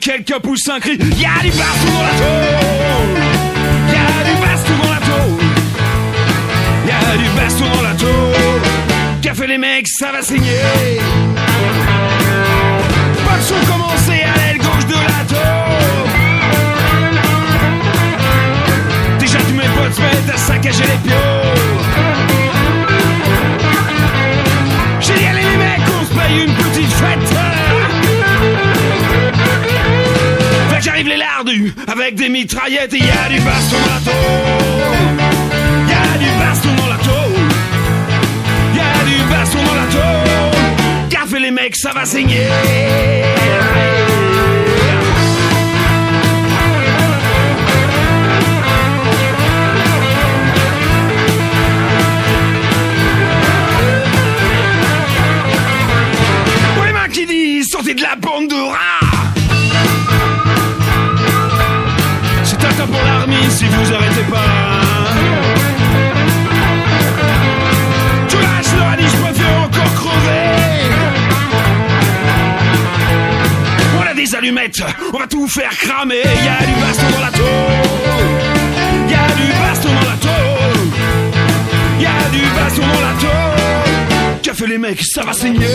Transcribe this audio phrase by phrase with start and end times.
[0.00, 0.96] quelqu'un pousse un cri.
[0.96, 3.20] Y'a du baston dans la tôle.
[3.92, 5.44] Y'a du baston dans la tôle.
[6.88, 8.10] Y'a du baston dans la tôle.
[9.32, 10.60] Fait les mecs, ça va saigner.
[13.26, 16.08] Pas de son commencé à l'aile gauche de la tôle.
[19.18, 21.39] Déjà tous mes potes se mettent à saccager les pions.
[31.86, 34.70] Avec des mitraillettes et y a du baston dans la tôle.
[35.88, 37.40] Y a du baston dans la tôle.
[38.74, 41.08] Y a du baston dans la tôle.
[41.10, 42.48] Gaffe les mecs, ça va saigner.
[57.70, 58.54] Sortez de la bande de
[63.60, 64.80] si vous arrêtez pas
[68.26, 70.46] Tu lâches le radis, je préfère encore crever.
[73.98, 76.22] On a des allumettes, on va tout faire cramer.
[76.46, 78.30] Y'a du baston dans la tôle.
[79.10, 80.80] Y'a du baston dans la tôle.
[82.00, 84.54] Y'a du baston dans la tôle.
[84.54, 85.66] Fait les mecs, ça va saigner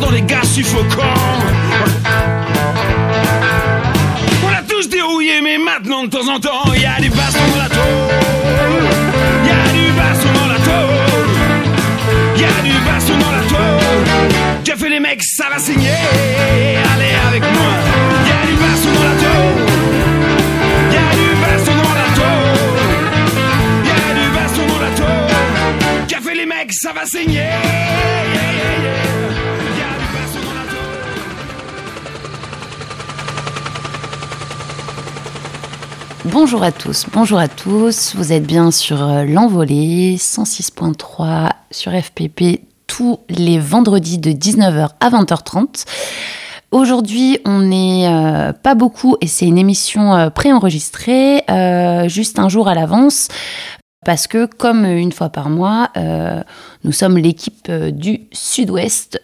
[0.00, 1.02] dans les gaz suffocants.
[4.44, 7.62] On a tous dérouillé, mais maintenant de temps en temps, y a du baston dans
[7.62, 7.68] la
[36.40, 38.14] Bonjour à tous, bonjour à tous.
[38.14, 45.10] Vous êtes bien sur euh, l'envolée 106.3 sur FPP tous les vendredis de 19h à
[45.10, 45.84] 20h30.
[46.70, 51.42] Aujourd'hui, on n'est euh, pas beaucoup et c'est une émission euh, préenregistrée,
[52.06, 53.26] juste un jour à l'avance.
[54.06, 55.90] Parce que, comme une fois par mois,
[56.84, 59.20] nous sommes l'équipe du Sud-Ouest.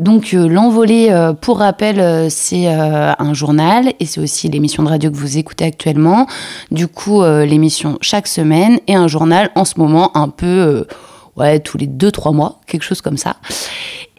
[0.00, 4.88] Donc, euh, l'envolée, euh, pour rappel, euh, c'est un journal et c'est aussi l'émission de
[4.88, 6.26] radio que vous écoutez actuellement.
[6.70, 10.86] Du coup, l'émission chaque semaine et un journal en ce moment un peu,
[11.62, 13.36] tous les deux, trois mois, quelque chose comme ça.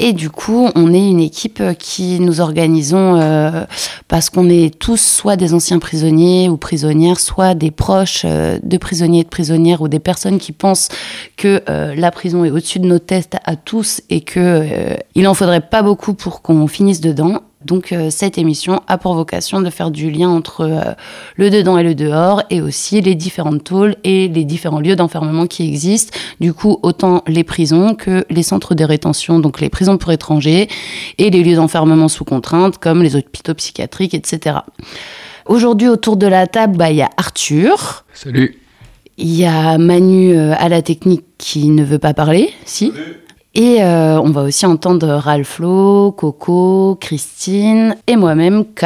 [0.04, 3.66] Et du coup, on est une équipe qui nous organisons euh,
[4.08, 8.78] parce qu'on est tous soit des anciens prisonniers ou prisonnières, soit des proches euh, de
[8.78, 10.90] prisonniers et de prisonnières ou des personnes qui pensent
[11.38, 15.36] que euh, la prison est au-dessus de nos tests à tous et que il en
[15.36, 17.44] faudrait pas beaucoup pour qu'on finisse dedans.
[17.66, 20.94] Donc euh, cette émission a pour vocation de faire du lien entre euh,
[21.36, 25.48] le dedans et le dehors et aussi les différentes tôles et les différents lieux d'enfermement
[25.48, 26.18] qui existent.
[26.40, 30.68] Du coup, autant les prisons que les centres de rétention, donc les prisons pour étrangers
[31.18, 34.58] et les lieux d'enfermement sous contrainte comme les hôpitaux psychiatriques, etc.
[35.46, 38.58] Aujourd'hui, autour de la table, bah, il y a Arthur, Salut.
[39.18, 42.94] il y a Manu euh, à la technique qui ne veut pas parler, si?
[43.54, 48.86] Et euh, on va aussi entendre Ralflo, Coco, Christine et moi-même, K.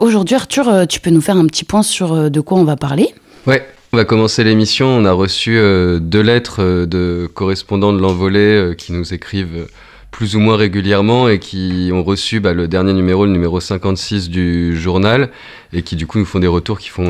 [0.00, 2.64] Aujourd'hui, Arthur, euh, tu peux nous faire un petit point sur euh, de quoi on
[2.64, 3.14] va parler?
[3.46, 4.88] Ouais, on va commencer l'émission.
[4.88, 5.56] On a reçu
[6.00, 9.68] deux lettres de correspondants de l'envolée qui nous écrivent
[10.10, 14.28] plus ou moins régulièrement et qui ont reçu bah, le dernier numéro, le numéro 56
[14.28, 15.30] du journal,
[15.72, 17.08] et qui du coup nous font des retours qui font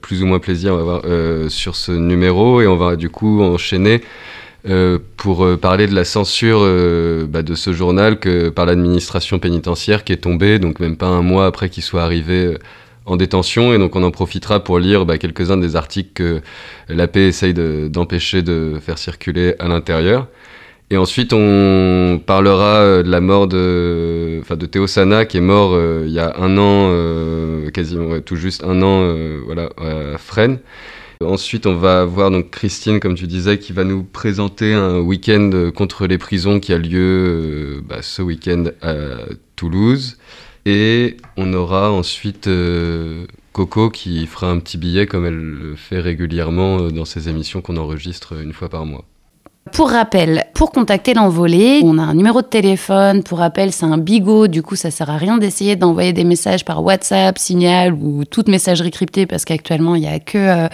[0.00, 1.02] plus ou moins plaisir voir,
[1.48, 2.62] sur ce numéro.
[2.62, 4.00] Et on va du coup enchaîner
[4.66, 9.38] euh, pour euh, parler de la censure euh, bah, de ce journal que, par l'administration
[9.38, 12.58] pénitentiaire qui est tombée, donc même pas un mois après qu'il soit arrivé
[13.06, 13.72] en détention.
[13.72, 16.40] Et donc on en profitera pour lire bah, quelques-uns des articles que
[16.88, 20.26] la paix essaye d'empêcher de, faire circuler à l'intérieur.
[20.90, 25.78] Et ensuite, on parlera de la mort de, enfin, de Théo Sana, qui est mort
[26.04, 29.14] il y a un an, quasiment tout juste un an,
[29.44, 30.58] voilà, à Fresnes.
[31.20, 35.70] Ensuite, on va avoir donc Christine, comme tu disais, qui va nous présenter un week-end
[35.74, 39.16] contre les prisons qui a lieu euh, bah, ce week-end à
[39.56, 40.16] Toulouse.
[40.64, 46.00] Et on aura ensuite euh, Coco qui fera un petit billet comme elle le fait
[46.00, 49.04] régulièrement euh, dans ses émissions qu'on enregistre une fois par mois.
[49.72, 53.22] Pour rappel, pour contacter l'envolée, on a un numéro de téléphone.
[53.22, 54.46] Pour rappel, c'est un bigot.
[54.46, 58.48] Du coup, ça sert à rien d'essayer d'envoyer des messages par WhatsApp, Signal ou toute
[58.48, 60.68] messagerie cryptée parce qu'actuellement, il n'y a que euh,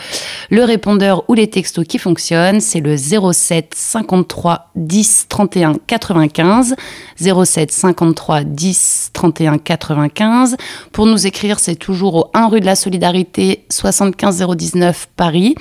[0.50, 2.61] le répondeur ou les textos qui fonctionnent.
[2.61, 6.75] C'est le 07 53 10 31 95.
[7.19, 10.56] 07 53 10 31 95.
[10.93, 15.55] Pour nous écrire, c'est toujours au 1 rue de la Solidarité, 75 019 Paris.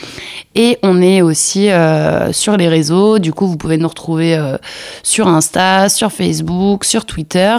[0.56, 4.58] Et on est aussi euh, sur les réseaux du coup, vous pouvez nous retrouver euh,
[5.02, 7.58] sur Insta, sur Facebook, sur Twitter.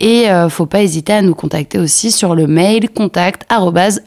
[0.00, 3.46] Et ne euh, faut pas hésiter à nous contacter aussi sur le mail contact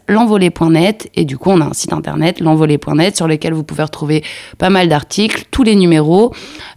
[0.08, 1.10] l'envolée.net.
[1.16, 4.24] Et du coup, on a un site internet, l'envolée.net, sur lequel vous pouvez retrouver
[4.60, 6.34] pas mal d'articles, tous les numéros,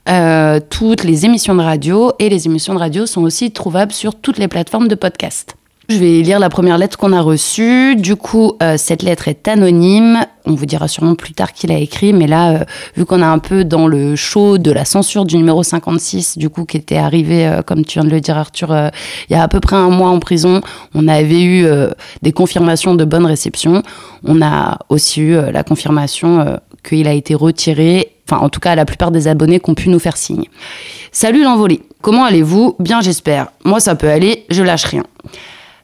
[0.08, 2.12] euh, toutes les émissions de radio.
[2.18, 5.56] Et les émissions de radio sont aussi trouvables sur toutes les plateformes de podcast.
[5.88, 7.94] Je vais lire la première lettre qu'on a reçue.
[7.94, 10.18] Du coup, euh, cette lettre est anonyme.
[10.44, 12.64] On vous dira sûrement plus tard qui l'a écrit, mais là, euh,
[12.96, 16.50] vu qu'on est un peu dans le show de la censure du numéro 56, du
[16.50, 18.90] coup, qui était arrivé, euh, comme tu viens de le dire, Arthur,
[19.30, 20.60] il y a à peu près un mois en prison,
[20.92, 21.66] on avait eu
[22.20, 23.84] des confirmations de bonne réception.
[24.24, 28.10] On a aussi eu la confirmation qu'il a été retiré.
[28.28, 30.46] Enfin, en tout cas, la plupart des abonnés qui ont pu nous faire signe.
[31.12, 31.82] Salut l'envolé.
[32.02, 32.74] Comment allez-vous?
[32.80, 33.52] Bien, j'espère.
[33.64, 34.46] Moi, ça peut aller.
[34.50, 35.04] Je lâche rien.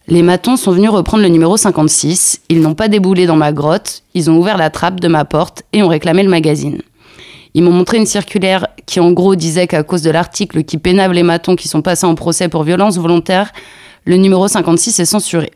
[0.08, 2.40] Les matons sont venus reprendre le numéro 56.
[2.48, 5.62] Ils n'ont pas déboulé dans ma grotte, ils ont ouvert la trappe de ma porte
[5.72, 6.82] et ont réclamé le magazine.
[7.54, 11.12] Ils m'ont montré une circulaire qui en gros disait qu'à cause de l'article qui pénave
[11.12, 13.52] les matons qui sont passés en procès pour violence volontaire,
[14.04, 15.52] le numéro 56 est censuré.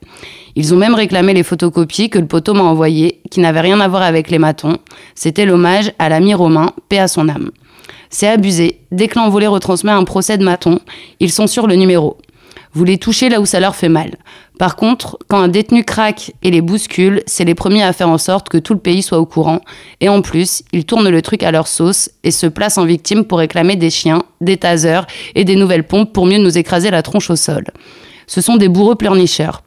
[0.55, 3.89] Ils ont même réclamé les photocopies que le poteau m'a envoyées, qui n'avaient rien à
[3.89, 4.77] voir avec les matons.
[5.17, 7.51] C'était l'hommage à l'ami romain, paix à son âme.
[8.11, 8.81] C'est abusé.
[8.93, 10.79] Dès que l'envolé retransmet un procès de maton,
[11.19, 12.19] ils censurent le numéro.
[12.77, 14.17] Vous les touchez là où ça leur fait mal.
[14.59, 18.19] Par contre, quand un détenu craque et les bouscule, c'est les premiers à faire en
[18.19, 19.63] sorte que tout le pays soit au courant.
[20.03, 23.25] Et en plus, ils tournent le truc à leur sauce et se placent en victime
[23.25, 27.03] pour réclamer des chiens, des tasers et des nouvelles pompes pour mieux nous écraser la
[27.03, 27.65] tronche au sol.
[28.27, 29.63] Ce sont des bourreux pleurnicheurs.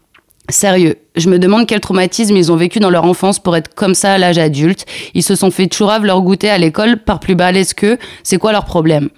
[0.50, 3.94] Sérieux, je me demande quel traumatisme ils ont vécu dans leur enfance pour être comme
[3.94, 4.86] ça à l'âge adulte.
[5.14, 8.00] Ils se sont fait chourave leur goûter à l'école par plus balèze qu'eux.
[8.24, 9.10] C'est quoi leur problème?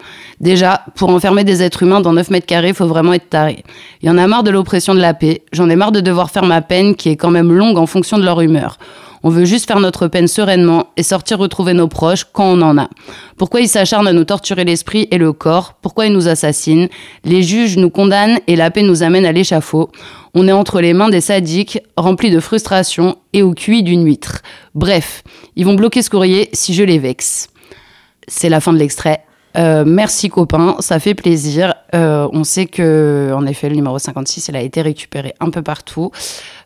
[0.42, 3.64] Déjà, pour enfermer des êtres humains dans 9 mètres carrés, faut vraiment être taré.
[4.02, 5.44] Il y en a marre de l'oppression de la paix.
[5.54, 8.18] J'en ai marre de devoir faire ma peine qui est quand même longue en fonction
[8.18, 8.78] de leur humeur.
[9.24, 12.78] On veut juste faire notre peine sereinement et sortir retrouver nos proches quand on en
[12.80, 12.90] a.
[13.38, 15.76] Pourquoi ils s'acharnent à nous torturer l'esprit et le corps?
[15.80, 16.90] Pourquoi ils nous assassinent?
[17.24, 19.92] Les juges nous condamnent et la paix nous amène à l'échafaud.
[20.34, 24.42] On est entre les mains des sadiques, remplis de frustration et au cuit d'une huître.
[24.76, 25.24] Bref,
[25.56, 27.50] ils vont bloquer ce courrier si je les vexe.
[28.28, 29.26] C'est la fin de l'extrait.
[29.58, 31.76] Euh, merci copain, ça fait plaisir.
[31.94, 35.62] Euh, on sait que, en effet, le numéro 56, il a été récupéré un peu
[35.62, 36.12] partout.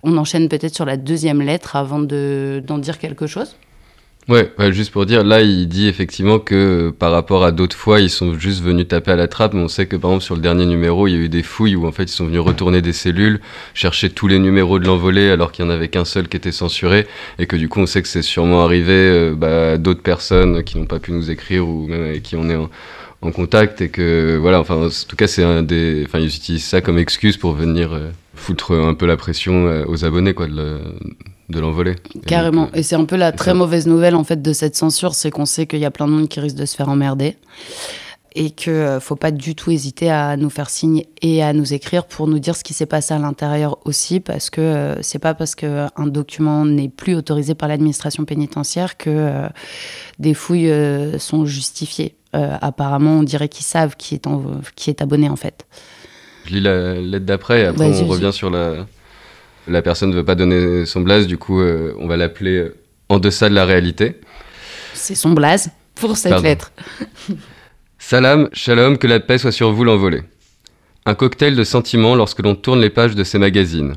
[0.03, 3.55] On enchaîne peut-être sur la deuxième lettre avant d'en dire quelque chose.
[4.27, 8.09] Ouais, juste pour dire, là, il dit effectivement que par rapport à d'autres fois, ils
[8.09, 10.41] sont juste venus taper à la trappe, mais on sait que par exemple sur le
[10.41, 12.81] dernier numéro, il y a eu des fouilles où en fait ils sont venus retourner
[12.81, 13.39] des cellules,
[13.75, 16.51] chercher tous les numéros de l'envolée alors qu'il n'y en avait qu'un seul qui était
[16.51, 17.05] censuré,
[17.37, 20.79] et que du coup on sait que c'est sûrement arrivé euh, bah, d'autres personnes qui
[20.79, 22.69] n'ont pas pu nous écrire ou même avec qui on est en,
[23.31, 26.81] contact, et que voilà, enfin en tout cas c'est un des, enfin ils utilisent ça
[26.81, 30.47] comme excuse pour venir euh, foutre un peu la pression euh, aux abonnés quoi.
[30.47, 30.79] De
[31.49, 31.95] de l'envoler.
[32.25, 32.69] Carrément.
[32.73, 35.45] Et, c'est un peu la très mauvaise nouvelle en fait de cette censure, c'est qu'on
[35.45, 37.37] sait qu'il y a plein de monde qui risque de se faire emmerder
[38.35, 41.53] et qu'il ne euh, faut pas du tout hésiter à nous faire signe et à
[41.53, 45.01] nous écrire pour nous dire ce qui s'est passé à l'intérieur aussi, parce que euh,
[45.01, 49.47] c'est pas parce qu'un document n'est plus autorisé par l'administration pénitentiaire que euh,
[50.19, 50.71] des fouilles
[51.17, 52.15] sont justifiées.
[52.33, 54.27] apparemment, on dirait qu'ils savent qui est,
[54.75, 55.65] qui est abonné en fait.
[56.45, 58.85] Je lis la lettre d'après et après on revient sur la,
[59.67, 62.75] la personne ne veut pas donner son blaze, du coup, euh, on va l'appeler euh,
[63.09, 64.19] en deçà de la réalité.
[64.93, 66.71] C'est son blaze pour cette lettre.
[67.99, 70.23] Salam, shalom, que la paix soit sur vous l'envolée.
[71.05, 73.95] Un cocktail de sentiments lorsque l'on tourne les pages de ces magazines.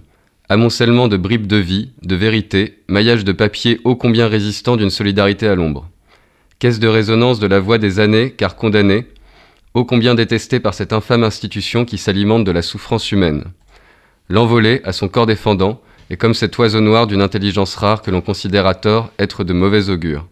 [0.49, 5.47] Amoncellement de bribes de vie, de vérité, maillage de papier ô combien résistant d'une solidarité
[5.47, 5.91] à l'ombre.
[6.59, 9.07] caisse de résonance de la voix des années, car condamnée,
[9.75, 13.45] ô combien détestée par cette infâme institution qui s'alimente de la souffrance humaine.
[14.29, 15.81] L'envolée, à son corps défendant,
[16.11, 19.53] est comme cet oiseau noir d'une intelligence rare que l'on considère à tort être de
[19.53, 20.27] mauvais augure.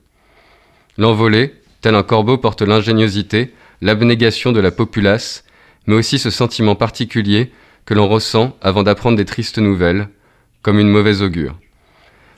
[0.99, 5.45] L'envolée, tel un corbeau, porte l'ingéniosité, l'abnégation de la populace,
[5.87, 7.51] mais aussi ce sentiment particulier
[7.85, 10.09] que l'on ressent avant d'apprendre des tristes nouvelles,
[10.63, 11.57] comme une mauvaise augure.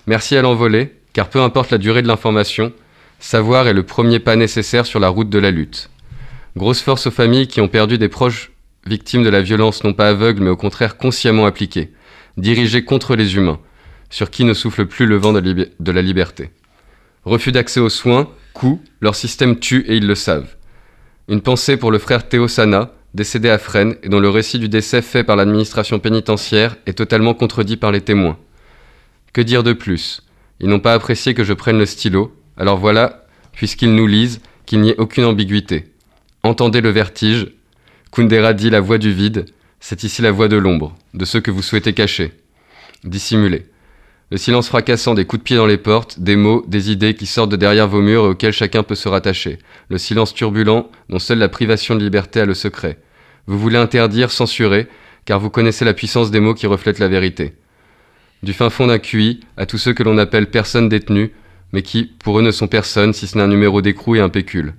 [0.06, 2.72] Merci à l'envolée, car peu importe la durée de l'information,
[3.18, 5.90] savoir est le premier pas nécessaire sur la route de la lutte.
[6.56, 8.52] Grosse force aux familles qui ont perdu des proches
[8.88, 11.92] victimes de la violence non pas aveugles mais au contraire consciemment appliquée,
[12.36, 13.60] dirigée contre les humains,
[14.10, 16.50] sur qui ne souffle plus le vent de, la liberté.
[17.24, 20.56] Refus d'accès aux soins, coups, leur système tue et ils le savent.
[21.28, 24.68] Une pensée pour le frère Théo Sana, décédé à Fresnes et dont le récit du
[24.68, 28.38] décès fait par l'administration pénitentiaire est totalement contredit par les témoins.
[29.32, 30.22] Que dire de plus?
[30.60, 34.80] Ils n'ont pas apprécié que je prenne le stylo, alors voilà, puisqu'ils nous lisent, qu'il
[34.80, 35.92] n'y ait aucune ambiguïté.
[36.42, 37.48] Entendez le vertige.
[38.10, 39.46] Kundera dit la voix du vide,
[39.80, 42.32] c'est ici la voix de l'ombre, de ceux que vous souhaitez cacher.
[43.04, 43.66] Dissimuler.
[44.30, 47.26] Le silence fracassant des coups de pied dans les portes, des mots, des idées qui
[47.26, 49.58] sortent de derrière vos murs et auxquels chacun peut se rattacher.
[49.88, 52.98] Le silence turbulent dont seule la privation de liberté a le secret.
[53.46, 54.88] Vous voulez interdire, censurer,
[55.24, 57.54] car vous connaissez la puissance des mots qui reflètent la vérité.
[58.42, 61.32] Du fin fond d'un QI à tous ceux que l'on appelle personnes détenues,
[61.72, 64.28] mais qui, pour eux, ne sont personne si ce n'est un numéro d'écrou et un
[64.28, 64.74] pécule.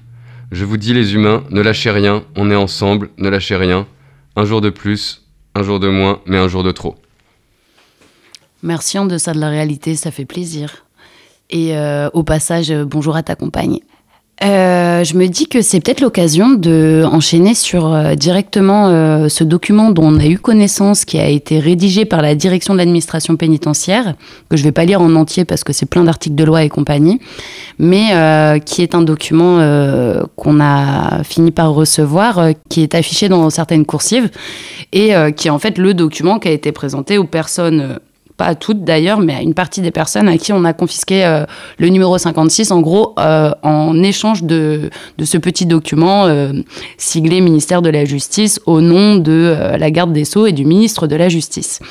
[0.51, 3.86] Je vous dis, les humains, ne lâchez rien, on est ensemble, ne lâchez rien.
[4.36, 6.96] Un jour de plus, un jour de moins, mais un jour de trop.
[8.63, 10.86] Merci en deçà de la réalité, ça fait plaisir.
[11.51, 13.79] Et euh, au passage, euh, bonjour à ta compagne.
[14.41, 20.05] Euh, je me dis que c'est peut-être l'occasion de enchaîner sur directement ce document dont
[20.05, 24.15] on a eu connaissance, qui a été rédigé par la direction de l'administration pénitentiaire,
[24.50, 26.69] que je vais pas lire en entier parce que c'est plein d'articles de loi et
[26.69, 27.19] compagnie,
[27.79, 29.60] mais qui est un document
[30.36, 34.29] qu'on a fini par recevoir, qui est affiché dans certaines coursives
[34.93, 38.00] et qui est en fait le document qui a été présenté aux personnes
[38.39, 41.25] pas à toutes d'ailleurs, mais à une partie des personnes à qui on a confisqué
[41.25, 41.46] euh,
[41.77, 44.89] le numéro 56, en gros, euh, en échange de,
[45.22, 46.53] ce petit document euh,
[46.98, 51.05] siglé ministère de la Justice au nom de la garde des Sceaux et du ministre
[51.05, 51.81] de la Justice.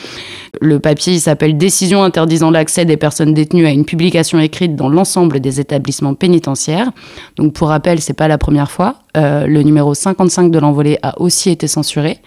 [0.61, 5.41] Le papier s'appelle Décision interdisant l'accès des personnes détenues à une publication écrite dans l'ensemble
[5.41, 6.91] des établissements pénitentiaires.
[7.37, 8.97] Donc pour rappel, c'est pas la première fois.
[9.17, 12.19] Euh, le numéro 55 de l'envolée a aussi été censuré.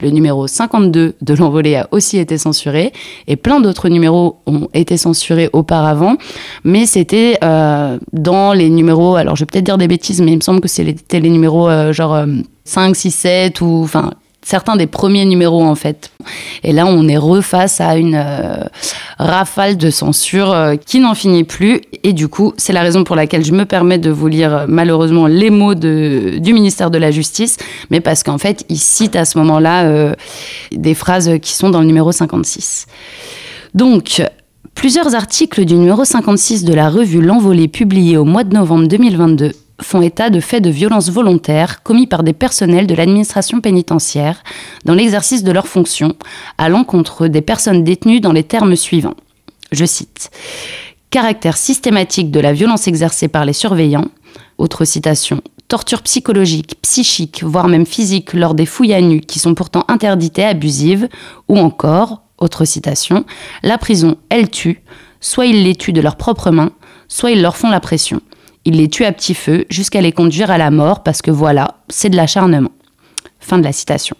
[0.00, 2.92] Le numéro 52 de l'envolée a aussi été censuré.
[3.26, 6.16] Et plein d'autres numéros ont été censurés auparavant.
[6.64, 10.36] Mais c'était euh, dans les numéros, alors je vais peut-être dire des bêtises, mais il
[10.36, 12.24] me semble que c'était les numéros euh, genre
[12.64, 14.12] 5, 6, 7 ou enfin
[14.48, 16.10] certains des premiers numéros en fait.
[16.64, 18.64] Et là, on est reface à une euh,
[19.18, 21.82] rafale de censure euh, qui n'en finit plus.
[22.02, 25.26] Et du coup, c'est la raison pour laquelle je me permets de vous lire malheureusement
[25.26, 27.58] les mots du ministère de la Justice,
[27.90, 30.14] mais parce qu'en fait, il cite à ce moment-là euh,
[30.72, 32.86] des phrases qui sont dans le numéro 56.
[33.74, 34.22] Donc,
[34.74, 39.52] plusieurs articles du numéro 56 de la revue L'Envolée publié au mois de novembre 2022
[39.80, 44.42] font état de faits de violence volontaires commis par des personnels de l'administration pénitentiaire
[44.84, 46.16] dans l'exercice de leurs fonctions
[46.58, 49.16] à l'encontre des personnes détenues dans les termes suivants.
[49.72, 50.30] Je cite.
[51.10, 54.08] Caractère systématique de la violence exercée par les surveillants.
[54.58, 55.40] Autre citation.
[55.68, 60.38] Torture psychologique, psychique, voire même physique lors des fouilles à nu qui sont pourtant interdites
[60.38, 61.08] et abusives.
[61.48, 63.24] Ou encore, autre citation.
[63.62, 64.82] La prison, elle tue.
[65.20, 66.72] Soit ils les tuent de leurs propres mains,
[67.08, 68.20] soit ils leur font la pression.
[68.64, 71.76] Il les tue à petit feu jusqu'à les conduire à la mort parce que voilà,
[71.88, 72.70] c'est de l'acharnement.
[73.40, 74.16] Fin de la citation.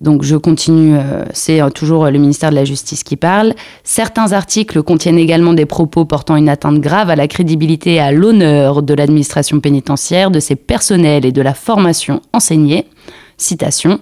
[0.00, 3.54] Donc je continue, euh, c'est euh, toujours le ministère de la Justice qui parle.
[3.82, 8.12] Certains articles contiennent également des propos portant une atteinte grave à la crédibilité et à
[8.12, 12.86] l'honneur de l'administration pénitentiaire, de ses personnels et de la formation enseignée.
[13.38, 14.00] Citation.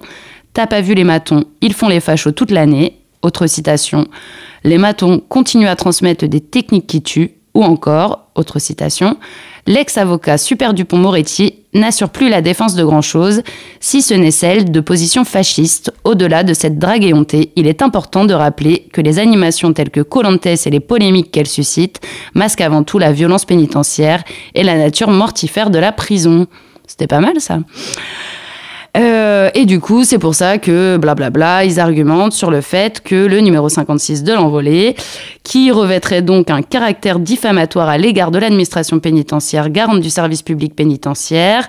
[0.53, 3.01] T'as pas vu les matons, ils font les fachos toute l'année.
[3.23, 4.07] Autre citation.
[4.65, 7.33] Les matons continuent à transmettre des techniques qui tuent.
[7.55, 9.17] Ou encore, autre citation,
[9.67, 13.43] l'ex-avocat Super Dupont-Moretti n'assure plus la défense de grand-chose,
[13.79, 15.93] si ce n'est celle de positions fascistes.
[16.03, 20.01] Au-delà de cette drague éhontée, il est important de rappeler que les animations telles que
[20.01, 22.01] Colantes et les polémiques qu'elles suscitent
[22.35, 26.47] masquent avant tout la violence pénitentiaire et la nature mortifère de la prison.
[26.89, 27.61] C'était pas mal ça.
[28.97, 33.27] Euh, et du coup, c'est pour ça que, blablabla, ils argumentent sur le fait que
[33.27, 34.95] le numéro 56 de l'envolée,
[35.43, 40.77] qui revêtrait donc un caractère diffamatoire à l'égard de l'administration pénitentiaire, garante du service public
[40.77, 41.69] pénitentiaire,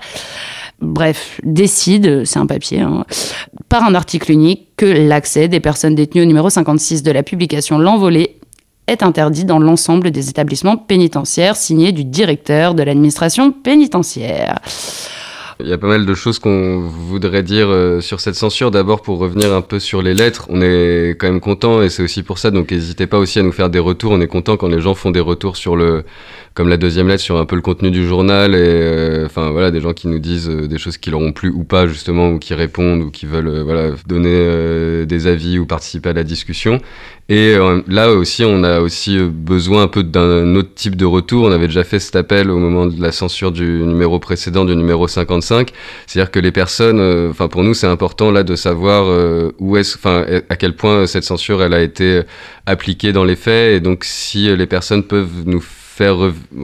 [0.81, 3.05] bref, décide, c'est un papier, hein,
[3.69, 7.79] par un article unique, que l'accès des personnes détenues au numéro 56 de la publication
[7.79, 8.37] L'Envolée
[8.87, 14.59] est interdit dans l'ensemble des établissements pénitentiaires, signé du directeur de l'administration pénitentiaire.
[15.61, 18.71] Il y a pas mal de choses qu'on voudrait dire euh, sur cette censure.
[18.71, 22.03] D'abord, pour revenir un peu sur les lettres, on est quand même content et c'est
[22.03, 22.51] aussi pour ça.
[22.51, 24.11] Donc, n'hésitez pas aussi à nous faire des retours.
[24.11, 26.03] On est content quand les gens font des retours sur le,
[26.55, 29.71] comme la deuxième lettre, sur un peu le contenu du journal et, euh, enfin voilà,
[29.71, 32.31] des gens qui nous disent euh, des choses qui leur ont plu ou pas justement,
[32.31, 36.81] ou qui répondent ou qui veulent voilà donner des avis ou participer à la discussion.
[37.27, 41.45] Et là aussi, on a aussi besoin un peu d'un autre type de retour.
[41.45, 44.75] On avait déjà fait cet appel au moment de la censure du numéro précédent, du
[44.75, 45.71] numéro 55
[46.07, 49.77] c'est-à-dire que les personnes, euh, enfin pour nous c'est important là de savoir euh, où
[49.77, 52.21] est-ce, enfin à quel point cette censure elle a été
[52.65, 56.17] appliquée dans les faits et donc si les personnes peuvent nous faire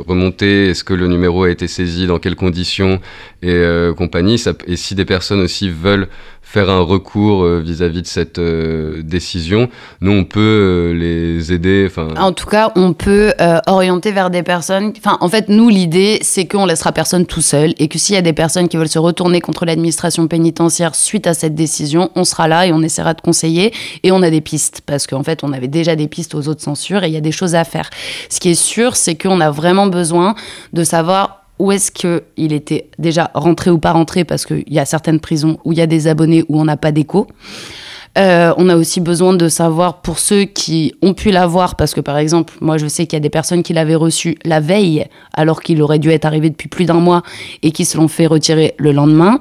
[0.08, 3.00] remonter est-ce que le numéro a été saisi, dans quelles conditions
[3.42, 4.38] et euh, compagnie.
[4.38, 6.10] Ça, et si des personnes aussi veulent
[6.42, 9.70] faire un recours euh, vis-à-vis de cette euh, décision,
[10.02, 11.88] nous on peut euh, les aider.
[12.18, 13.34] En tout cas, on peut
[13.68, 14.94] orienter vers des personnes.
[14.98, 18.18] Enfin, en fait, nous l'idée, c'est qu'on laissera personne tout seul et que s'il y
[18.18, 22.24] a des personnes qui veulent se retourner contre l'administration pénitentiaire suite à cette décision, on
[22.24, 23.74] sera là et on essaiera de conseiller.
[24.04, 26.62] Et on a des pistes parce qu'en fait, on avait déjà des pistes aux autres
[26.62, 27.90] censures et il y a des choses à faire.
[28.30, 30.36] Ce qui est sûr, c'est qu'on a vraiment besoin
[30.74, 34.86] de savoir où est-ce qu'il était déjà rentré ou pas rentré, parce qu'il y a
[34.86, 37.28] certaines prisons où il y a des abonnés où on n'a pas d'écho.
[38.18, 42.02] Euh, on a aussi besoin de savoir pour ceux qui ont pu l'avoir, parce que
[42.02, 45.06] par exemple, moi je sais qu'il y a des personnes qui l'avaient reçu la veille,
[45.34, 47.22] alors qu'il aurait dû être arrivé depuis plus d'un mois,
[47.62, 49.40] et qui se l'ont fait retirer le lendemain,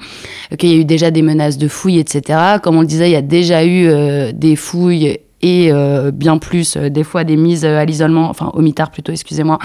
[0.58, 2.38] qu'il y a eu déjà des menaces de fouilles, etc.
[2.62, 6.38] Comme on le disait, il y a déjà eu euh, des fouilles et euh, bien
[6.38, 9.58] plus euh, des fois des mises à l'isolement, enfin au mitard plutôt, excusez-moi,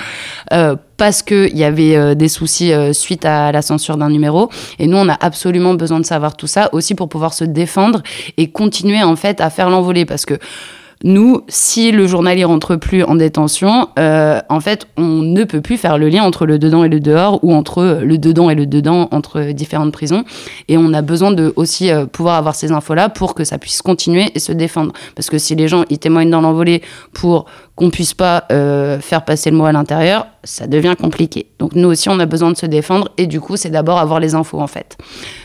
[0.53, 4.49] euh, parce qu'il y avait des soucis suite à la censure d'un numéro.
[4.79, 8.01] Et nous, on a absolument besoin de savoir tout ça aussi pour pouvoir se défendre
[8.38, 10.35] et continuer en fait à faire l'envolée parce que
[11.03, 15.77] nous, si le journalier rentre plus en détention, euh, en fait, on ne peut plus
[15.77, 18.65] faire le lien entre le dedans et le dehors ou entre le dedans et le
[18.65, 20.23] dedans entre différentes prisons.
[20.67, 23.81] Et on a besoin de aussi euh, pouvoir avoir ces infos-là pour que ça puisse
[23.81, 24.93] continuer et se défendre.
[25.15, 26.81] Parce que si les gens ils témoignent dans l'envolée
[27.13, 31.47] pour qu'on puisse pas euh, faire passer le mot à l'intérieur, ça devient compliqué.
[31.59, 34.19] Donc nous aussi, on a besoin de se défendre et du coup, c'est d'abord avoir
[34.19, 34.97] les infos en fait.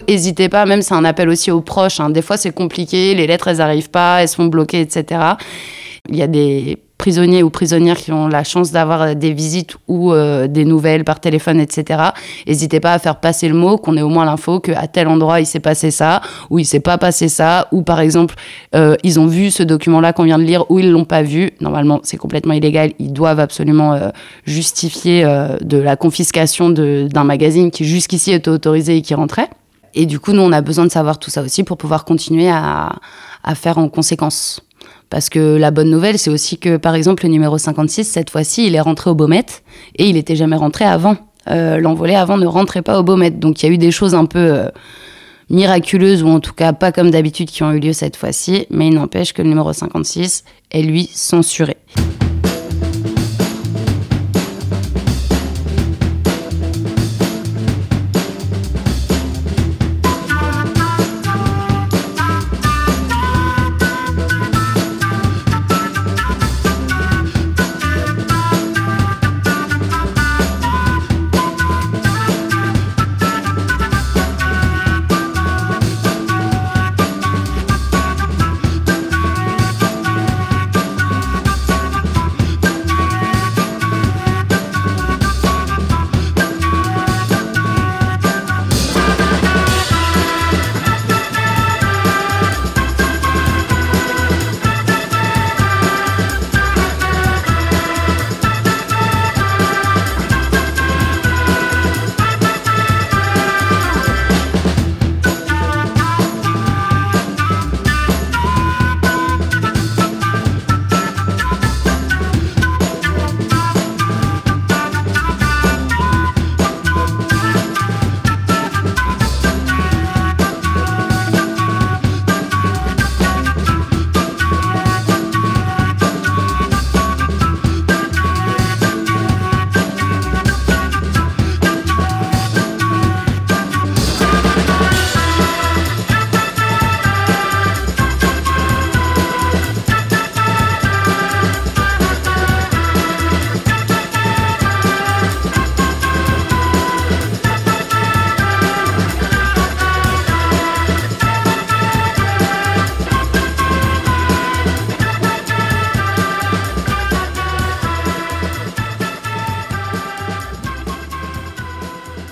[0.08, 1.98] N'hésitez pas, même c'est un appel aussi aux proches.
[1.98, 2.10] Hein.
[2.10, 5.20] Des fois, c'est compliqué, les lettres, elles n'arrivent pas, elles sont bloquées, etc.
[6.08, 10.12] Il y a des prisonniers ou prisonnières qui ont la chance d'avoir des visites ou
[10.12, 12.10] euh, des nouvelles par téléphone, etc.
[12.46, 15.40] N'hésitez pas à faire passer le mot, qu'on ait au moins l'info qu'à tel endroit
[15.40, 18.34] il s'est passé ça, ou il s'est pas passé ça, ou par exemple
[18.74, 21.52] euh, ils ont vu ce document-là qu'on vient de lire, ou ils l'ont pas vu.
[21.62, 24.10] Normalement c'est complètement illégal, ils doivent absolument euh,
[24.44, 25.24] justifier
[25.62, 29.48] de la confiscation d'un magazine qui jusqu'ici était autorisé et qui rentrait.
[29.94, 32.50] Et du coup nous on a besoin de savoir tout ça aussi pour pouvoir continuer
[32.50, 32.92] à,
[33.42, 34.60] à faire en conséquence.
[35.10, 38.68] Parce que la bonne nouvelle, c'est aussi que, par exemple, le numéro 56, cette fois-ci,
[38.68, 39.44] il est rentré au Beaumet
[39.96, 41.16] et il n'était jamais rentré avant.
[41.48, 43.30] Euh, l'envolé avant ne rentrait pas au Beaumet.
[43.30, 44.68] Donc il y a eu des choses un peu euh,
[45.50, 48.66] miraculeuses, ou en tout cas pas comme d'habitude, qui ont eu lieu cette fois-ci.
[48.70, 51.76] Mais il n'empêche que le numéro 56 est, lui, censuré.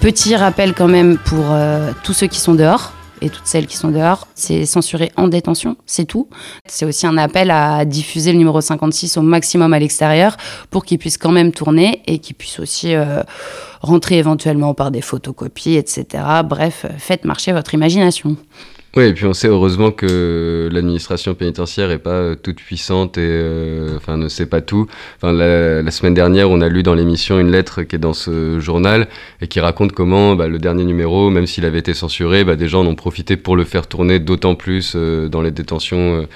[0.09, 3.77] Petit rappel quand même pour euh, tous ceux qui sont dehors et toutes celles qui
[3.77, 6.31] sont dehors, c'est censuré en détention, c'est tout.
[6.65, 10.39] C'est aussi un appel à diffuser le numéro 56 au maximum à l'extérieur
[10.71, 13.23] pour qu'il puisse quand même tourner et qu'il puisse aussi euh,
[13.83, 16.25] rentrer éventuellement par des photocopies, etc.
[16.43, 18.39] Bref, faites marcher votre imagination.
[18.97, 23.21] Oui, et puis on sait heureusement que l'administration pénitentiaire est pas euh, toute puissante et
[23.23, 24.87] euh, enfin ne sait pas tout.
[25.17, 28.59] Enfin, la, semaine dernière, on a lu dans l'émission une lettre qui est dans ce
[28.61, 29.07] journal
[29.43, 32.67] et qui raconte comment bah, le dernier numéro, même s'il avait été censuré, bah, des
[32.67, 36.27] gens en ont profité pour le faire tourner d'autant plus euh, dans les détentions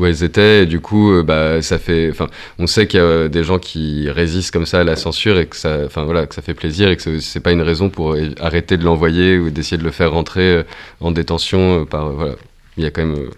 [0.00, 0.62] où elles étaient.
[0.62, 2.12] Et du coup, euh, bah, ça fait.
[2.58, 5.46] On sait qu'il y a des gens qui résistent comme ça à la censure et
[5.46, 8.76] que ça, enfin voilà, ça fait plaisir et que c'est pas une raison pour arrêter
[8.76, 10.62] de l'envoyer ou d'essayer de le faire rentrer euh,
[11.00, 11.82] en détention.
[11.82, 12.34] Euh, par voilà,
[12.76, 13.28] il y a quand même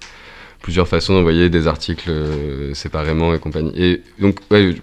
[0.62, 4.00] plusieurs façons d'envoyer des articles euh, séparément et compagnie.
[4.18, 4.36] Donc,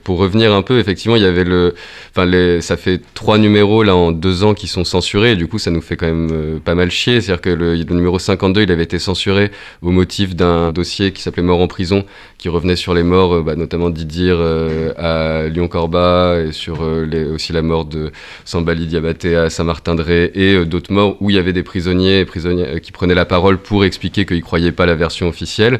[0.03, 1.73] pour revenir un peu, effectivement, il y avait le,
[2.11, 2.29] enfin,
[2.61, 5.31] ça fait trois numéros là en deux ans qui sont censurés.
[5.31, 7.21] Et du coup, ça nous fait quand même euh, pas mal chier.
[7.21, 11.43] C'est-à-dire que le, numéro 52, il avait été censuré au motif d'un dossier qui s'appelait
[11.43, 12.03] Mort en prison,
[12.39, 14.39] qui revenait sur les morts, euh, bah, notamment d'Idir
[14.97, 18.11] à Lyon-Corba et sur les, aussi la mort de
[18.45, 22.91] Sambali Diabaté à Saint-Martin-de-Ré et d'autres morts où il y avait des prisonniers, prisonniers qui
[22.91, 25.79] prenaient la parole pour expliquer qu'ils croyaient pas la version officielle.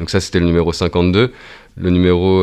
[0.00, 1.32] Donc ça, c'était le numéro 52.
[1.80, 2.42] Le numéro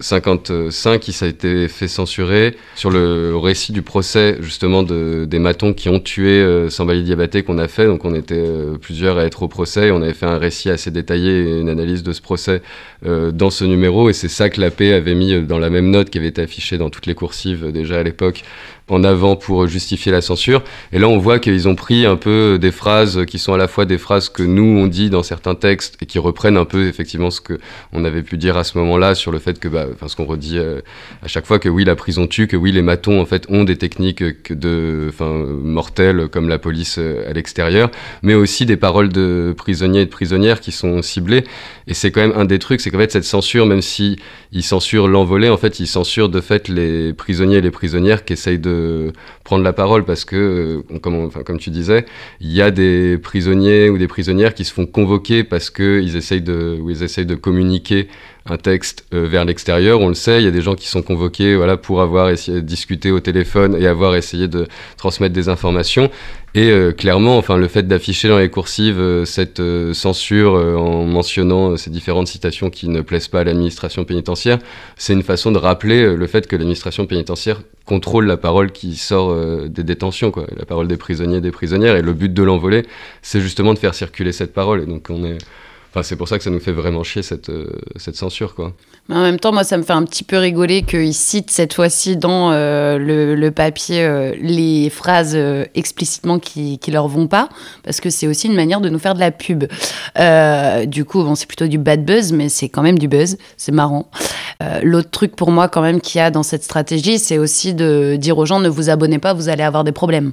[0.00, 5.38] 55, qui ça a été fait censurer sur le récit du procès justement de, des
[5.38, 7.86] matons qui ont tué euh, Sambali Diabaté qu'on a fait.
[7.86, 10.70] Donc on était euh, plusieurs à être au procès et on avait fait un récit
[10.70, 12.62] assez détaillé et une analyse de ce procès
[13.06, 14.10] euh, dans ce numéro.
[14.10, 16.42] Et c'est ça que la paix avait mis dans la même note qui avait été
[16.42, 18.42] affichée dans toutes les coursives déjà à l'époque
[18.90, 20.62] en avant pour justifier la censure.
[20.92, 23.68] Et là, on voit qu'ils ont pris un peu des phrases qui sont à la
[23.68, 26.86] fois des phrases que nous on dit dans certains textes et qui reprennent un peu
[26.86, 27.58] effectivement ce que
[27.92, 30.24] on avait pu dire à ce moment-là sur le fait que, bah, enfin, ce qu'on
[30.24, 30.80] redit euh,
[31.22, 33.64] à chaque fois que oui, la prison tue, que oui, les matons en fait ont
[33.64, 34.22] des techniques
[35.30, 37.90] mortelles comme la police euh, à l'extérieur,
[38.22, 41.44] mais aussi des paroles de prisonniers et de prisonnières qui sont ciblées.
[41.86, 44.16] Et c'est quand même un des trucs, c'est qu'en fait cette censure, même si
[44.52, 48.32] ils censurent l'envolée, en fait, ils censurent de fait les prisonniers et les prisonnières qui
[48.32, 48.79] essayent de
[49.44, 52.04] prendre la parole parce que, euh, comme, tu disais,
[52.40, 56.42] il y a des prisonniers ou des prisonnières qui se font convoquer parce qu'ils essayent
[56.42, 58.08] de communiquer
[58.46, 60.00] un texte euh, vers l'extérieur.
[60.00, 62.60] On le sait, il y a des gens qui sont convoqués voilà, pour avoir essayé
[62.60, 64.66] de discuter au téléphone et avoir essayé de
[64.96, 66.10] transmettre des informations.
[66.54, 71.76] Et euh, clairement, enfin, le fait d'afficher dans les coursives euh, cette censure en mentionnant
[71.76, 74.58] ces différentes citations qui ne plaisent pas à l'administration pénitentiaire,
[74.96, 79.34] c'est une façon de rappeler le fait que l'administration pénitentiaire contrôle la parole qui sort
[79.68, 81.96] des détentions, quoi, la parole des prisonniers et des prisonnières.
[81.96, 82.84] Et le but de l'envolée,
[83.22, 84.82] c'est justement de faire circuler cette parole.
[84.82, 85.38] Et donc on est
[85.92, 88.72] Enfin, c'est pour ça que ça nous fait vraiment chier cette, euh, cette censure, quoi.
[89.08, 91.74] Mais en même temps, moi, ça me fait un petit peu rigoler qu'ils citent cette
[91.74, 95.36] fois-ci dans euh, le, le, papier euh, les phrases
[95.74, 97.48] explicitement qui, qui leur vont pas,
[97.82, 99.64] parce que c'est aussi une manière de nous faire de la pub.
[100.86, 104.08] du coup, c'est plutôt du bad buzz, mais c'est quand même du buzz, c'est marrant.
[104.82, 108.16] L'autre truc pour moi, quand même, qu'il y a dans cette stratégie, c'est aussi de
[108.16, 110.32] dire aux gens ne vous abonnez pas, vous allez avoir des problèmes.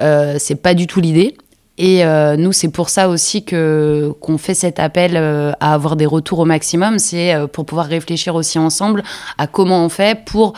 [0.00, 1.36] c'est pas du tout l'idée.
[1.82, 5.96] Et euh, nous, c'est pour ça aussi que qu'on fait cet appel euh, à avoir
[5.96, 9.02] des retours au maximum, c'est euh, pour pouvoir réfléchir aussi ensemble
[9.38, 10.52] à comment on fait pour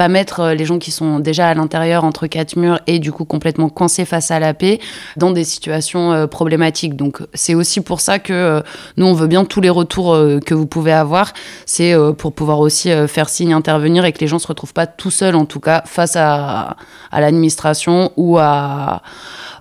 [0.00, 3.26] pas mettre les gens qui sont déjà à l'intérieur entre quatre murs et du coup
[3.26, 4.80] complètement coincés face à la paix
[5.18, 6.96] dans des situations problématiques.
[6.96, 8.62] Donc c'est aussi pour ça que
[8.96, 11.34] nous on veut bien tous les retours que vous pouvez avoir,
[11.66, 15.10] c'est pour pouvoir aussi faire signe intervenir et que les gens se retrouvent pas tout
[15.10, 16.76] seuls en tout cas face à,
[17.12, 19.02] l'administration ou à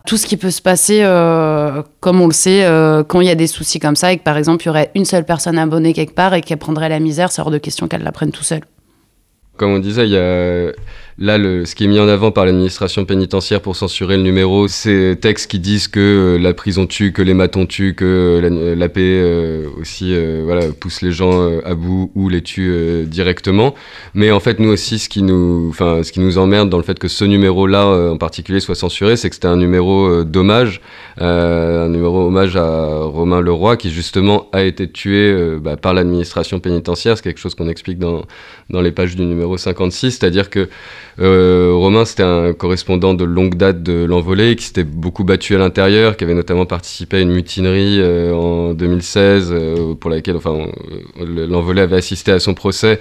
[0.06, 3.32] tout ce qui peut se passer, euh, comme on le sait, euh, quand il y
[3.32, 5.58] a des soucis comme ça et que par exemple il y aurait une seule personne
[5.58, 8.32] abonnée quelque part et qu'elle prendrait la misère, c'est hors de question qu'elle la prenne
[8.32, 8.62] tout seule.
[9.60, 10.72] Comme on disait, il y a
[11.22, 15.18] Là, ce qui est mis en avant par l'administration pénitentiaire pour censurer le numéro, c'est
[15.20, 18.06] textes qui disent que euh, la prison tue, que les matons tuent, que
[18.42, 23.76] euh, la, paix euh, aussi voilà, pousse les gens à bout ou les tue directement.
[24.14, 26.98] Mais en fait, nous aussi, ce qui nous, ce qui nous emmerde dans le fait
[26.98, 30.80] que ce numéro-là en particulier soit censuré, c'est que c'était un numéro d'hommage,
[31.18, 37.18] un numéro hommage à Romain Leroy, qui justement a été tué bah, par l'administration pénitentiaire.
[37.18, 38.24] C'est quelque chose qu'on explique dans,
[38.70, 40.70] dans les pages du numéro 56, c'est-à-dire que
[41.20, 45.58] euh, Romain, c'était un correspondant de longue date de l'envolée, qui s'était beaucoup battu à
[45.58, 50.68] l'intérieur, qui avait notamment participé à une mutinerie euh, en 2016, euh, pour laquelle enfin,
[51.20, 53.00] l'envolée avait assisté à son procès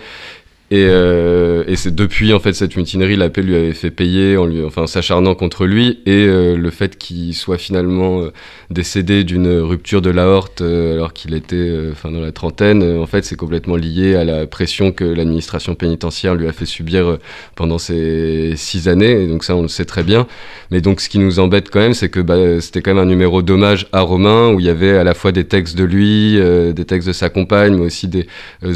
[0.70, 4.36] Et, euh, et c'est depuis en fait cette mutinerie, la paix lui avait fait payer
[4.36, 8.32] en lui, enfin s'acharnant contre lui, et euh, le fait qu'il soit finalement euh,
[8.68, 11.72] décédé d'une rupture de l'aorte alors qu'il était
[12.04, 16.46] dans la trentaine, en fait c'est complètement lié à la pression que l'administration pénitentiaire lui
[16.46, 17.16] a fait subir
[17.54, 19.22] pendant ces six années.
[19.22, 20.26] Et donc ça on le sait très bien.
[20.70, 23.08] Mais donc ce qui nous embête quand même, c'est que bah, c'était quand même un
[23.08, 26.38] numéro d'hommage à Romain où il y avait à la fois des textes de lui,
[26.74, 28.26] des textes de sa compagne, mais aussi des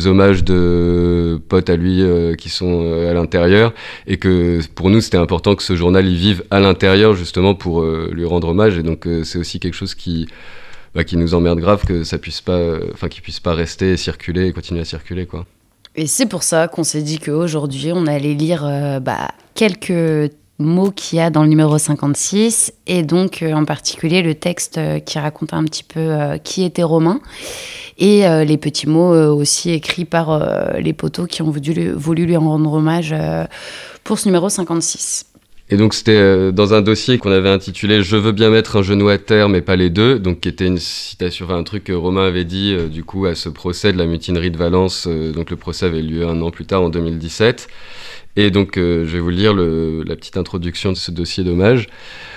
[0.06, 3.72] hommages de potes à lui euh, qui sont euh, à l'intérieur.
[4.06, 7.82] Et que pour nous, c'était important que ce journal y vive à l'intérieur justement pour
[7.82, 8.78] euh, lui rendre hommage.
[8.78, 10.26] Et donc c'est aussi quelque chose qui,
[10.94, 12.60] bah, qui nous emmerde grave que ça puisse pas,
[12.92, 15.46] enfin qu'il puisse pas rester et circuler et continuer à circuler quoi.
[15.94, 18.62] Et c'est pour ça qu'on s'est dit qu'aujourd'hui, on allait lire
[19.02, 20.32] bah, quelques
[20.64, 24.78] mots qu'il y a dans le numéro 56, et donc euh, en particulier le texte
[24.78, 27.20] euh, qui raconte un petit peu euh, qui était Romain,
[27.98, 32.72] et les petits mots aussi écrits par les poteaux qui ont voulu, voulu lui rendre
[32.72, 33.14] hommage
[34.02, 35.31] pour ce numéro 56.
[35.72, 38.82] Et donc c'était euh, dans un dossier qu'on avait intitulé Je veux bien mettre un
[38.82, 41.84] genou à terre mais pas les deux, donc qui était une citation, enfin un truc
[41.84, 45.06] que Romain avait dit euh, du coup à ce procès de la mutinerie de Valence,
[45.08, 47.68] euh, donc le procès avait lieu un an plus tard en 2017.
[48.36, 51.86] Et donc je vais vous lire la petite introduction de ce dossier d'hommage.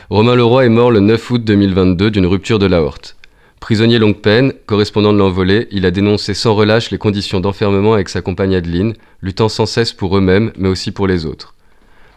[0.09, 3.17] Romain Leroy est mort le 9 août 2022 d'une rupture de l'aorte.
[3.59, 8.09] Prisonnier longue peine, correspondant de l'envolée, il a dénoncé sans relâche les conditions d'enfermement avec
[8.09, 11.55] sa compagne Adeline, luttant sans cesse pour eux-mêmes mais aussi pour les autres.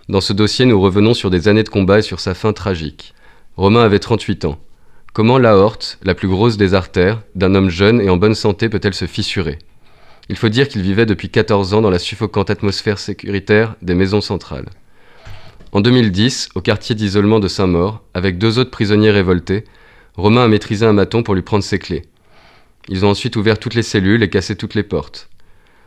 [0.09, 3.13] Dans ce dossier, nous revenons sur des années de combat et sur sa fin tragique.
[3.59, 4.59] Romain avait 38 ans.
[5.13, 8.95] Comment l'aorte, la plus grosse des artères, d'un homme jeune et en bonne santé peut-elle
[8.95, 9.59] se fissurer?
[10.31, 14.23] Il faut dire qu'il vivait depuis 14 ans dans la suffocante atmosphère sécuritaire des maisons
[14.23, 14.71] centrales.
[15.73, 19.65] En 2010, au quartier d'isolement de Saint-Maur, avec deux autres prisonniers révoltés,
[20.17, 22.07] Romain a maîtrisé un bâton pour lui prendre ses clés.
[22.89, 25.29] Ils ont ensuite ouvert toutes les cellules et cassé toutes les portes.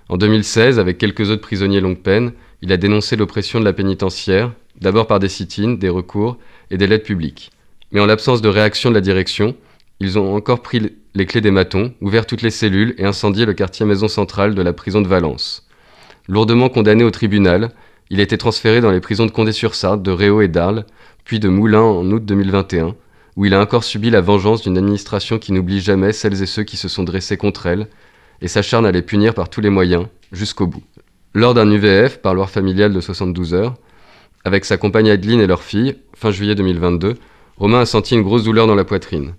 [0.10, 4.52] En 2016, avec quelques autres prisonniers longue peine, il a dénoncé l'oppression de la pénitentiaire,
[4.80, 6.38] d'abord par des sit-ins, des recours
[6.69, 7.52] et des lettres publiques.
[7.91, 9.56] Mais en l'absence de réaction de la direction,
[10.00, 13.54] ils ont encore pris les clés des matons, ouvert toutes les cellules et incendié le
[13.54, 15.67] quartier maison centrale de la prison de Valence.
[16.28, 17.71] Lourdement condamné au tribunal,
[18.10, 20.86] il a été transféré dans les prisons de Condé-sur-Sarthe, de Réau et d'Arles,
[21.24, 22.95] puis de Moulins en août 2021,
[23.36, 26.63] où il a encore subi la vengeance d'une administration qui n'oublie jamais celles et ceux
[26.63, 27.88] qui se sont dressés contre elle,
[28.41, 30.84] et s'acharne à les punir par tous les moyens, jusqu'au bout.
[31.34, 33.76] Lors d'un UVF, parloir familial de 72 heures,
[34.44, 37.15] avec sa compagne Adeline et leur fille, fin juillet 2022,
[37.56, 39.36] Romain a senti une grosse douleur dans la poitrine.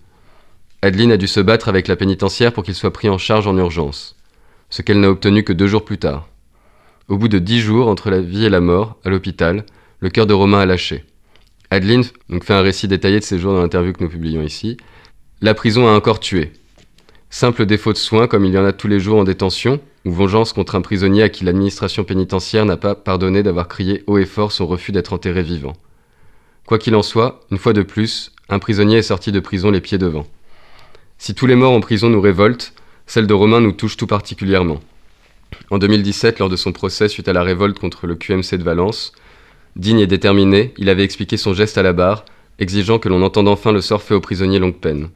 [0.80, 3.58] Adeline a dû se battre avec la pénitentiaire pour qu'il soit pris en charge en
[3.58, 4.16] urgence,
[4.70, 6.28] ce qu'elle n'a obtenu que deux jours plus tard.
[7.08, 9.66] Au bout de dix jours, entre la vie et la mort, à l'hôpital,
[10.00, 11.04] le cœur de Romain a lâché.
[11.70, 14.78] Adeline donc, fait un récit détaillé de ses jours dans l'interview que nous publions ici.
[15.42, 16.52] La prison a encore tué.
[17.28, 20.12] Simple défaut de soins comme il y en a tous les jours en détention, ou
[20.12, 24.26] vengeance contre un prisonnier à qui l'administration pénitentiaire n'a pas pardonné d'avoir crié haut et
[24.26, 25.74] fort son refus d'être enterré vivant.
[26.66, 29.80] Quoi qu'il en soit, une fois de plus, un prisonnier est sorti de prison les
[29.80, 30.26] pieds devant.
[31.18, 32.72] Si tous les morts en prison nous révoltent,
[33.06, 34.80] celle de Romain nous touche tout particulièrement.
[35.70, 39.12] En 2017, lors de son procès suite à la révolte contre le QMC de Valence,
[39.76, 42.24] digne et déterminé, il avait expliqué son geste à la barre,
[42.58, 45.10] exigeant que l'on entende enfin le sort fait aux prisonniers longue peine.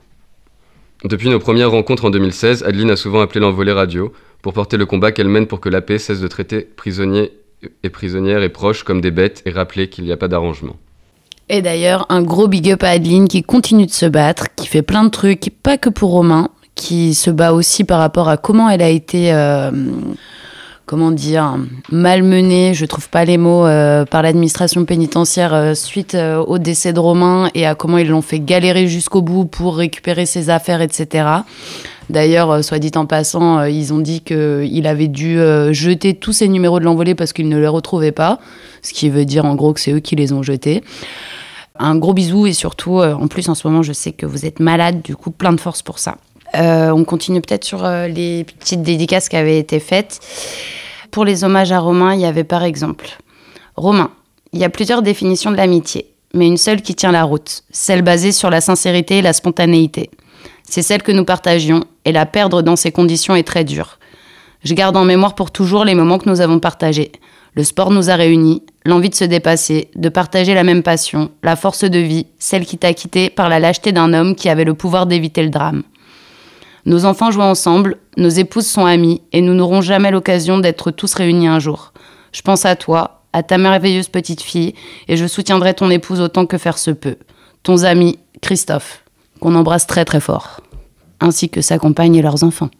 [1.05, 4.87] Depuis nos premières rencontres en 2016, Adeline a souvent appelé l'envolée radio pour porter le
[4.87, 7.33] combat qu'elle mène pour que la paix cesse de traiter prisonniers
[7.83, 10.77] et prisonnières et proches comme des bêtes et rappeler qu'il n'y a pas d'arrangement.
[11.49, 14.83] Et d'ailleurs, un gros big up à Adeline qui continue de se battre, qui fait
[14.83, 18.68] plein de trucs, pas que pour Romain, qui se bat aussi par rapport à comment
[18.68, 19.70] elle a été, euh,
[20.87, 21.57] comment dire,
[21.90, 26.99] malmenée, je trouve pas les mots, euh, par l'administration pénitentiaire euh, suite au décès de
[26.99, 31.29] Romain et à comment ils l'ont fait galérer jusqu'au bout pour récupérer ses affaires, etc.
[32.09, 36.14] D'ailleurs, euh, soit dit en passant, euh, ils ont dit qu'il avait dû euh, jeter
[36.14, 38.38] tous ses numéros de l'envolée parce qu'il ne les retrouvait pas,
[38.83, 40.83] ce qui veut dire en gros que c'est eux qui les ont jetés.
[41.79, 44.47] Un gros bisou et surtout, euh, en plus en ce moment, je sais que vous
[44.47, 46.16] êtes malade, du coup, plein de force pour ça.
[46.55, 50.21] Euh, on continue peut-être sur euh, les petites dédicaces qui avaient été faites.
[51.11, 53.19] Pour les hommages à Romain, il y avait par exemple
[53.77, 54.11] Romain.
[54.53, 58.03] Il y a plusieurs définitions de l'amitié, mais une seule qui tient la route, celle
[58.03, 60.11] basée sur la sincérité et la spontanéité.
[60.64, 63.99] C'est celle que nous partagions, et la perdre dans ces conditions est très dure.
[64.64, 67.12] Je garde en mémoire pour toujours les moments que nous avons partagés.
[67.55, 71.57] Le sport nous a réunis, l'envie de se dépasser, de partager la même passion, la
[71.57, 74.75] force de vie, celle qui t'a quitté par la lâcheté d'un homme qui avait le
[74.75, 75.83] pouvoir d'éviter le drame.
[76.85, 81.14] Nos enfants jouent ensemble, nos épouses sont amies, et nous n'aurons jamais l'occasion d'être tous
[81.14, 81.92] réunis un jour.
[82.33, 84.75] Je pense à toi, à ta merveilleuse petite fille,
[85.09, 87.16] et je soutiendrai ton épouse autant que faire se peut.
[87.62, 89.03] Ton ami, Christophe,
[89.40, 90.61] qu'on embrasse très très fort,
[91.20, 92.70] ainsi que sa compagne et leurs enfants.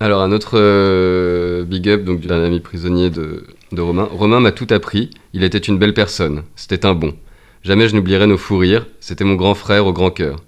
[0.00, 4.08] Alors un autre euh, Big up donc d'un ami prisonnier de, de Romain.
[4.10, 5.10] Romain m'a tout appris.
[5.32, 6.42] Il était une belle personne.
[6.56, 7.14] C'était un bon.
[7.62, 8.86] Jamais je n'oublierai nos fous rires.
[9.00, 10.40] C'était mon grand frère au grand cœur.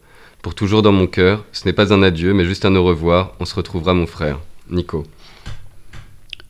[0.42, 3.32] Pour toujours dans mon cœur, ce n'est pas un adieu, mais juste un au revoir.
[3.40, 4.38] On se retrouvera, mon frère.
[4.70, 5.04] Nico.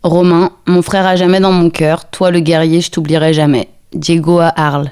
[0.02, 2.10] Romain, mon frère à jamais dans mon cœur.
[2.10, 3.68] Toi, le guerrier, je t'oublierai jamais.
[3.92, 4.90] Diego à Arles.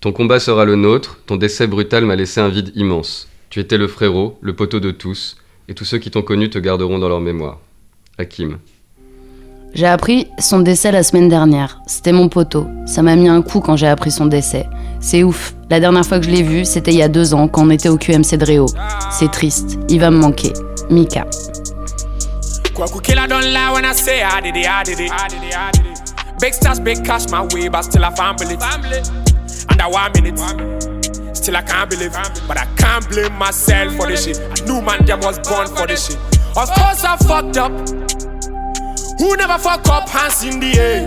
[0.00, 1.18] Ton combat sera le nôtre.
[1.26, 3.28] Ton décès brutal m'a laissé un vide immense.
[3.50, 5.36] Tu étais le frérot, le poteau de tous,
[5.68, 7.58] et tous ceux qui t'ont connu te garderont dans leur mémoire.
[8.16, 8.58] Hakim.
[9.74, 11.80] J'ai appris son décès la semaine dernière.
[11.86, 12.68] C'était mon poteau.
[12.86, 14.66] Ça m'a mis un coup quand j'ai appris son décès.
[15.00, 15.54] C'est ouf.
[15.68, 17.70] La dernière fois que je l'ai vu, c'était il y a deux ans, quand on
[17.70, 18.66] était au QMC de Réau.
[19.10, 19.78] C'est triste.
[19.88, 20.52] Il va me manquer.
[20.90, 21.26] Mika.
[22.72, 25.10] Kwaku killer don't lie when I say I did it, I did it.
[25.10, 26.40] I did it, I did it.
[26.40, 28.56] Big stars, big cash my way, but still I family.
[28.56, 29.27] family.
[29.70, 31.36] Under one minute.
[31.36, 32.12] Still I can't believe,
[32.46, 34.38] but I can't blame myself for this shit.
[34.38, 36.16] I knew man them was born for this shit.
[36.56, 37.72] Of course I fucked up.
[39.18, 40.08] Who never fuck up?
[40.08, 41.06] Hands in the air.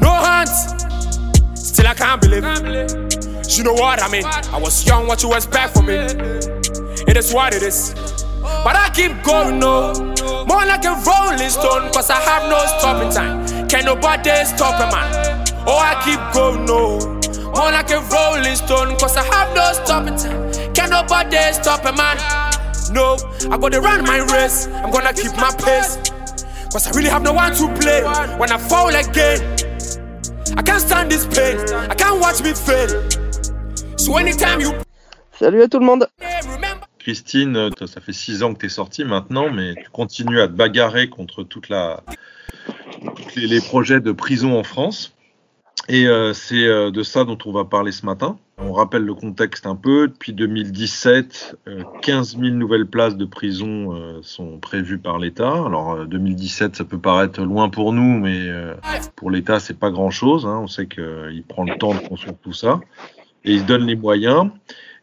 [0.00, 0.74] No hands.
[1.60, 2.44] Still I can't believe.
[3.56, 4.24] You know what I mean?
[4.24, 5.94] I was young, what you expect from me?
[5.94, 7.94] It is what it is.
[8.40, 9.92] But I keep going, no.
[10.46, 13.68] More like a rolling stone, cause I have no stopping time.
[13.68, 15.44] Can nobody stop a man?
[15.66, 17.13] Oh, I keep going, no.
[17.54, 20.74] More like a rolling stone, cause I have no stopping time.
[20.74, 22.16] Can nobody stop a man?
[22.92, 23.16] No,
[23.50, 24.66] I gotta run my race.
[24.66, 25.98] I'm gonna keep my pace.
[26.72, 28.02] Cause I really have no one to play.
[28.38, 29.40] When I fall again,
[30.56, 31.58] I can't stand this pain.
[31.88, 32.88] I can't watch me fail.
[33.96, 34.72] So anytime you
[35.38, 36.08] Salut à tout le monde.
[36.98, 40.52] Christine, ça fait six ans que tu es sortie maintenant, mais tu continues à te
[40.52, 42.02] bagarrer contre toute la,
[43.02, 45.12] tous les, les projets de prison en France.
[45.88, 48.38] Et euh, c'est euh, de ça dont on va parler ce matin.
[48.56, 50.08] On rappelle le contexte un peu.
[50.08, 55.52] Depuis 2017, euh, 15 000 nouvelles places de prison euh, sont prévues par l'État.
[55.52, 58.48] Alors euh, 2017, ça peut paraître loin pour nous, mais
[59.16, 60.46] pour l'État, c'est pas grand-chose.
[60.46, 60.60] hein.
[60.62, 62.80] On sait qu'il prend le temps de construire tout ça
[63.44, 64.50] et il donne les moyens.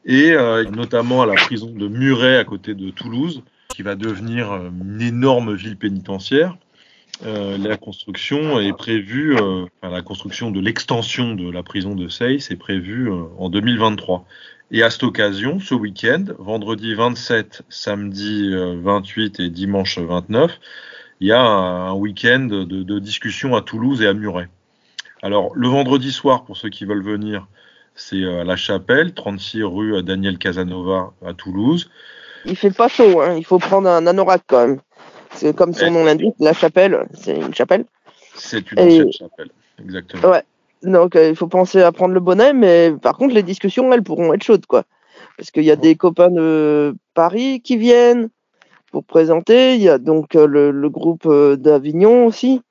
[0.06, 0.34] Et
[0.72, 5.54] notamment à la prison de Muret à côté de Toulouse, qui va devenir une énorme
[5.54, 6.58] ville pénitentiaire.
[7.24, 12.10] Euh, la construction est prévue, euh, enfin, la construction de l'extension de la prison de
[12.10, 14.26] Seyss est prévue euh, en 2023.
[14.72, 20.60] Et à cette occasion, ce week-end, vendredi 27, samedi euh, 28 et dimanche 29,
[21.20, 24.50] il y a un, week-end de, de discussion à Toulouse et à Muret.
[25.22, 27.48] Alors, le vendredi soir, pour ceux qui veulent venir,
[27.96, 31.90] c'est euh, à la Chapelle, 36 rue euh, Daniel Casanova à Toulouse.
[32.46, 33.36] Il fait pas chaud, hein.
[33.38, 34.80] il faut prendre un anorak quand même.
[35.34, 37.86] C'est comme son nom l'indique, la chapelle, c'est une chapelle.
[38.36, 39.50] C'est une Et- ancienne chapelle.
[39.84, 40.30] Exactement.
[40.30, 40.44] Ouais.
[40.84, 44.04] Donc euh, il faut penser à prendre le bonnet, mais par contre les discussions, elles
[44.04, 44.84] pourront être chaudes, quoi.
[45.38, 48.30] Parce qu'il y a des copains de Paris qui viennent
[48.92, 49.76] pour présenter.
[49.76, 52.62] Il y a donc euh, le, le groupe euh, d'Avignon aussi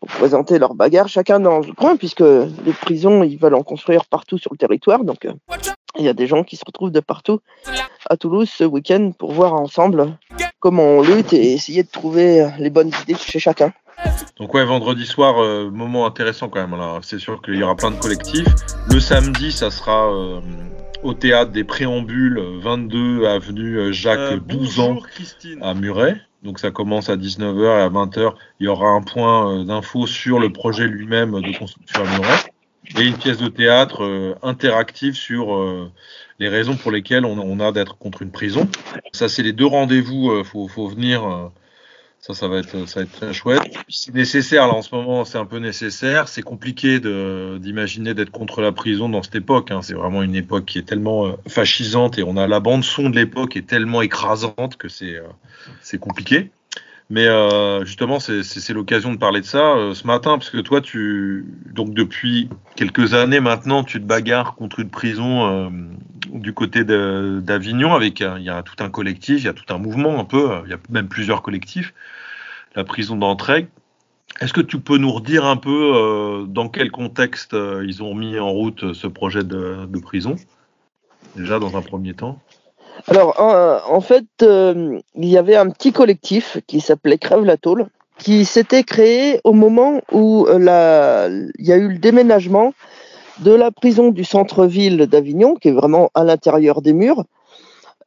[0.00, 4.04] pour présenter leur bagarre, chacun dans le coin, puisque les prisons, ils veulent en construire
[4.06, 5.04] partout sur le territoire.
[5.04, 5.26] Donc
[5.98, 7.40] il y a des gens qui se retrouvent de partout
[8.08, 10.16] à Toulouse ce week-end pour voir ensemble
[10.60, 13.72] comment on lutte et essayer de trouver euh, les bonnes idées chez chacun.
[14.38, 16.74] Donc ouais, vendredi soir, euh, moment intéressant quand même.
[16.74, 18.48] Alors c'est sûr qu'il y aura plein de collectifs.
[18.90, 20.40] Le samedi, ça sera euh,
[21.02, 24.98] au théâtre des Préambules, euh, 22 avenue euh, Jacques, 12 ans
[25.60, 26.20] à Muret.
[26.42, 30.06] Donc ça commence à 19h et à 20h, il y aura un point euh, d'info
[30.06, 32.51] sur le projet lui-même de construction à Muret.
[32.98, 35.90] Et une pièce de théâtre euh, interactive sur euh,
[36.38, 38.68] les raisons pour lesquelles on, on a d'être contre une prison.
[39.12, 41.24] Ça, c'est les deux rendez-vous, euh, faut, faut venir.
[41.24, 41.48] euh,
[42.18, 43.62] ça, ça va être, ça va être chouette.
[43.88, 46.28] C'est nécessaire, là, en ce moment, c'est un peu nécessaire.
[46.28, 49.70] C'est compliqué d'imaginer d'être contre la prison dans cette époque.
[49.72, 49.82] hein.
[49.82, 53.10] C'est vraiment une époque qui est tellement euh, fascisante et on a la bande son
[53.10, 55.26] de l'époque est tellement écrasante que c'est, euh,
[55.80, 56.52] c'est compliqué.
[57.12, 60.80] Mais euh, justement, c'est, l'occasion de parler de ça euh, ce matin, parce que toi,
[60.80, 65.68] tu, donc depuis quelques années maintenant, tu te bagarres contre une prison euh,
[66.32, 69.76] du côté d'Avignon avec, il y a tout un collectif, il y a tout un
[69.76, 71.92] mouvement un peu, il y a même plusieurs collectifs
[72.76, 73.68] la prison d'Entraigue.
[74.40, 78.48] Est-ce que tu peux nous redire un peu dans quel contexte ils ont mis en
[78.48, 80.36] route ce projet de prison
[81.36, 82.40] Déjà dans un premier temps?
[83.08, 87.56] Alors, en, en fait, euh, il y avait un petit collectif qui s'appelait Crève la
[87.56, 87.86] Tôle,
[88.18, 92.72] qui s'était créé au moment où euh, la, il y a eu le déménagement
[93.40, 97.24] de la prison du centre-ville d'Avignon, qui est vraiment à l'intérieur des murs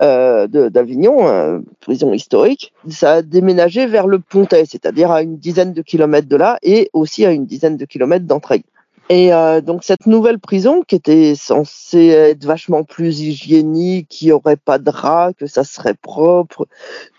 [0.01, 2.73] euh, d'Avignon, euh, prison historique.
[2.89, 6.89] Ça a déménagé vers le Pontet, c'est-à-dire à une dizaine de kilomètres de là, et
[6.93, 8.63] aussi à une dizaine de kilomètres d'Entraigue.
[9.07, 14.55] Et euh, donc cette nouvelle prison qui était censée être vachement plus hygiénique, qui aurait
[14.57, 16.67] pas de rats, que ça serait propre,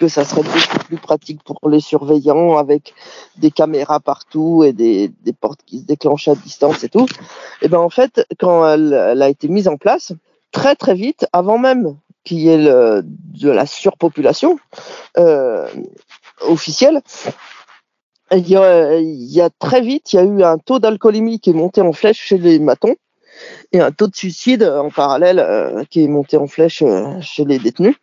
[0.00, 2.92] que ça serait beaucoup plus pratique pour les surveillants avec
[3.36, 7.06] des caméras partout et des, des portes qui se déclenchent à distance et tout.
[7.62, 10.12] Et ben en fait, quand elle, elle a été mise en place,
[10.50, 14.58] très très vite, avant même qu'il y ait le- de la surpopulation
[15.18, 15.68] euh,
[16.40, 17.00] officielle,
[18.32, 21.38] il y, a, il y a très vite, il y a eu un taux d'alcoolémie
[21.38, 22.96] qui est monté en flèche chez les matons
[23.72, 27.44] et un taux de suicide en parallèle euh, qui est monté en flèche euh, chez
[27.44, 27.94] les détenus.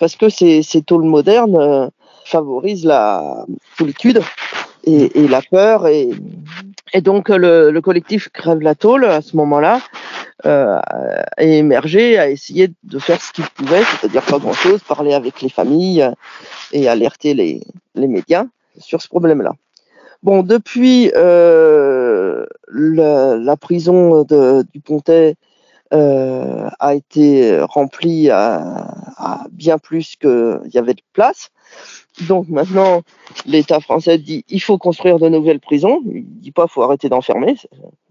[0.00, 1.88] Parce que ces, ces tôles modernes euh,
[2.24, 3.44] favorisent la
[3.76, 4.22] solitude
[4.84, 5.86] et, et la peur.
[5.86, 6.10] Et,
[6.94, 9.80] et donc le, le collectif Crève la tôle, à ce moment-là,
[10.44, 10.80] a
[11.38, 16.08] émergé, a essayé de faire ce qu'il pouvait, c'est-à-dire pas grand-chose, parler avec les familles
[16.72, 17.60] et alerter les,
[17.96, 18.44] les médias
[18.78, 19.52] sur ce problème-là.
[20.22, 25.36] Bon, depuis euh, la, prison de, du Pontet
[25.94, 31.50] euh, a été remplie à, bien plus qu'il y avait de place.
[32.26, 33.02] Donc maintenant,
[33.46, 36.02] l'État français dit il faut construire de nouvelles prisons.
[36.06, 37.56] Il dit pas faut arrêter d'enfermer.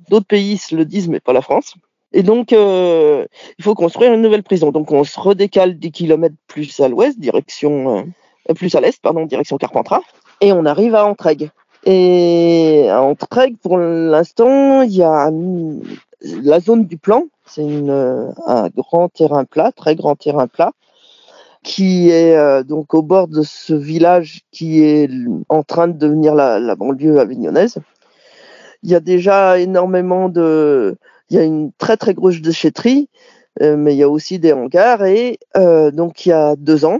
[0.09, 1.75] D'autres pays se le disent, mais pas la France.
[2.13, 3.25] Et donc, euh,
[3.57, 4.71] il faut construire une nouvelle prison.
[4.71, 8.07] Donc, on se redécale 10 km plus à l'ouest, direction,
[8.55, 10.03] plus à l'est, pardon, direction Carpentras,
[10.41, 11.49] et on arrive à Entraigues.
[11.85, 15.31] Et à Entraigues, pour l'instant, il y a
[16.21, 17.23] la zone du plan.
[17.45, 20.71] C'est euh, un grand terrain plat, très grand terrain plat,
[21.63, 25.09] qui est euh, donc au bord de ce village qui est
[25.47, 27.77] en train de devenir la, la banlieue avignonnaise.
[28.83, 30.97] Il y a déjà énormément de,
[31.29, 33.09] il y a une très très grosse déchetterie,
[33.61, 35.05] euh, mais il y a aussi des hangars.
[35.05, 36.99] Et donc il y a deux ans,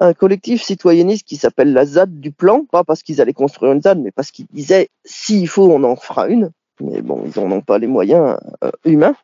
[0.00, 3.82] un collectif citoyenniste qui s'appelle la ZAD du plan, pas parce qu'ils allaient construire une
[3.82, 6.50] ZAD, mais parce qu'ils disaient s'il faut, on en fera une.
[6.80, 9.14] Mais bon, ils n'en ont pas les moyens euh, humains.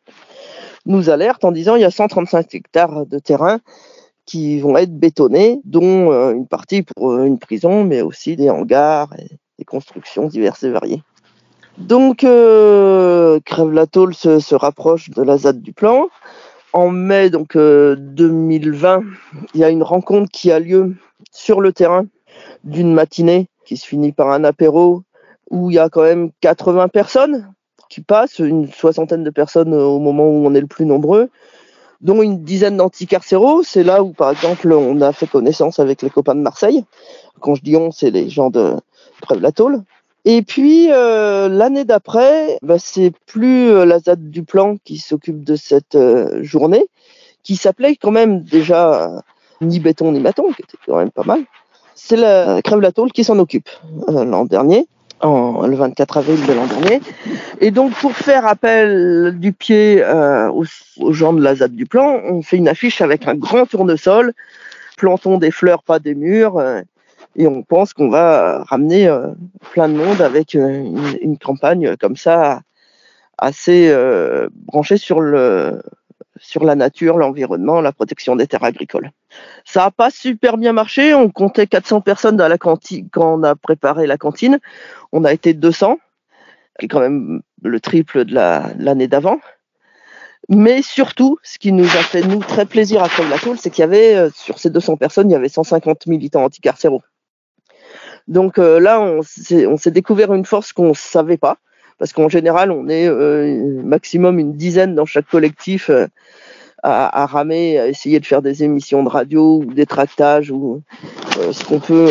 [0.85, 3.59] Nous alerte en disant il y a 135 hectares de terrain
[4.25, 8.49] qui vont être bétonnés, dont euh, une partie pour euh, une prison, mais aussi des
[8.49, 11.01] hangars et des constructions diverses et variées.
[11.77, 16.09] Donc, Crève la Tôle se rapproche de la ZAD du plan.
[16.73, 19.01] En mai donc euh, 2020,
[19.53, 20.95] il y a une rencontre qui a lieu
[21.31, 22.05] sur le terrain
[22.63, 25.03] d'une matinée qui se finit par un apéro
[25.49, 27.51] où il y a quand même 80 personnes
[27.89, 31.29] qui passent, une soixantaine de personnes au moment où on est le plus nombreux,
[32.01, 33.63] dont une dizaine d'anticarcéraux.
[33.63, 36.85] C'est là où, par exemple, on a fait connaissance avec les copains de Marseille.
[37.39, 38.75] Quand je dis on, c'est les gens de
[39.21, 39.81] Crève la Tôle.
[40.25, 45.43] Et puis euh, l'année d'après, bah, c'est plus euh, la ZAD du plan qui s'occupe
[45.43, 46.85] de cette euh, journée,
[47.43, 49.19] qui s'appelait quand même déjà euh,
[49.61, 51.43] ni béton ni maton, qui était quand même pas mal.
[51.95, 53.69] C'est la Crève la Tôle qui s'en occupe
[54.09, 54.87] euh, l'an dernier,
[55.21, 57.01] en, le 24 avril de l'an dernier.
[57.61, 60.65] Et donc pour faire appel du pied euh, aux,
[60.99, 64.33] aux gens de la ZAD du plan, on fait une affiche avec un grand tournesol,
[64.97, 66.61] plantons des fleurs, pas des murs.
[67.37, 69.27] Euh, et on pense qu'on va ramener euh,
[69.71, 70.83] plein de monde avec euh,
[71.21, 72.61] une, campagne comme ça
[73.37, 79.11] assez euh, branchée sur la nature, l'environnement, la protection des terres agricoles.
[79.65, 81.13] Ça n'a pas super bien marché.
[81.13, 84.59] On comptait 400 personnes à la cantine quand on a préparé la cantine.
[85.11, 85.97] On a été 200,
[86.79, 89.39] qui quand même le triple de la- de l'année d'avant.
[90.49, 93.69] Mais surtout, ce qui nous a fait nous très plaisir à Crève la Tôle, c'est
[93.69, 97.03] qu'il y avait euh, sur ces 200 personnes, il y avait 150 militants anticarcéraux.
[98.29, 101.57] Donc euh, là, on s'est découvert une force qu'on ne savait pas,
[101.97, 106.05] parce qu'en général, on est euh, maximum une dizaine dans chaque collectif euh,
[106.83, 110.81] à, à ramer, à essayer de faire des émissions de radio ou des tractages ou
[111.39, 112.09] euh, ce qu'on peut.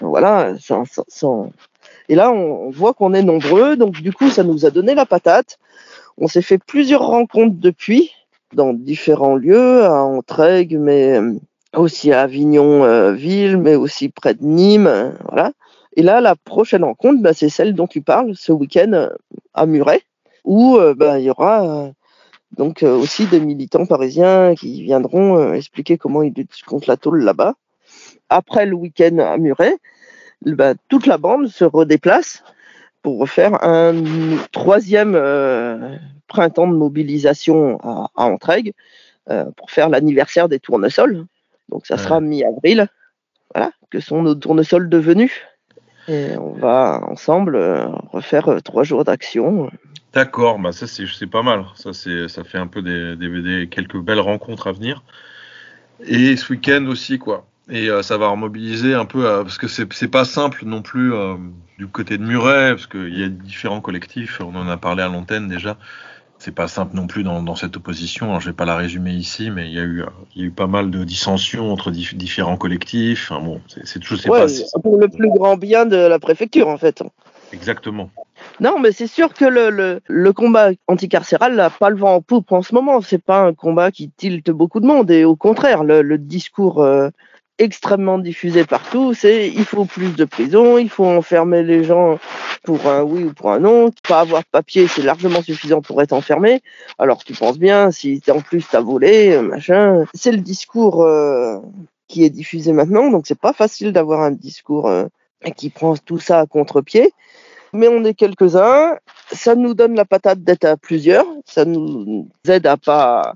[0.00, 1.50] voilà, sans, sans-
[2.08, 5.06] Et là, on, voit qu'on est nombreux, donc du coup, ça nous a donné la
[5.06, 5.58] patate.
[6.18, 8.10] On s'est fait plusieurs rencontres depuis,
[8.52, 11.18] dans différents lieux, à Entraigues, mais
[11.76, 15.52] aussi à Avignon-Ville, mais aussi près de Nîmes, euh, voilà.
[15.96, 19.10] Et là, la prochaine rencontre, bah, c'est celle dont tu parles, ce week-end euh,
[19.54, 20.02] à Muret,
[20.44, 21.90] où euh, bah, il y aura euh,
[22.56, 26.96] donc euh, aussi des militants parisiens qui viendront euh, expliquer comment ils luttent contre la
[26.96, 27.54] tôle là-bas.
[28.28, 29.76] Après le week-end à Muret,
[30.46, 32.42] bah, toute la bande se redéplace
[33.02, 33.94] pour faire un
[34.52, 35.96] troisième euh,
[36.28, 38.72] printemps de mobilisation à, à Entraigues
[39.28, 41.26] euh, pour faire l'anniversaire des tournesols.
[41.70, 42.88] Donc ça sera mi-avril.
[43.54, 45.32] Voilà, que sont nos tournesols devenus.
[46.08, 49.70] Et on va ensemble euh, refaire euh, trois jours d'action.
[50.12, 51.64] D'accord, bah ça c'est pas mal.
[51.76, 55.02] Ça c'est ça fait un peu des, des, des- quelques belles rencontres à venir.
[56.06, 57.46] Et ce week-end aussi quoi.
[57.68, 60.82] Et euh, ça va remobiliser un peu, euh, parce que c'est c'est pas simple non
[60.82, 61.36] plus euh,
[61.78, 65.08] du côté de Muret, parce qu'il y a différents collectifs, on en a parlé à
[65.08, 65.76] l'antenne déjà.
[66.42, 68.30] C'est pas simple non plus dans, dans cette opposition.
[68.30, 70.02] Alors, je vais pas la résumer ici, mais il y a eu,
[70.34, 73.30] il y a eu pas mal de dissensions entre dif- différents collectifs.
[73.30, 76.68] Enfin, bon, c'est toujours, c'est Ouais, pas pour le plus grand bien de la préfecture,
[76.68, 77.02] en fait.
[77.52, 78.08] exactement.
[78.58, 82.22] Non, mais c'est sûr que le, le, le combat anticarcéral n'a pas le vent en
[82.22, 83.02] poupe en ce moment.
[83.02, 85.10] C'est pas un combat qui tilte beaucoup de monde.
[85.10, 87.10] Et au contraire, le, le discours euh,
[87.60, 92.18] extrêmement diffusé partout, c'est il faut plus de prisons, il faut enfermer les gens
[92.64, 93.90] pour un oui ou pour un non.
[94.08, 96.62] Pas avoir de papier, c'est largement suffisant pour être enfermé.
[96.98, 100.04] Alors tu penses bien, si en plus t'as volé, machin.
[100.14, 101.58] C'est le discours euh,
[102.08, 105.04] qui est diffusé maintenant, donc c'est pas facile d'avoir un discours euh,
[105.56, 107.12] qui prend tout ça à contre-pied
[107.72, 108.96] mais on est quelques-uns.
[109.30, 111.26] Ça nous donne la patate d'être à plusieurs.
[111.44, 113.34] Ça nous aide à pas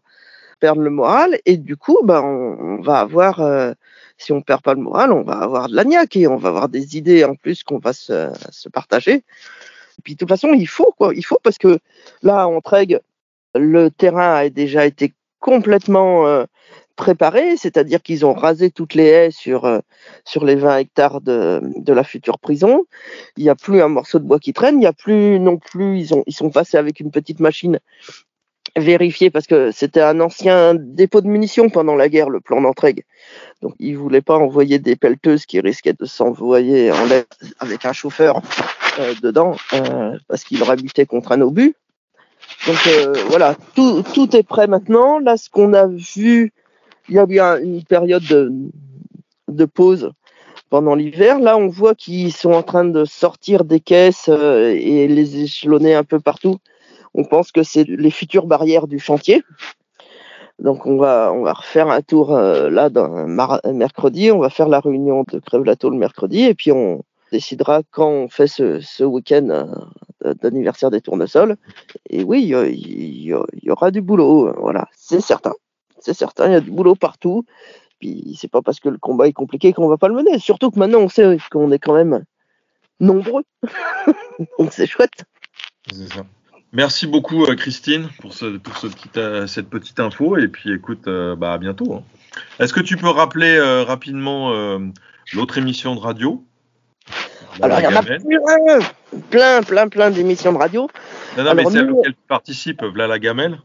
[0.60, 1.38] perdre le moral.
[1.46, 3.72] Et du coup, ben, on, on va avoir, euh,
[4.16, 6.48] si on perd pas le moral, on va avoir de la niaque et on va
[6.48, 9.24] avoir des idées en plus qu'on va se, partager.
[10.02, 11.14] Puis de toute façon, il faut quoi.
[11.14, 11.78] Il faut parce que
[12.22, 13.00] là, en Trègue,
[13.54, 16.44] le terrain a déjà été complètement euh,
[16.96, 19.80] préparé, c'est-à-dire qu'ils ont rasé toutes les haies sur, euh,
[20.42, 22.84] les 20 hectares de, la future prison
[23.36, 25.58] il n'y a plus un morceau de bois qui traîne, il n'y a plus non
[25.58, 27.78] plus, ils sont passés avec une petite machine
[28.76, 33.02] vérifier parce que c'était un ancien dépôt de munitions pendant la guerre, le plan d'entraide.
[33.62, 37.24] Donc ils voulaient pas envoyer des pelleteuses qui risquaient de s'envoyer en l'air
[37.60, 38.40] avec un chauffeur
[38.98, 41.74] euh, dedans euh, parce qu'il aurait buté contre un obus.
[42.66, 45.18] Donc euh, voilà, tout, tout est prêt maintenant.
[45.18, 46.52] Là, ce qu'on a vu,
[47.08, 48.52] il y a bien une période de,
[49.48, 50.12] de pause
[50.70, 51.38] pendant l'hiver.
[51.38, 55.94] Là, on voit qu'ils sont en train de sortir des caisses euh, et les échelonner
[55.94, 56.58] un peu partout.
[57.14, 59.42] On pense que c'est les futures barrières du chantier.
[60.58, 62.90] Donc on va on refaire un tour euh, là
[63.72, 64.30] mercredi.
[64.30, 67.02] On va faire la réunion de Crève la Tôle le mercredi et puis on
[67.32, 69.48] décidera quand on fait ce, week-end
[70.24, 71.56] euh, d'anniversaire des tournesols.
[72.08, 74.52] Et oui, il y, aura du boulot.
[74.60, 75.54] Voilà, c'est certain.
[75.98, 77.44] C'est certain, il y a du boulot partout.
[77.98, 80.38] Puis c'est pas parce que le combat est compliqué qu'on va pas le mener.
[80.38, 82.24] Surtout que maintenant on sait qu'on est quand même
[83.00, 83.44] nombreux.
[84.58, 85.24] Donc c'est chouette.
[86.74, 90.72] Merci beaucoup euh, Christine pour, ce, pour ce petit, euh, cette petite info et puis
[90.72, 91.94] écoute, euh, bah, à bientôt.
[91.94, 92.02] hein.
[92.58, 94.52] Est-ce que tu peux rappeler rapidement
[95.32, 96.44] l'autre émission de radio?
[97.62, 98.18] Alors il y en a plein,
[99.30, 100.90] plein, plein, plein d'émissions de radio.
[101.38, 103.60] Non, non, mais celle nous- auquel tu participes, V'là la gamelle.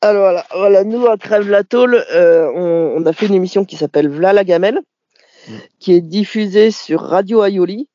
[0.00, 3.64] Alors voilà, voilà nous à Crève la Tôle, euh, on, on a fait une émission
[3.64, 4.80] qui s'appelle V'là la gamelle,
[5.46, 5.52] Mm.
[5.80, 7.86] qui est diffusée sur Radio Aioli.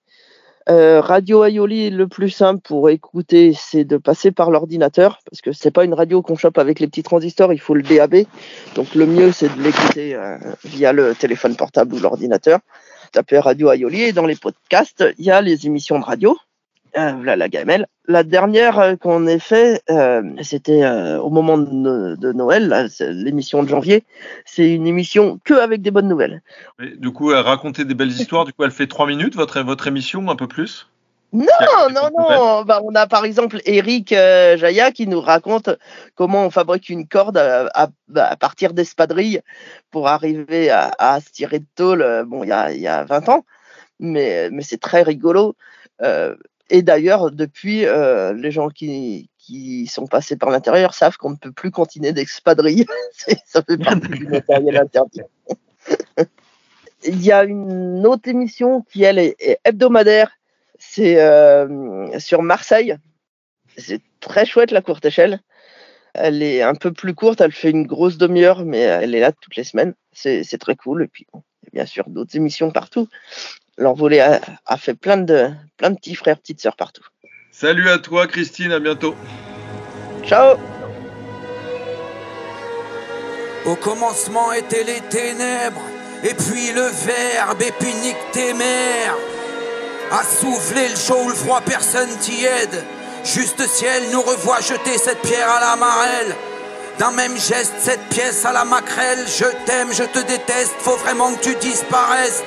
[0.68, 5.51] Euh, Radio Aioli, le plus simple pour écouter, c'est de passer par l'ordinateur, parce que
[5.51, 8.26] c'est pas une radio qu'on chope avec les petits transistors, il faut le DAB.
[8.76, 12.60] Donc le mieux, c'est de l'écouter euh, via le téléphone portable ou l'ordinateur.
[13.12, 16.38] Tapez Radio Aioli et dans les podcasts, il y a les émissions de radio.
[16.96, 17.88] Voilà la gamelle.
[18.08, 22.90] La dernière euh, qu'on ait fait, euh, c'était euh, au moment de, no- de Noël,
[23.00, 24.04] l'émission de janvier.
[24.46, 26.42] C'est une émission que avec des bonnes nouvelles.
[26.98, 28.46] Du coup, elle raconter des belles histoires.
[28.46, 30.88] Du coup, elle fait trois minutes, votre, votre émission, un peu plus?
[31.32, 31.46] Non,
[31.94, 32.64] non, non.
[32.64, 35.70] Bah, on a par exemple Eric euh, Jaya qui nous raconte
[36.16, 39.42] comment on fabrique une corde à, à- à partir d'espadrilles
[39.92, 42.24] pour arriver à, à se tirer de tôle.
[42.26, 43.46] Bon, il y a, y a 20 ans,
[44.00, 45.56] mais, mais c'est très rigolo.
[46.02, 46.36] Euh,
[46.70, 51.36] et d'ailleurs, depuis, euh, les gens qui, qui sont passés par l'intérieur savent qu'on ne
[51.36, 52.86] peut plus continuer d'espadrilles.
[53.13, 55.22] C'est- Ça fait partie du matériel interdit.
[57.05, 60.32] Il y a une autre émission qui, elle, est, hebdomadaire.
[60.78, 62.95] C'est euh, sur Marseille.
[63.78, 65.39] C'est très chouette, la courte échelle.
[66.13, 69.32] Elle est un peu plus courte, elle fait une grosse demi-heure, mais elle est là
[69.32, 69.93] toutes les semaines.
[70.11, 71.03] C'est très cool.
[71.03, 71.26] Et puis,
[71.72, 73.07] bien sûr d'autres émissions partout.
[73.80, 77.06] L'envolée a, a fait plein de, plein de petits frères, petites sœurs partout.
[77.50, 79.16] Salut à toi, Christine, à bientôt.
[80.26, 80.58] Ciao
[83.66, 85.82] Au commencement étaient les ténèbres,
[86.26, 89.16] et puis le verbe, et puis nique tes mères.
[90.12, 92.84] À souffler le chaud ou le froid, personne t'y aide.
[93.24, 96.36] Juste ciel nous revoit jeter cette pierre à la marelle.
[96.98, 99.26] D'un même geste, cette pièce à la maquerelle.
[99.26, 102.44] Je t'aime, je te déteste, faut vraiment que tu disparaisses.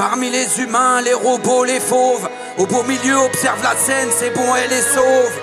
[0.00, 2.26] Parmi les humains, les robots, les fauves,
[2.56, 5.40] au beau milieu, observe la scène, c'est bon, elle est sauve.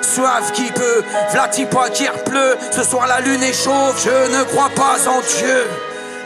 [0.00, 4.44] Soif qui peut, vlati pas qui pleut, ce soir la lune est chauve, je ne
[4.44, 5.62] crois pas en Dieu.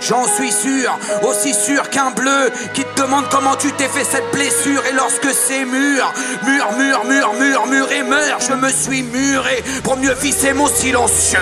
[0.01, 2.53] J'en suis sûr, aussi sûr qu'un bleu
[2.97, 6.12] demande comment tu t'es fait cette blessure et lorsque c'est mûr,
[6.45, 11.40] mûr, mûr, mûr, mûr et meurt, je me suis muré pour mieux visser mon silencieux.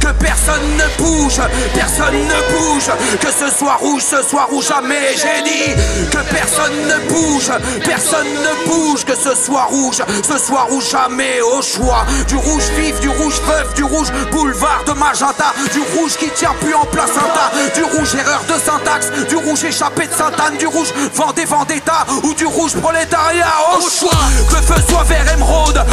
[0.00, 1.40] Que personne ne bouge,
[1.74, 2.90] personne ne bouge,
[3.20, 5.14] que ce soit rouge, ce soit rouge jamais.
[5.16, 7.50] J'ai dit que personne ne bouge,
[7.84, 11.40] personne ne bouge, que ce soit rouge, ce soit rouge jamais.
[11.40, 16.16] Au choix du rouge vif, du rouge veuf, du rouge boulevard de magenta, du rouge
[16.16, 17.28] qui tient plus en place un
[17.74, 22.34] du rouge erreur de syntaxe, du rouge échappé de Sainte-Anne, du rouge Vendée Vendetta ou
[22.34, 23.46] du rouge prolétariat.
[23.76, 24.10] Au choix
[24.48, 25.84] que feu soit vert émeraude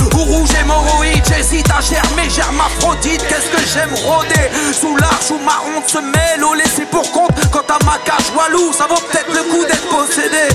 [0.46, 1.24] ou rouge hémorroïde.
[1.28, 3.26] J'hésite à germer, germaphrodite.
[3.28, 7.32] Qu'est-ce que j'aime rôder sous l'arche ou marron se mêle au laisser pour compte.
[7.52, 10.50] Quant à ma cage walou, ça vaut peut-être le coup d'être possédé.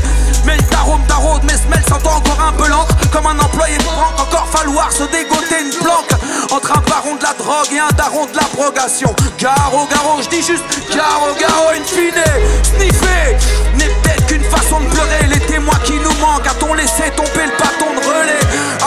[0.44, 4.18] Mais le taraude, mes semelles sont encore un peu lentes Comme un employé de banque,
[4.18, 6.10] encore falloir se dégoter une planque
[6.50, 10.42] Entre un baron de la drogue et un daron de l'abrogation Garo, garo, je dis
[10.42, 10.64] juste
[10.94, 12.24] garo, garo, in fine
[12.62, 13.36] Sniffer
[13.76, 17.52] n'est peut-être qu'une façon de pleurer Les témoins qui nous manquent, a-t-on laissé tomber le
[17.58, 17.99] bâton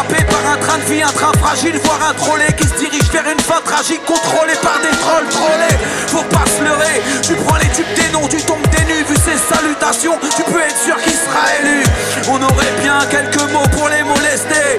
[0.08, 3.26] par un train de vie, un train fragile, voire un trolley Qui se dirige vers
[3.32, 5.78] une fin tragique, contrôlé par des trolls trollés
[6.08, 9.16] Faut pas se leurrer, tu prends les tubes des noms, tu tombes des nues Vu
[9.16, 11.84] ses salutations, tu peux être sûr qu'il sera élu.
[12.30, 14.78] On aurait bien quelques mots pour les molester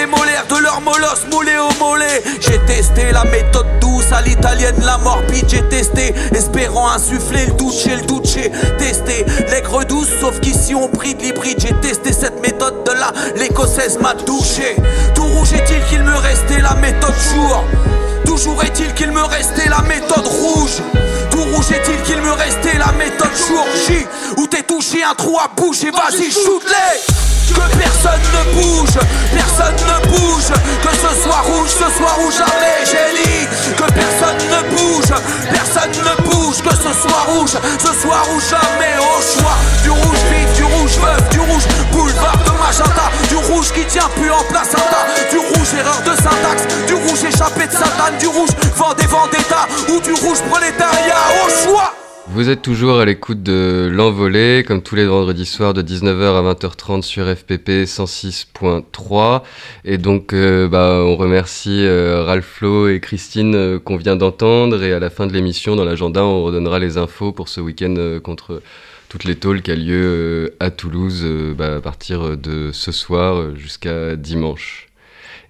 [0.00, 2.22] les molaires de leur molosse moulés au mollet.
[2.40, 7.86] J'ai testé la méthode douce à l'italienne, la morbide J'ai testé, espérant insuffler le doute
[7.86, 9.26] le doute J'ai testé.
[9.50, 11.60] L'aigre douce, sauf qu'ici on prie de l'hybride.
[11.60, 14.76] J'ai testé cette méthode de là, l'écossaise m'a touché.
[15.14, 17.64] Tout rouge est-il qu'il me restait la méthode jour?
[18.24, 20.82] Toujours est-il qu'il me restait la méthode rouge.
[21.30, 23.66] Tout rouge est-il qu'il me restait la méthode jour?
[23.86, 24.06] J
[24.38, 27.52] Où t'es touché un trou à bouche et vas-y shoot-les.
[27.52, 28.96] Que personne ne bouge,
[29.34, 30.48] personne ne bouge,
[30.80, 35.12] que ce soit rouge, ce soit rouge jamais, j'ai dit que personne ne bouge,
[35.52, 39.56] personne ne bouge, que ce soit rouge, ce soit rouge jamais, au choix.
[39.82, 44.08] Du rouge vif, du rouge veuf, du rouge boulevard de magenta, du rouge qui tient
[44.16, 48.16] plus en place un tas, du rouge erreur de syntaxe, du rouge échappé de Satan,
[48.18, 51.99] du rouge Vendée Vendetta ou du rouge prolétariat, au choix
[52.32, 56.54] Vous êtes toujours à l'écoute de L'Envolée, comme tous les vendredis soirs de 19h à
[56.54, 59.42] 20h30 sur FPP 106.3.
[59.84, 64.80] Et donc, euh, bah, on remercie euh, Ralph Flo et Christine euh, qu'on vient d'entendre.
[64.84, 67.96] Et à la fin de l'émission, dans l'agenda, on redonnera les infos pour ce week-end
[67.98, 68.62] euh, contre
[69.08, 71.26] toutes les tôles qui a lieu à Toulouse
[71.58, 74.86] bah, à partir de ce soir jusqu'à dimanche.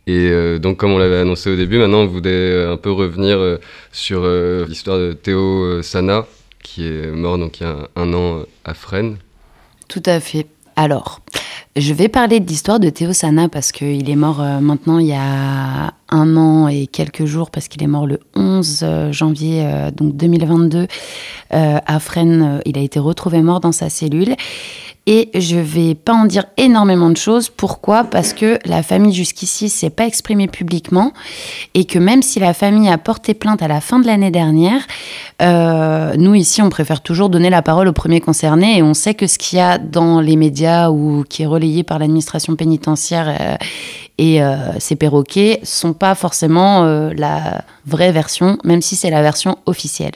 [0.07, 3.59] Et donc, comme on l'avait annoncé au début, maintenant on voudrait euh, un peu revenir
[3.93, 4.27] sur
[4.67, 6.27] l'histoire de Théo Sana,
[6.63, 9.17] qui est mort donc il y a un, an à Fresnes.
[9.89, 10.47] Tout à fait.
[10.77, 11.21] Alors,
[11.77, 15.09] je vais parler de l'histoire de Théo Sana parce qu'il est mort euh, maintenant il
[15.09, 19.63] y a un an et quelques jours parce qu'il est mort le 11 euh, janvier
[19.65, 20.87] euh, donc 2022
[21.53, 22.61] euh, à Fresnes.
[22.67, 24.35] Il a été retrouvé mort dans sa cellule.
[25.13, 27.49] Et je vais pas en dire énormément de choses.
[27.49, 28.05] Pourquoi?
[28.05, 31.13] Parce que la famille jusqu'ici s'est pas exprimée publiquement.
[31.75, 34.83] Et que même si la famille a porté plainte à la fin de l'année dernière,
[35.43, 38.79] euh, nous ici on préfère toujours donner la parole aux premiers concernés.
[38.79, 41.83] Et on sait que ce qu'il y a dans les médias ou qui est relayé
[41.83, 43.57] par l'administration pénitentiaire euh,
[44.21, 49.23] et euh, ces perroquets sont pas forcément euh, la vraie version, même si c'est la
[49.23, 50.13] version officielle.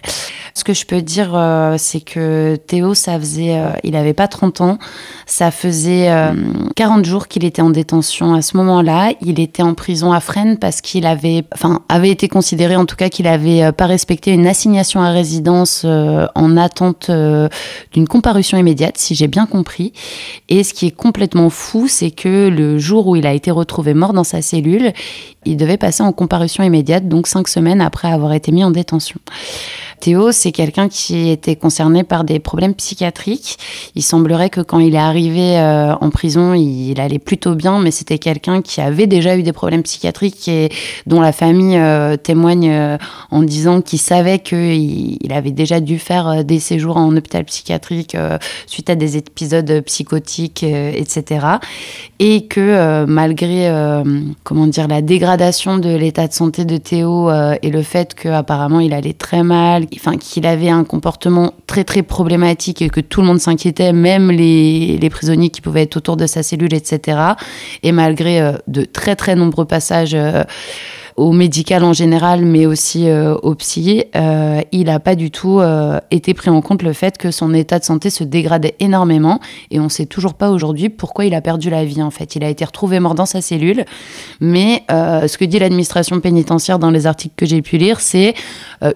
[0.52, 4.60] Ce que je peux dire, euh, c'est que Théo, ça faisait, il avait pas 30
[4.60, 4.78] ans,
[5.24, 6.34] ça faisait euh,
[6.76, 9.14] 40 jours qu'il était en détention à ce moment-là.
[9.22, 12.96] Il était en prison à Fresnes parce qu'il avait, enfin, avait été considéré en tout
[12.96, 19.14] cas qu'il avait pas respecté une assignation à résidence en attente d'une comparution immédiate, si
[19.14, 19.94] j'ai bien compris.
[20.50, 23.93] Et ce qui est complètement fou, c'est que le jour où il a été retrouvé
[23.94, 24.92] mort dans sa cellule,
[25.44, 29.20] il devait passer en comparution immédiate, donc cinq semaines après avoir été mis en détention.
[30.04, 33.56] Théo, c'est quelqu'un qui était concerné par des problèmes psychiatriques.
[33.94, 37.90] Il semblerait que quand il est arrivé euh, en prison, il, allait plutôt bien, mais
[37.90, 40.68] c'était quelqu'un qui avait déjà eu des problèmes psychiatriques et
[41.06, 42.98] dont la famille euh, témoigne euh,
[43.30, 48.14] en disant qu'il savait qu'il il avait déjà dû faire des séjours en hôpital psychiatrique
[48.66, 51.46] suite à des épisodes psychotiques, etc.
[52.18, 53.72] Et que malgré,
[54.42, 58.92] comment dire, la dégradation de l'état de santé de Théo et le fait qu'apparemment il
[58.92, 63.26] allait très mal, enfin qu'il avait un comportement très très problématique et que tout le
[63.26, 67.18] monde s'inquiétait, même les, les prisonniers qui pouvaient être autour de sa cellule, etc.
[67.82, 70.44] Et malgré euh, de très très nombreux passages euh,
[71.16, 75.60] au médical en général, mais aussi euh, au psy, euh, il n'a pas du tout
[75.60, 79.38] euh, été pris en compte le fait que son état de santé se dégradait énormément
[79.70, 82.34] et on ne sait toujours pas aujourd'hui pourquoi il a perdu la vie en fait.
[82.34, 83.84] Il a été retrouvé mort dans sa cellule,
[84.40, 88.34] mais ce que dit l'administration pénitentiaire dans les articles que j'ai pu lire, c'est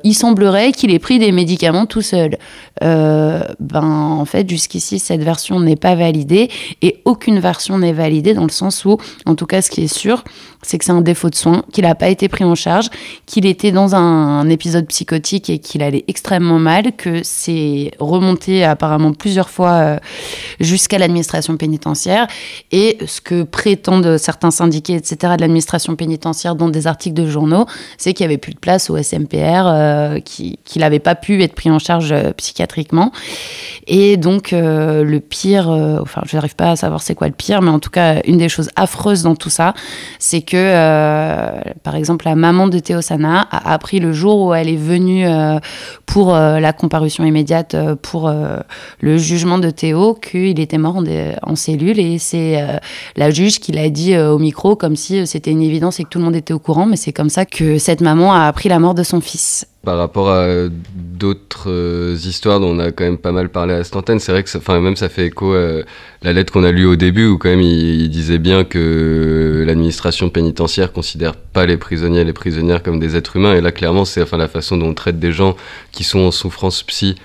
[0.05, 2.37] il semblerait qu'il ait pris des médicaments tout seul.
[2.81, 6.51] ben en fait jusqu'ici cette version n'est pas validée
[6.83, 9.95] et aucune version n'est validée dans le sens où, en tout cas ce qui est
[9.95, 10.25] sûr,
[10.63, 12.89] c'est que c'est un défaut de soins, qu'il n'a pas été pris en charge,
[13.27, 19.13] qu'il était dans un, épisode psychotique et qu'il allait extrêmement mal, que c'est remonté apparemment
[19.13, 19.99] plusieurs fois euh,
[20.59, 22.27] jusqu'à l'administration pénitentiaire.
[22.73, 27.67] Et ce que prétendent certains syndiqués, etc., de l'administration pénitentiaire dans des articles de journaux,
[27.99, 31.55] c'est qu'il n'y avait plus de place au SMPR, euh, qu'il n'avait pas pu être
[31.55, 33.13] pris en charge euh, psychiatriquement.
[33.87, 37.71] Et donc, le pire, enfin, je n'arrive pas à savoir c'est quoi le pire, mais
[37.71, 39.73] en tout cas, une des choses affreuses dans tout ça,
[40.19, 40.69] c'est que,
[41.83, 45.27] par exemple, la maman de Théo Sana a appris le jour où elle est venue
[45.27, 45.59] euh,
[46.07, 48.33] pour euh, la comparution immédiate pour
[49.01, 51.03] le jugement de Théo qu'il était mort
[51.43, 51.99] en, cellule.
[51.99, 52.65] Et c'est
[53.17, 56.19] la juge qui l'a dit au micro comme si c'était une évidence et que tout
[56.19, 58.79] le monde était au courant, mais c'est comme ça que cette maman a appris la
[58.79, 60.47] mort de son fils par rapport à
[60.95, 64.33] d'autres euh, histoires dont on a quand même pas mal parlé à cette antenne, c'est
[64.33, 65.83] vrai que même ça fait écho à
[66.23, 70.31] la lettre qu'on a lue au début où quand même il, disait bien que l'administration
[70.31, 73.55] pénitentiaire considère pas les prisonniers et les prisonnières comme des êtres humains.
[73.55, 75.57] Et là clairement c'est enfin la façon dont on traite des gens
[75.93, 77.17] qui sont en souffrance psy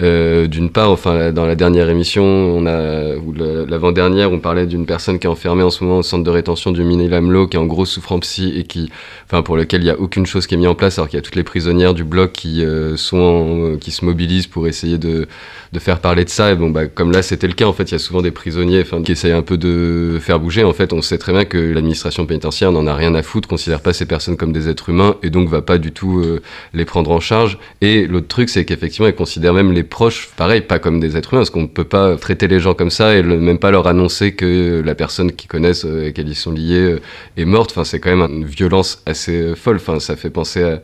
[0.00, 4.86] euh, d'une part, enfin, dans la dernière émission, on a, ou l'avant-dernière, on parlait d'une
[4.86, 7.60] personne qui est enfermée en ce moment au centre de rétention du Miné-Lamelot, qui est
[7.60, 8.90] en gros souffrant psy et qui,
[9.26, 11.18] enfin, pour lequel il n'y a aucune chose qui est mise en place, alors qu'il
[11.18, 14.98] y a toutes les prisonnières du bloc qui euh, sont, qui se mobilisent pour essayer
[14.98, 15.26] de,
[15.72, 16.52] de faire parler de ça.
[16.52, 18.30] Et bon, bah, comme là, c'était le cas, en fait, il y a souvent des
[18.30, 20.64] prisonniers, qui essayent un peu de faire bouger.
[20.64, 23.80] En fait, on sait très bien que l'administration pénitentiaire n'en a rien à foutre, considère
[23.80, 26.42] pas ces personnes comme des êtres humains et donc va pas du tout euh,
[26.74, 27.58] les prendre en charge.
[27.80, 31.32] Et l'autre truc, c'est qu'effectivement, elle considère même les proches, pareil, pas comme des êtres
[31.32, 33.86] humains, parce qu'on ne peut pas traiter les gens comme ça et même pas leur
[33.86, 37.00] annoncer que la personne qu'ils connaissent euh, et qu'elles y sont liées euh,
[37.36, 37.70] est morte.
[37.72, 39.76] Enfin, c'est quand même une violence assez folle.
[39.76, 40.82] Enfin, ça fait penser à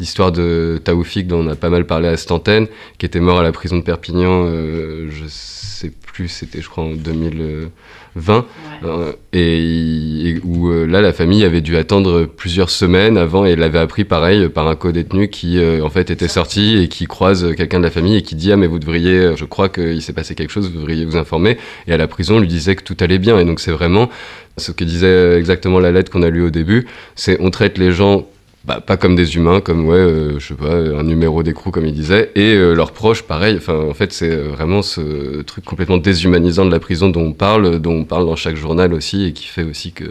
[0.00, 2.66] l'histoire de Taoufik dont on a pas mal parlé à cette antenne,
[2.98, 6.92] qui était mort à la prison de Perpignan, je sais plus, c'était je crois en
[6.92, 7.70] 2000.
[8.16, 8.46] 20,
[8.84, 13.78] euh, et, où euh, là la famille avait dû attendre plusieurs semaines avant et l'avait
[13.78, 17.78] appris pareil par un co-détenu qui euh, en fait était sorti et qui croise quelqu'un
[17.78, 20.34] de la famille et qui dit ah mais vous devriez, je crois qu'il s'est passé
[20.34, 22.96] quelque chose, vous devriez vous informer et à la prison on lui disait que tout
[23.00, 23.38] allait bien.
[23.38, 24.08] Et donc c'est vraiment
[24.56, 27.92] ce que disait exactement la lettre qu'on a lue au début, c'est on traite les
[27.92, 28.26] gens
[28.66, 31.86] bah, pas comme des humains, comme ouais, euh, je sais pas, un numéro d'écrou comme
[31.86, 33.56] il disait, et euh, leurs proches, pareil.
[33.58, 37.32] Enfin, en fait, c'est euh, vraiment ce truc complètement déshumanisant de la prison dont on
[37.32, 40.06] parle, dont on parle dans chaque journal aussi, et qui fait aussi que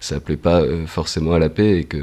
[0.00, 1.98] ça plaît pas forcément à la paix et que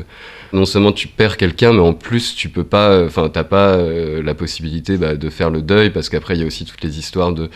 [0.54, 4.34] non seulement tu perds quelqu'un, mais en plus tu peux pas, enfin, t'as pas la
[4.34, 7.34] possibilité bah, de faire le deuil parce qu'après il y a aussi toutes les histoires
[7.34, 7.50] de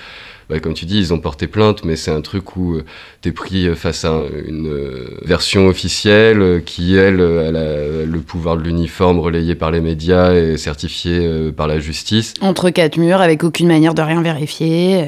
[0.51, 2.83] bah, comme tu dis, ils ont porté plainte, mais c'est un truc où euh,
[3.21, 8.57] tu es pris face à une euh, version officielle euh, qui, elle, a le pouvoir
[8.57, 12.33] de l'uniforme relayé par les médias et certifié par la justice.
[12.41, 15.07] Entre quatre murs, avec aucune manière de rien vérifier.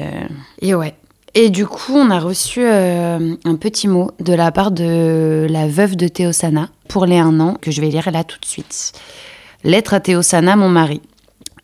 [0.62, 0.94] Et ouais.
[1.34, 5.96] Et du coup, on a reçu un petit mot de la part de la veuve
[5.96, 8.92] de Théosana pour les un an, que je vais lire là tout de suite.
[9.62, 11.02] Lettre à Théosana, mon mari.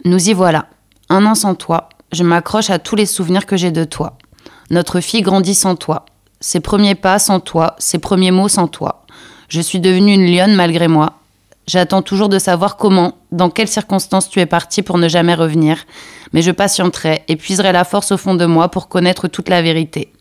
[0.04, 0.66] Nous y voilà.
[1.08, 4.18] Un an sans toi, je m'accroche à tous les souvenirs que j'ai de toi.
[4.70, 6.06] Notre fille grandit sans toi.
[6.40, 9.04] Ses premiers pas sans toi, ses premiers mots sans toi.
[9.48, 11.14] Je suis devenue une lionne malgré moi.
[11.66, 15.84] J'attends toujours de savoir comment, dans quelles circonstances tu es partie pour ne jamais revenir.
[16.32, 19.62] Mais je patienterai et puiserai la force au fond de moi pour connaître toute la
[19.62, 20.12] vérité.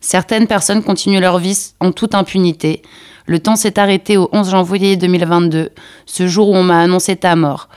[0.00, 2.82] Certaines personnes continuent leur vie en toute impunité.
[3.26, 5.70] Le temps s'est arrêté au 11 janvier 2022,
[6.06, 7.68] ce jour où on m'a annoncé ta mort.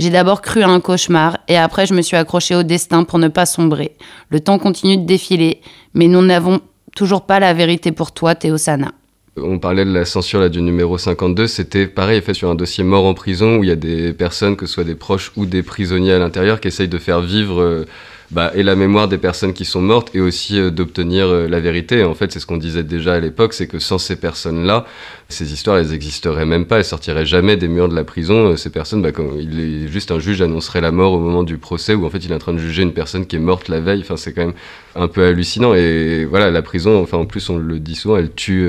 [0.00, 3.18] J'ai d'abord cru à un cauchemar et après je me suis accroché au destin pour
[3.18, 3.92] ne pas sombrer.
[4.30, 5.60] Le temps continue de défiler,
[5.92, 6.60] mais nous n'avons
[6.96, 8.92] toujours pas la vérité pour toi, Théosana.
[9.36, 13.04] On parlait de la censure du numéro 52, c'était pareil, fait sur un dossier mort
[13.04, 15.62] en prison où il y a des personnes, que ce soit des proches ou des
[15.62, 17.84] prisonniers à l'intérieur, qui essayent de faire vivre euh,
[18.30, 21.58] bah, et la mémoire des personnes qui sont mortes et aussi euh, d'obtenir euh, la
[21.58, 22.04] vérité.
[22.04, 24.86] En fait, c'est ce qu'on disait déjà à l'époque, c'est que sans ces personnes-là,
[25.28, 28.52] ces histoires, elles n'existeraient même pas, elles sortiraient jamais des murs de la prison.
[28.52, 31.42] Euh, ces personnes, bah, quand il est juste un juge annoncerait la mort au moment
[31.42, 33.40] du procès, où en fait il est en train de juger une personne qui est
[33.40, 34.00] morte la veille.
[34.02, 34.54] Enfin, c'est quand même
[34.94, 35.74] un peu hallucinant.
[35.74, 38.68] Et voilà, la prison, enfin en plus on le dit souvent, elle tue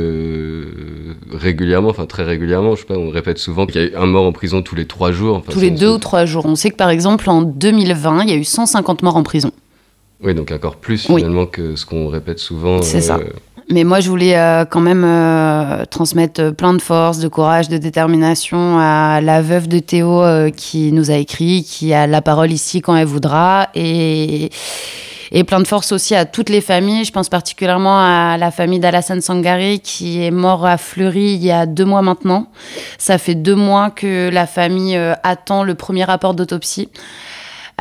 [1.31, 2.75] régulièrement, enfin très régulièrement.
[2.75, 4.85] Je sais pas, on répète souvent qu'il y a un mort en prison tous les
[4.85, 5.43] trois jours.
[5.49, 6.45] tous les deux ou trois jours.
[6.45, 9.51] On sait que par exemple en 2020, il y a eu 150 morts en prison.
[10.23, 12.81] Oui, donc encore plus finalement que ce qu'on répète souvent.
[12.81, 13.19] C'est ça.
[13.71, 17.77] Mais moi, je voulais euh, quand même euh, transmettre plein de force, de courage, de
[17.77, 22.51] détermination à la veuve de Théo euh, qui nous a écrit, qui a la parole
[22.51, 23.69] ici quand elle voudra.
[23.73, 24.49] Et,
[25.31, 27.05] et plein de force aussi à toutes les familles.
[27.05, 31.51] Je pense particulièrement à la famille d'Alassane Sangari qui est mort à Fleury il y
[31.51, 32.47] a deux mois maintenant.
[32.97, 36.89] Ça fait deux mois que la famille attend le premier rapport d'autopsie.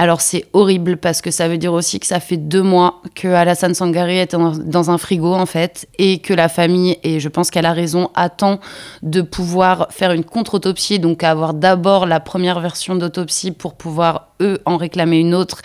[0.01, 3.29] Alors c'est horrible parce que ça veut dire aussi que ça fait deux mois que
[3.29, 7.51] Alassane Sangari est dans un frigo en fait et que la famille, et je pense
[7.51, 8.61] qu'elle a raison, attend
[9.03, 14.63] de pouvoir faire une contre-autopsie, donc avoir d'abord la première version d'autopsie pour pouvoir eux
[14.65, 15.61] en réclamer une autre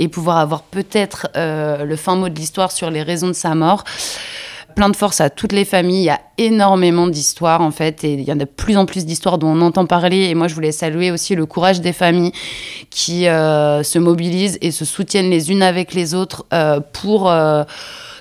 [0.00, 3.54] et pouvoir avoir peut-être euh, le fin mot de l'histoire sur les raisons de sa
[3.54, 3.84] mort
[4.76, 6.02] plein de force à toutes les familles.
[6.02, 8.84] Il y a énormément d'histoires, en fait, et il y en a de plus en
[8.84, 10.28] plus d'histoires dont on entend parler.
[10.28, 12.32] Et moi, je voulais saluer aussi le courage des familles
[12.90, 17.28] qui euh, se mobilisent et se soutiennent les unes avec les autres euh, pour.
[17.28, 17.64] Euh,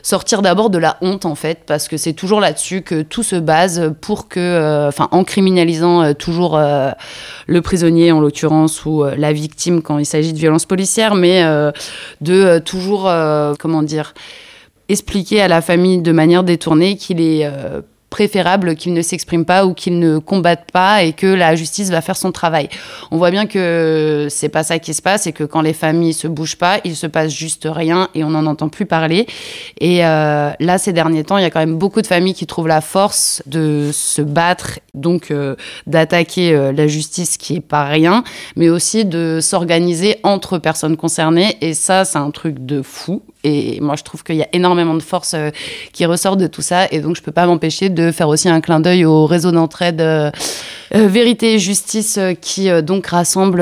[0.01, 3.35] sortir d'abord de la honte en fait parce que c'est toujours là-dessus que tout se
[3.35, 9.97] base pour que enfin en criminalisant toujours le prisonnier en l'occurrence ou la victime quand
[9.97, 11.43] il s'agit de violences policières mais
[12.21, 13.11] de toujours
[13.57, 14.13] comment dire
[14.89, 19.65] expliquer à la famille de manière détournée qu'il est euh, préférable qu'il ne s'exprime pas
[19.65, 22.69] ou qu'il ne combatte pas et que la justice va faire son travail.
[23.11, 26.13] On voit bien que c'est pas ça qui se passe et que quand les familles
[26.13, 29.27] se bougent pas, il se passe juste rien et on n'en entend plus parler.
[29.79, 32.47] Et euh, là, ces derniers temps, il y a quand même beaucoup de familles qui
[32.47, 35.55] trouvent la force de se battre, donc euh,
[35.87, 38.23] d'attaquer la justice qui est pas rien,
[38.55, 41.57] mais aussi de s'organiser entre personnes concernées.
[41.61, 43.21] Et ça, c'est un truc de fou.
[43.43, 45.51] Et moi, je trouve qu'il y a énormément de force euh,
[45.93, 46.87] qui ressort de tout ça.
[46.91, 50.01] Et donc, je peux pas m'empêcher de faire aussi un clin d'œil au réseau d'entraide
[50.01, 50.31] euh,
[50.93, 53.61] euh, Vérité et Justice qui donc rassemble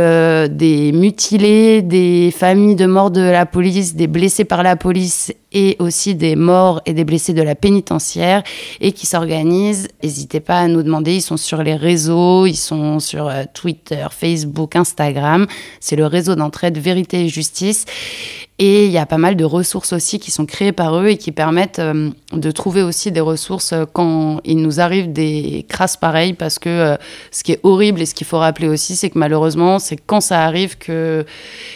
[0.50, 5.76] des mutilés, des familles de morts de la police, des blessés par la police et
[5.80, 8.44] aussi des morts et des blessés de la pénitentiaire
[8.82, 9.88] et qui s'organisent.
[10.04, 14.76] N'hésitez pas à nous demander, ils sont sur les réseaux, ils sont sur Twitter, Facebook,
[14.76, 15.48] Instagram.
[15.80, 17.86] C'est le réseau d'entraide Vérité et Justice.
[18.60, 21.18] Et il y a pas mal de ressources aussi qui sont créées par eux et
[21.18, 25.97] qui permettent euh, de trouver aussi des ressources euh, quand il nous arrive des crasses
[25.97, 26.34] pareilles.
[26.34, 26.95] Parce que euh,
[27.32, 30.22] ce qui est horrible et ce qu'il faut rappeler aussi, c'est que malheureusement, c'est quand
[30.22, 31.26] ça arrive que,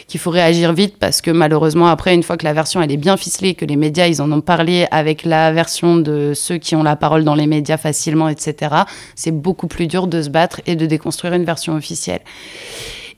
[0.07, 0.97] qu'il faut réagir vite.
[0.99, 3.75] Parce que malheureusement, après, une fois que la version elle est bien ficelée, que les
[3.75, 7.35] médias ils en ont parlé avec la version de ceux qui ont la parole dans
[7.35, 8.75] les médias facilement, etc.,
[9.15, 12.21] c'est beaucoup plus dur de se battre et de déconstruire une version officielle.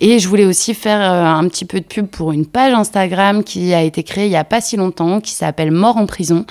[0.01, 3.43] Et je voulais aussi faire euh, un petit peu de pub pour une page Instagram
[3.43, 6.45] qui a été créée il n'y a pas si longtemps, qui s'appelle Mort en prison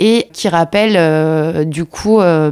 [0.00, 2.50] et qui rappelle euh, du coup euh,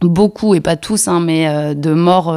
[0.00, 2.36] beaucoup, et pas tous, hein, mais de morts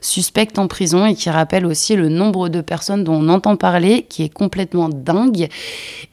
[0.00, 4.06] suspectes en prison et qui rappelle aussi le nombre de personnes dont on entend parler,
[4.08, 5.48] qui est complètement dingue.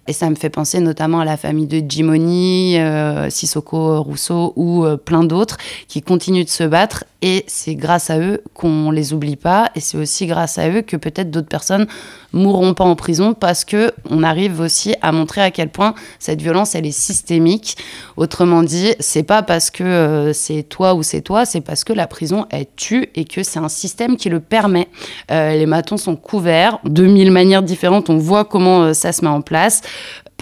[0.08, 4.84] Et ça me fait penser notamment à la famille de Jimoni, euh, Sissoko Rousseau ou
[4.84, 7.06] euh, plein d'autres qui continuent de se battre.
[7.26, 9.72] Et c'est grâce à eux qu'on les oublie pas.
[9.76, 11.88] Et c'est aussi grâce à eux que peut-être d'autres personnes
[12.34, 16.42] mourront pas en prison parce que on arrive aussi à montrer à quel point cette
[16.42, 17.78] violence elle est systémique.
[18.18, 21.94] Autrement dit, c'est pas parce que euh, c'est toi ou c'est toi, c'est parce que
[21.94, 24.90] la prison elle tue et que c'est un système qui le permet.
[25.30, 28.10] les matons sont couverts de mille manières différentes.
[28.10, 29.82] On voit comment ça se met en place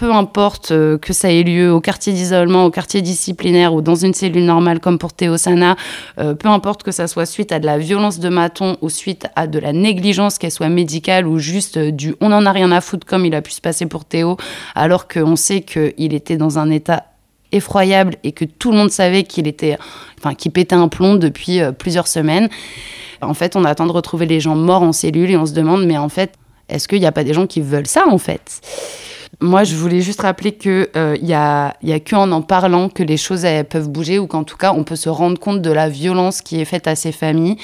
[0.02, 3.94] peu importe euh, que ça ait lieu au quartier d'isolement, au quartier disciplinaire ou dans
[3.94, 5.76] une cellule normale comme pour Théo Sana,
[6.18, 9.28] euh, peu importe que ça soit suite à de la violence de maton ou suite
[9.36, 12.72] à de la négligence, qu'elle soit médicale ou juste euh, du on n'en a rien
[12.72, 14.38] à foutre comme il a pu se passer pour Théo,
[14.74, 17.04] alors qu'on sait qu'il était dans un état
[17.52, 19.78] effroyable et que tout le monde savait qu'il était,
[20.18, 22.48] enfin, qu'il pétait un plomb depuis plusieurs semaines.
[23.20, 25.86] En fait, on attend de retrouver les gens morts en cellule et on se demande,
[25.86, 26.32] mais en fait,
[26.68, 28.60] est-ce qu'il n'y a pas des gens qui veulent ça en fait?
[29.40, 33.02] Moi, je voulais juste rappeler qu'il euh, n'y a, y a qu'en en parlant que
[33.02, 35.88] les choses peuvent bouger ou qu'en tout cas, on peut se rendre compte de la
[35.88, 37.56] violence qui est faite à ces familles.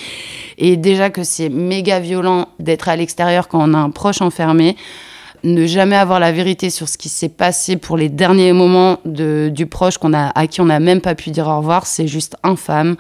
[0.57, 4.77] Et déjà que c'est méga violent d'être à l'extérieur quand on a un proche enfermé
[5.45, 9.67] ne jamais avoir la vérité sur ce qui s'est passé pour les derniers moments du
[9.67, 12.37] proche qu'on a, à qui on n'a même pas pu dire au revoir, c'est juste
[12.43, 12.97] infâme.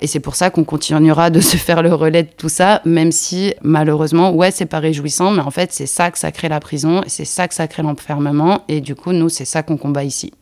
[0.00, 3.12] Et c'est pour ça qu'on continuera de se faire le relais de tout ça, même
[3.12, 6.60] si malheureusement, ouais, c'est pas réjouissant, mais en fait, c'est ça que ça crée la
[6.60, 10.04] prison, c'est ça que ça crée l'enfermement, et du coup, nous, c'est ça qu'on combat
[10.04, 10.32] ici.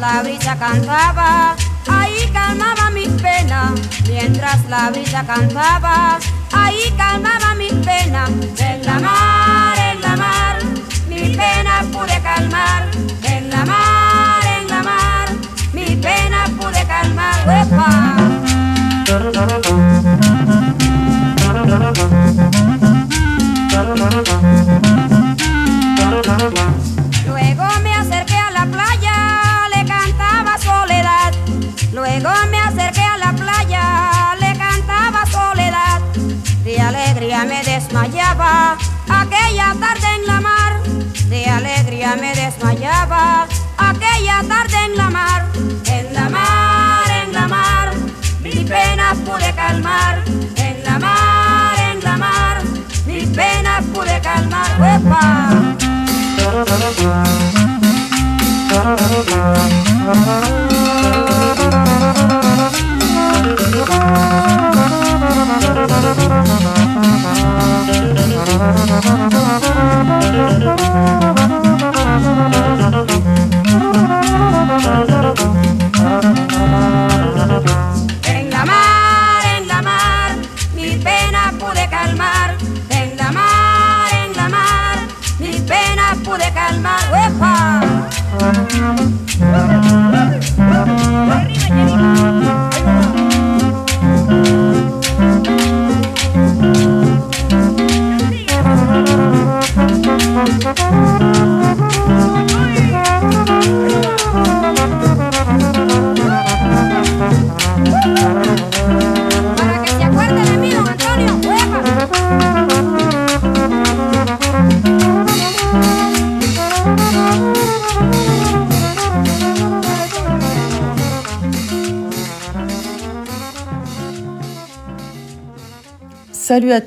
[0.00, 1.54] La brisa cantaba
[1.88, 3.72] ahí calmaba mis penas,
[4.08, 6.18] mientras la brisa cantaba,
[6.52, 8.98] ahí calmaba mis penas, en la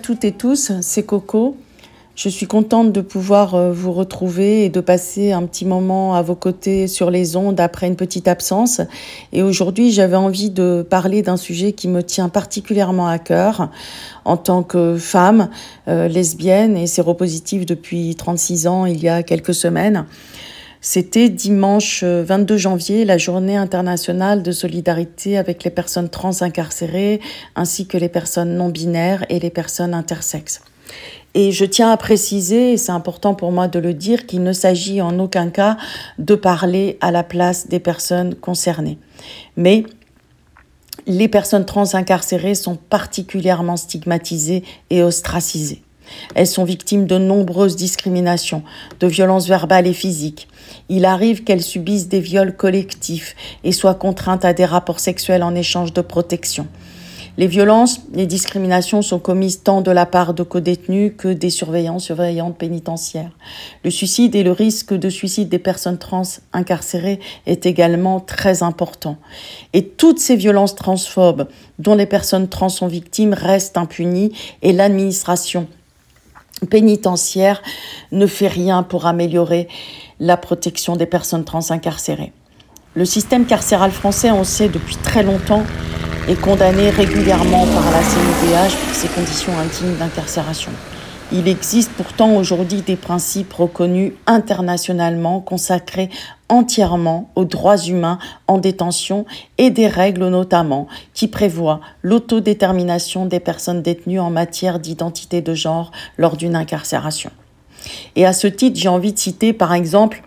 [0.03, 1.55] toutes et tous, c'est Coco.
[2.15, 6.21] Je suis contente de pouvoir euh, vous retrouver et de passer un petit moment à
[6.21, 8.81] vos côtés sur les ondes après une petite absence.
[9.31, 13.69] Et aujourd'hui, j'avais envie de parler d'un sujet qui me tient particulièrement à cœur
[14.25, 15.49] en tant que femme
[15.87, 20.05] euh, lesbienne et séropositive depuis 36 ans, il y a quelques semaines.
[20.95, 27.19] C'était dimanche euh, 22 janvier, la journée internationale de solidarité avec les personnes trans incarcérées,
[27.55, 30.61] ainsi que les personnes non binaires et les personnes intersexes.
[31.33, 34.53] Et je tiens à préciser, et c'est important pour moi de le dire, qu'il ne
[34.53, 35.77] s'agit en aucun cas
[36.19, 38.99] de parler à la place des personnes concernées.
[39.57, 39.85] Mais
[41.07, 45.82] les personnes trans incarcérées sont particulièrement stigmatisées et ostracisées.
[46.35, 48.63] Elles sont victimes de nombreuses discriminations,
[48.99, 50.47] de violences verbales et physiques.
[50.89, 55.55] Il arrive qu'elles subissent des viols collectifs et soient contraintes à des rapports sexuels en
[55.55, 56.67] échange de protection.
[57.35, 61.97] Les violences, les discriminations sont commises tant de la part de codétenus que des surveillants,
[61.97, 63.31] surveillantes pénitentiaires.
[63.83, 66.21] Le suicide et le risque de suicide des personnes trans
[66.53, 69.17] incarcérées est également très important.
[69.73, 71.47] Et toutes ces violences transphobes
[71.79, 74.31] dont les personnes trans sont victimes restent impunies
[74.61, 75.67] et l'administration
[76.67, 77.61] pénitentiaire
[78.11, 79.67] ne fait rien pour améliorer
[80.19, 82.31] la protection des personnes trans incarcérées.
[82.95, 85.63] Le système carcéral français, on sait depuis très longtemps,
[86.27, 90.71] est condamné régulièrement par la CNDH pour ses conditions indignes d'incarcération.
[91.31, 96.09] Il existe pourtant aujourd'hui des principes reconnus internationalement consacrés
[96.49, 99.25] entièrement aux droits humains en détention
[99.57, 105.91] et des règles notamment qui prévoient l'autodétermination des personnes détenues en matière d'identité de genre
[106.17, 107.31] lors d'une incarcération.
[108.15, 110.23] Et à ce titre, j'ai envie de citer par exemple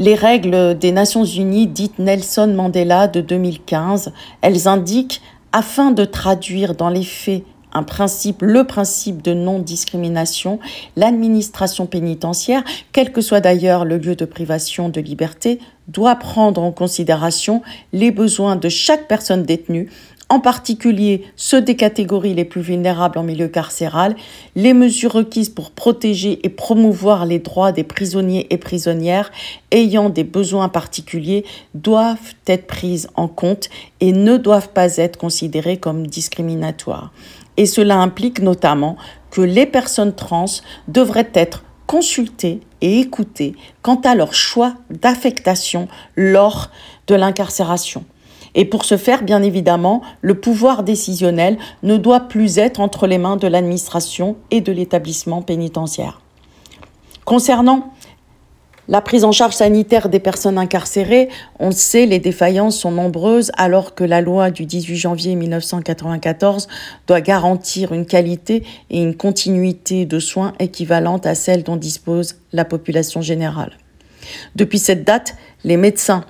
[0.00, 4.12] les règles des Nations Unies dites Nelson Mandela de 2015.
[4.40, 5.20] Elles indiquent,
[5.52, 10.58] afin de traduire dans les faits un principe, le principe de non-discrimination,
[10.96, 15.58] l'administration pénitentiaire, quel que soit d'ailleurs le lieu de privation de liberté,
[15.88, 17.62] doit prendre en considération
[17.92, 19.90] les besoins de chaque personne détenue,
[20.30, 24.14] en particulier ceux des catégories les plus vulnérables en milieu carcéral,
[24.54, 29.32] les mesures requises pour protéger et promouvoir les droits des prisonniers et prisonnières
[29.72, 31.44] ayant des besoins particuliers
[31.74, 33.68] doivent être prises en compte
[34.00, 37.12] et ne doivent pas être considérées comme discriminatoires.
[37.60, 38.96] Et cela implique notamment
[39.30, 40.46] que les personnes trans
[40.88, 45.86] devraient être consultées et écoutées quant à leur choix d'affectation
[46.16, 46.70] lors
[47.06, 48.06] de l'incarcération.
[48.54, 53.18] Et pour ce faire, bien évidemment, le pouvoir décisionnel ne doit plus être entre les
[53.18, 56.22] mains de l'administration et de l'établissement pénitentiaire.
[57.26, 57.92] Concernant
[58.90, 61.28] La prise en charge sanitaire des personnes incarcérées,
[61.60, 66.66] on le sait, les défaillances sont nombreuses alors que la loi du 18 janvier 1994
[67.06, 72.64] doit garantir une qualité et une continuité de soins équivalente à celle dont dispose la
[72.64, 73.74] population générale.
[74.56, 76.24] Depuis cette date, les médecins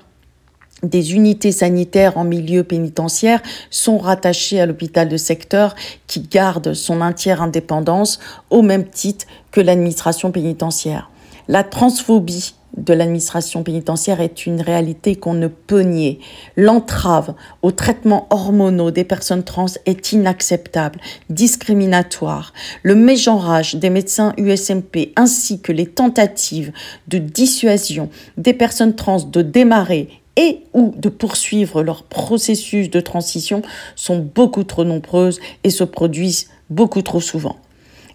[0.82, 3.40] des unités sanitaires en milieu pénitentiaire
[3.70, 5.74] sont rattachés à l'hôpital de secteur
[6.06, 11.09] qui garde son entière indépendance au même titre que l'administration pénitentiaire.
[11.50, 16.20] La transphobie de l'administration pénitentiaire est une réalité qu'on ne peut nier.
[16.56, 22.52] L'entrave aux traitements hormonaux des personnes trans est inacceptable, discriminatoire.
[22.84, 26.70] Le mégenrage des médecins USMP ainsi que les tentatives
[27.08, 33.62] de dissuasion des personnes trans de démarrer et ou de poursuivre leur processus de transition
[33.96, 37.56] sont beaucoup trop nombreuses et se produisent beaucoup trop souvent.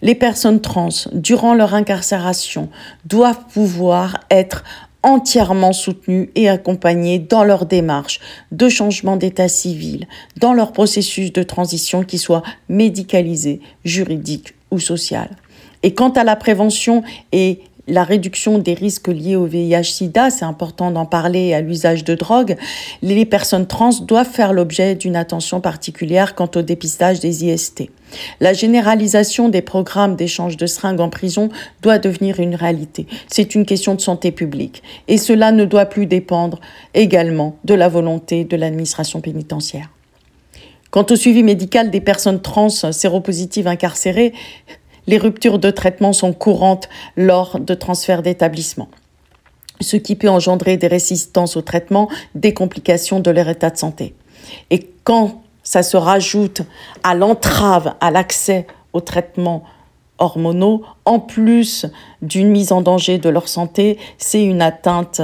[0.05, 2.69] Les personnes trans, durant leur incarcération,
[3.05, 4.63] doivent pouvoir être
[5.01, 8.19] entièrement soutenues et accompagnées dans leur démarche
[8.51, 10.07] de changement d'état civil,
[10.39, 15.31] dans leur processus de transition qui soit médicalisé, juridique ou social.
[15.81, 17.01] Et quant à la prévention
[17.31, 22.15] et la réduction des risques liés au VIH-Sida, c'est important d'en parler à l'usage de
[22.15, 22.55] drogue,
[23.01, 27.89] les personnes trans doivent faire l'objet d'une attention particulière quant au dépistage des IST.
[28.39, 31.49] La généralisation des programmes d'échange de seringues en prison
[31.81, 33.07] doit devenir une réalité.
[33.27, 34.81] C'est une question de santé publique.
[35.07, 36.59] Et cela ne doit plus dépendre
[36.93, 39.89] également de la volonté de l'administration pénitentiaire.
[40.91, 44.33] Quant au suivi médical des personnes trans séropositives incarcérées,
[45.07, 48.89] les ruptures de traitement sont courantes lors de transferts d'établissement
[49.81, 54.15] ce qui peut engendrer des résistances au traitement, des complications de leur état de santé.
[54.69, 56.61] Et quand ça se rajoute
[57.03, 59.63] à l'entrave à l'accès au traitement
[60.19, 61.85] hormonaux, en plus
[62.21, 65.21] d'une mise en danger de leur santé, c'est une atteinte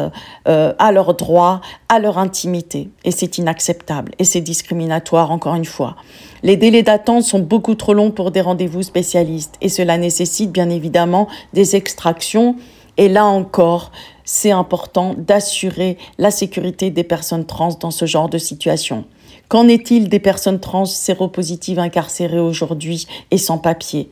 [0.48, 2.90] euh, à leurs droits, à leur intimité.
[3.04, 5.96] Et c'est inacceptable et c'est discriminatoire, encore une fois.
[6.44, 10.70] Les délais d'attente sont beaucoup trop longs pour des rendez-vous spécialistes et cela nécessite bien
[10.70, 12.56] évidemment des extractions.
[12.98, 13.92] Et là encore,
[14.26, 19.06] c'est important d'assurer la sécurité des personnes trans dans ce genre de situation.
[19.48, 24.10] Qu'en est-il des personnes trans séropositives incarcérées aujourd'hui et sans papier?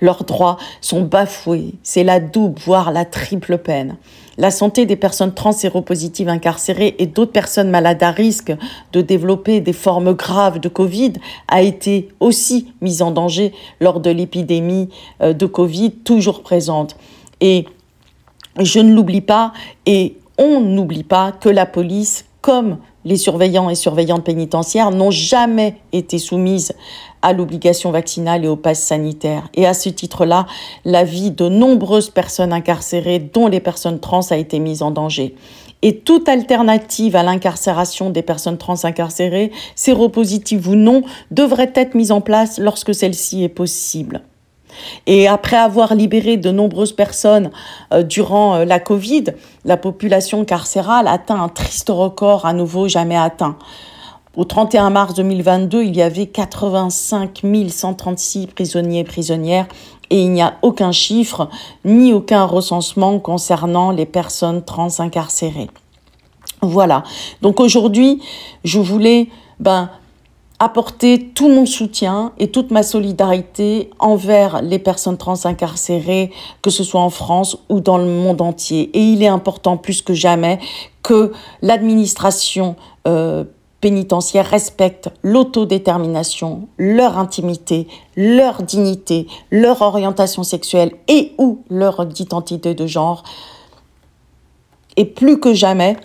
[0.00, 1.74] Leurs droits sont bafoués.
[1.82, 3.96] C'est la double, voire la triple peine.
[4.38, 8.52] La santé des personnes trans séropositives incarcérées et d'autres personnes malades à risque
[8.92, 11.14] de développer des formes graves de Covid
[11.48, 14.90] a été aussi mise en danger lors de l'épidémie
[15.22, 16.96] euh, de Covid toujours présente.
[17.40, 17.66] Et
[18.60, 19.52] je ne l'oublie pas
[19.86, 25.76] et on n'oublie pas que la police, comme les surveillants et surveillantes pénitentiaires, n'ont jamais
[25.92, 26.72] été soumises
[27.22, 29.48] à l'obligation vaccinale et au pass sanitaire.
[29.54, 30.46] Et à ce titre-là,
[30.84, 35.36] la vie de nombreuses personnes incarcérées, dont les personnes trans, a été mise en danger.
[35.82, 42.10] Et toute alternative à l'incarcération des personnes trans incarcérées, séropositives ou non, devrait être mise
[42.10, 44.22] en place lorsque celle-ci est possible.
[45.06, 47.50] Et après avoir libéré de nombreuses personnes
[47.92, 49.24] euh, durant euh, la Covid,
[49.64, 53.56] la population carcérale atteint un triste record à nouveau jamais atteint.
[54.36, 59.66] Au 31 mars 2022, il y avait 85 136 prisonniers et prisonnières
[60.10, 61.48] et il n'y a aucun chiffre
[61.84, 65.70] ni aucun recensement concernant les personnes trans incarcérées.
[66.62, 67.02] Voilà.
[67.42, 68.20] Donc aujourd'hui,
[68.64, 69.90] je voulais ben,
[70.58, 76.30] apporter tout mon soutien et toute ma solidarité envers les personnes trans incarcérées,
[76.62, 78.90] que ce soit en France ou dans le monde entier.
[78.94, 80.58] Et il est important plus que jamais
[81.02, 82.76] que l'administration
[83.06, 83.44] euh,
[83.80, 87.86] pénitentiaires respectent l'autodétermination, leur intimité,
[88.16, 93.22] leur dignité, leur orientation sexuelle et ou leur identité de genre.
[94.96, 95.98] Et plus que jamais,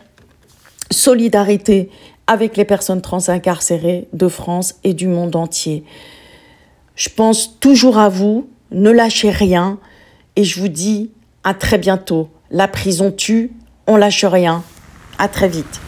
[0.92, 1.90] solidarité
[2.28, 5.84] avec les personnes trans incarcérées de France et du monde entier.
[6.96, 9.80] Je pense toujours à vous, ne lâchez rien
[10.36, 11.12] et je vous dis
[11.44, 12.30] à très bientôt.
[12.50, 13.52] La prison tue,
[13.88, 14.64] on lâche rien.
[15.18, 15.82] À très vite.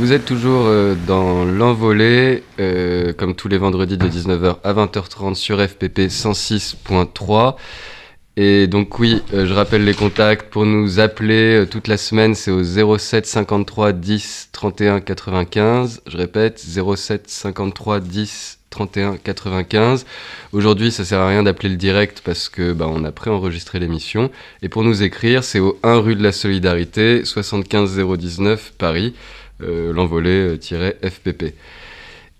[0.00, 5.34] Vous êtes toujours euh, dans l'envolée, euh, comme tous les vendredis de 19h à 20h30
[5.34, 7.56] sur FPP 106.3.
[8.38, 12.50] Et donc oui, euh, je rappelle les contacts pour nous appeler toute la semaine, c'est
[12.50, 16.00] au 07 53 10 31 95.
[16.06, 20.06] Je répète, 07 53 10 31 95.
[20.52, 24.30] Aujourd'hui, ça sert à rien d'appeler le direct parce que bah, on a préenregistré l'émission.
[24.62, 29.14] Et pour nous écrire, c'est au 1 rue de la Solidarité, 75 019 Paris.
[29.62, 31.54] Euh, l'envolée-FPP.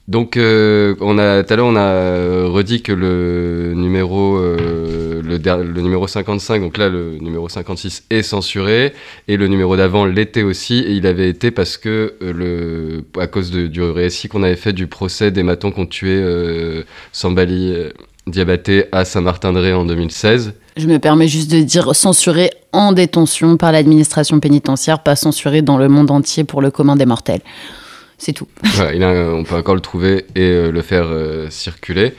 [0.09, 5.37] Donc, euh, on a, tout à l'heure, on a redit que le numéro, euh, le,
[5.39, 8.93] le numéro 55, donc là, le numéro 56 est censuré,
[9.29, 13.29] et le numéro d'avant l'était aussi, et il avait été parce que, euh, le, à
[13.29, 16.83] cause de- du récit qu'on avait fait du procès des matons qui ont tué euh,
[17.13, 17.91] Sambali euh,
[18.27, 20.53] Diabaté à Saint-Martin-de-Ré en 2016.
[20.77, 25.79] Je me permets juste de dire censuré en détention par l'administration pénitentiaire, pas censuré dans
[25.79, 27.41] le monde entier pour le commun des mortels.
[28.19, 28.47] C'est tout.
[28.75, 32.15] Voilà, il a- on peut encore le trouver et euh, le faire euh, circuler.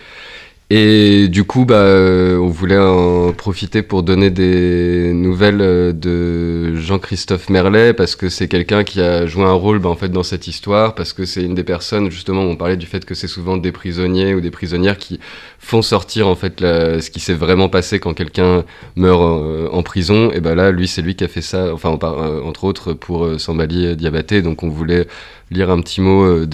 [0.74, 6.78] Et du coup, bah, euh, on voulait en profiter pour donner des nouvelles euh, de
[6.78, 10.24] Jean-Christophe Merlet, parce que c'est quelqu'un qui a joué un rôle bah, en fait, dans
[10.24, 13.28] cette histoire, parce que c'est une des personnes, justement, on parlait du fait que c'est
[13.28, 15.20] souvent des prisonniers ou des prisonnières qui
[15.60, 18.64] font sortir en fait la- ce qui s'est vraiment passé quand quelqu'un
[18.96, 20.32] meurt euh, en prison.
[20.32, 23.26] Et ben là, lui, c'est lui qui a fait ça, enfin, euh, entre autres pour
[23.26, 24.42] euh, Sambali Diabaté.
[24.42, 25.06] Donc on voulait
[25.50, 26.46] lire un petit mot euh,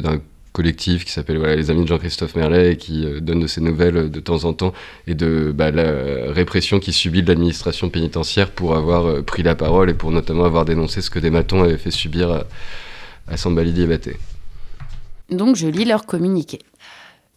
[0.00, 0.18] d'un
[0.52, 3.96] collectif qui s'appelle les Amis de Jean-Christophe Merlet et qui euh, donne de ses nouvelles
[3.96, 4.72] euh, de temps en temps
[5.06, 9.54] et de bah, la répression qui subit de l'administration pénitentiaire pour avoir euh, pris la
[9.54, 12.44] parole et pour notamment avoir dénoncé ce que des matons avaient fait subir à,
[13.28, 14.16] à Sambali Diabaté.
[15.30, 16.58] Donc je lis leur communiqué.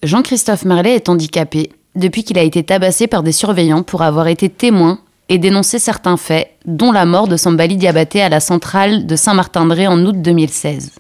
[0.03, 4.49] Jean-Christophe Merlet est handicapé depuis qu'il a été tabassé par des surveillants pour avoir été
[4.49, 9.15] témoin et dénoncé certains faits, dont la mort de Sambali Diabaté à la centrale de
[9.15, 10.91] Saint-Martin-de-Ré en août 2016.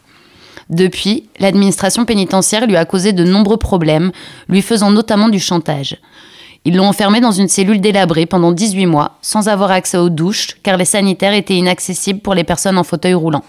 [0.69, 4.11] Depuis, l'administration pénitentiaire lui a causé de nombreux problèmes,
[4.49, 5.97] lui faisant notamment du chantage.
[6.65, 10.57] Ils l'ont enfermé dans une cellule délabrée pendant 18 mois, sans avoir accès aux douches,
[10.63, 13.43] car les sanitaires étaient inaccessibles pour les personnes en fauteuil roulant.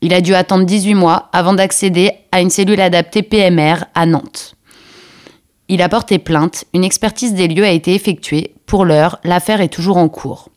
[0.00, 4.56] Il a dû attendre 18 mois avant d'accéder à une cellule adaptée PMR à Nantes.
[5.68, 8.52] Il a porté plainte, une expertise des lieux a été effectuée.
[8.66, 10.48] Pour l'heure, l'affaire est toujours en cours.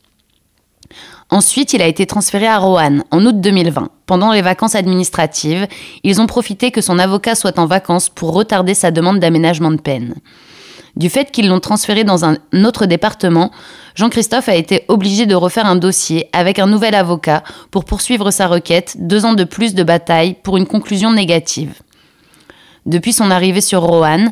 [1.31, 3.89] Ensuite, il a été transféré à Roanne en août 2020.
[4.06, 5.68] Pendant les vacances administratives,
[6.03, 9.81] ils ont profité que son avocat soit en vacances pour retarder sa demande d'aménagement de
[9.81, 10.15] peine.
[10.95, 13.52] Du fait qu'ils l'ont transféré dans un autre département,
[13.95, 18.47] Jean-Christophe a été obligé de refaire un dossier avec un nouvel avocat pour poursuivre sa
[18.47, 21.81] requête, deux ans de plus de bataille pour une conclusion négative.
[22.85, 24.31] Depuis son arrivée sur Roanne,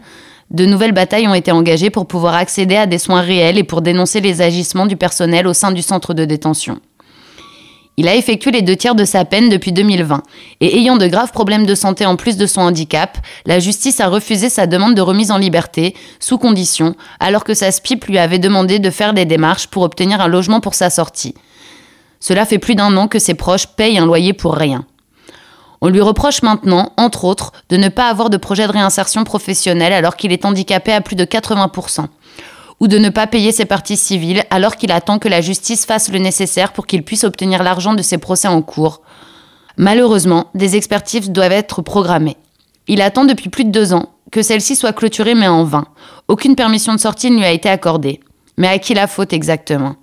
[0.53, 3.81] de nouvelles batailles ont été engagées pour pouvoir accéder à des soins réels et pour
[3.81, 6.79] dénoncer les agissements du personnel au sein du centre de détention.
[7.97, 10.23] Il a effectué les deux tiers de sa peine depuis 2020
[10.61, 14.07] et ayant de graves problèmes de santé en plus de son handicap, la justice a
[14.07, 18.39] refusé sa demande de remise en liberté sous condition alors que sa SPIP lui avait
[18.39, 21.35] demandé de faire des démarches pour obtenir un logement pour sa sortie.
[22.19, 24.85] Cela fait plus d'un an que ses proches payent un loyer pour rien.
[25.85, 29.91] On lui reproche maintenant, entre autres, de ne pas avoir de projet de réinsertion professionnelle
[29.91, 32.05] alors qu'il est handicapé à plus de 80%,
[32.79, 36.09] ou de ne pas payer ses parties civiles alors qu'il attend que la justice fasse
[36.09, 39.01] le nécessaire pour qu'il puisse obtenir l'argent de ses procès en cours.
[39.75, 42.37] Malheureusement, des expertises doivent être programmées.
[42.87, 45.83] Il attend depuis plus de deux ans que celle-ci soit clôturée mais en vain.
[46.29, 48.21] Aucune permission de sortie ne lui a été accordée.
[48.55, 49.97] Mais à qui la faute exactement?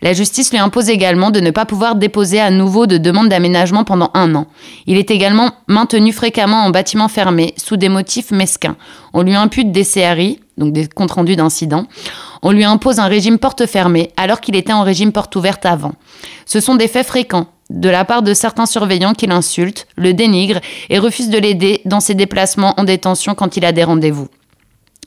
[0.00, 3.84] La justice lui impose également de ne pas pouvoir déposer à nouveau de demande d'aménagement
[3.84, 4.46] pendant un an.
[4.86, 8.76] Il est également maintenu fréquemment en bâtiment fermé sous des motifs mesquins.
[9.12, 11.86] On lui impute des CRI, donc des comptes rendus d'incidents.
[12.42, 15.92] On lui impose un régime porte fermée alors qu'il était en régime porte ouverte avant.
[16.46, 20.60] Ce sont des faits fréquents de la part de certains surveillants qui l'insultent, le dénigrent
[20.90, 24.28] et refusent de l'aider dans ses déplacements en détention quand il a des rendez-vous.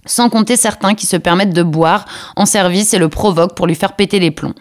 [0.06, 2.06] Sans compter certains qui se permettent de boire
[2.36, 4.54] en service et le provoquent pour lui faire péter les plombs.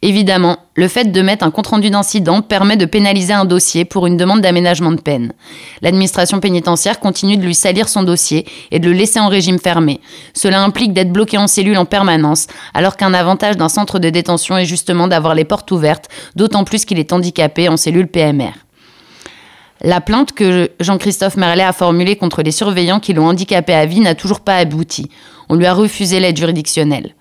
[0.00, 4.16] Évidemment, le fait de mettre un compte-rendu d'incident permet de pénaliser un dossier pour une
[4.16, 5.32] demande d'aménagement de peine.
[5.82, 10.00] L'administration pénitentiaire continue de lui salir son dossier et de le laisser en régime fermé.
[10.34, 14.56] Cela implique d'être bloqué en cellule en permanence, alors qu'un avantage d'un centre de détention
[14.56, 18.52] est justement d'avoir les portes ouvertes, d'autant plus qu'il est handicapé en cellule PMR.
[19.80, 24.00] La plainte que Jean-Christophe Merlet a formulée contre les surveillants qui l'ont handicapé à vie
[24.00, 25.08] n'a toujours pas abouti.
[25.48, 27.14] On lui a refusé l'aide juridictionnelle.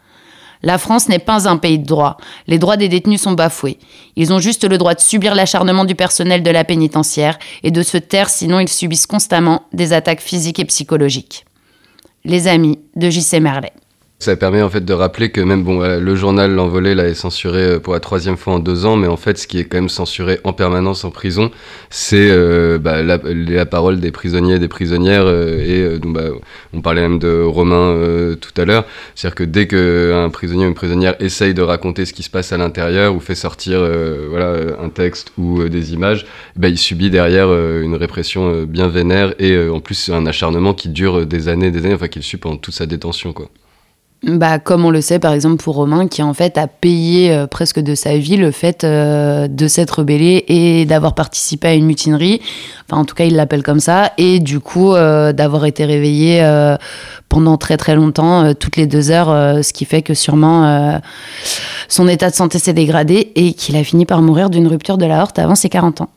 [0.63, 2.17] La France n'est pas un pays de droit.
[2.47, 3.77] Les droits des détenus sont bafoués.
[4.15, 7.83] Ils ont juste le droit de subir l'acharnement du personnel de la pénitentiaire et de
[7.83, 11.45] se taire sinon ils subissent constamment des attaques physiques et psychologiques.
[12.25, 13.39] Les amis de J.C.
[13.39, 13.73] Merlet.
[14.19, 17.61] Ça permet en fait de rappeler que même bon, le journal L'Envolé là est censuré
[17.61, 19.77] euh, pour la troisième fois en deux ans, mais en fait, ce qui est quand
[19.77, 21.51] même censuré en permanence en prison,
[21.91, 25.25] c'est euh, bah, la, parole des prisonniers et des prisonnières.
[25.27, 26.29] Euh, et euh, donc, bah,
[26.73, 28.85] on parlait même de Romain euh, tout à l'heure.
[29.13, 32.51] C'est-à-dire que dès qu'un prisonnier ou une prisonnière essaye de raconter ce qui se passe
[32.51, 36.25] à l'intérieur ou fait sortir euh, voilà, un texte ou des images,
[36.55, 41.27] bah, il subit derrière une répression bien vénère et en plus un acharnement qui dure
[41.27, 43.49] des années, des années, enfin qu'il suit pendant toute sa détention, quoi.
[44.23, 47.45] Bah, comme on le sait par exemple pour Romain qui en fait a payé euh,
[47.45, 51.85] presque de sa vie le fait euh, de s'être rebellé et d'avoir participé à une
[51.85, 52.41] mutinerie,
[52.85, 56.43] enfin en tout cas il l'appelle comme ça, et du coup euh, d'avoir été réveillé
[57.29, 60.99] pendant très très longtemps, toutes les deux heures, ce qui fait que sûrement
[61.87, 65.05] son état de santé s'est dégradé et qu'il a fini par mourir d'une rupture de
[65.05, 66.09] la horte avant ses 40 ans.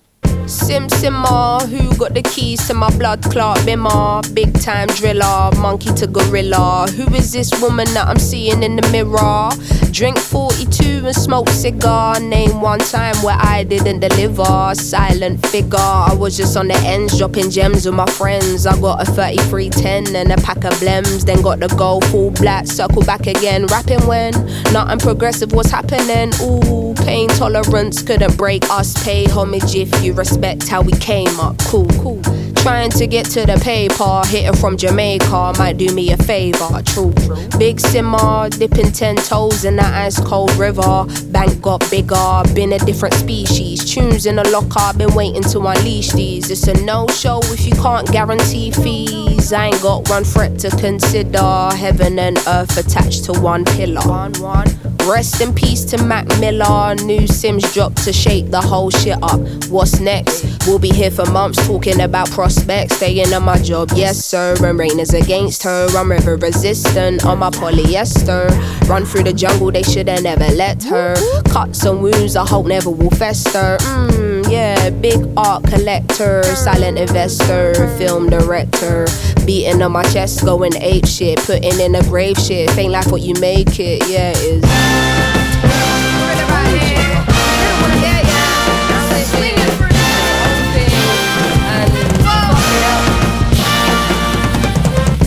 [0.47, 4.23] Sim Simmer, who got the keys to my blood clot bimmer?
[4.35, 6.87] Big time driller, monkey to gorilla.
[6.97, 9.51] Who is this woman that I'm seeing in the mirror?
[9.93, 12.19] Drink 42 and smoke cigar.
[12.21, 14.73] Name one time where I didn't deliver.
[14.75, 18.67] Silent figure, I was just on the ends, dropping gems with my friends.
[18.67, 21.25] I got a 3310 and a pack of blems.
[21.25, 23.67] Then got the gold full black, circle back again.
[23.67, 24.33] Rapping when
[24.73, 26.33] nothing progressive was happening.
[26.41, 29.03] Ooh, pain tolerance couldn't break us.
[29.05, 31.59] Pay homage if you respect how we came up.
[31.59, 32.40] Cool, cool.
[32.61, 36.83] Trying to get to the paper, hitting from Jamaica might do me a favor.
[36.85, 37.13] True,
[37.59, 41.07] big simmer, dipping ten toes in that ice cold river.
[41.31, 43.91] Bank got bigger, been a different species.
[43.91, 46.51] Tunes in the locker, been waiting to unleash these.
[46.51, 49.55] It's a no show if you can't guarantee fees.
[49.55, 51.71] I ain't got one threat to consider.
[51.75, 54.07] Heaven and earth attached to one pillar.
[54.07, 54.69] One, one.
[55.09, 56.95] Rest in peace to Mac Miller.
[56.95, 59.41] New Sims dropped to shake the whole shit up.
[59.69, 60.45] What's next?
[60.67, 62.97] We'll be here for months talking about prospects.
[62.97, 64.55] Staying on my job, yes sir.
[64.65, 65.87] And rain is against her.
[65.91, 68.49] I'm river resistant on my polyester.
[68.89, 71.15] Run through the jungle, they shoulda never let her.
[71.45, 73.77] Cuts and wounds, I hope never will fester.
[73.79, 79.07] Mmm, yeah, big art collector, silent investor, film director.
[79.47, 82.77] Beating on my chest, going ape shit, putting in a grave shit.
[82.77, 85.50] Ain't like what you make it, yeah, it is.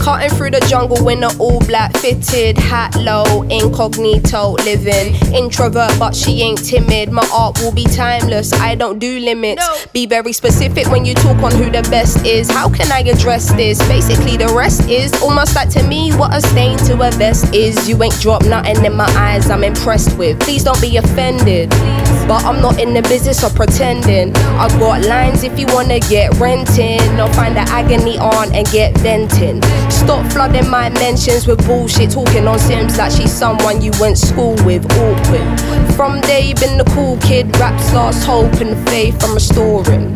[0.03, 5.15] Cutting through the jungle in an all black fitted hat low, incognito living.
[5.33, 7.09] Introvert, but she ain't timid.
[7.09, 8.51] My art will be timeless.
[8.51, 9.65] I don't do limits.
[9.93, 12.51] Be very specific when you talk on who the best is.
[12.51, 13.79] How can I address this?
[13.87, 17.87] Basically, the rest is almost like to me what a stain to a vest is.
[17.87, 19.49] You ain't dropped nothing in my eyes.
[19.49, 20.37] I'm impressed with.
[20.41, 21.71] Please don't be offended.
[22.27, 24.35] But I'm not in the business of pretending.
[24.35, 27.01] I got lines if you wanna get renting.
[27.19, 29.61] I'll find the agony on and get venting.
[29.89, 32.11] Stop flooding my mentions with bullshit.
[32.11, 34.85] Talking on Sims like she's someone you went school with.
[34.85, 35.95] Awkward.
[35.95, 37.55] From day, been the cool kid.
[37.57, 40.15] Raps lost hope and faith I'm restoring.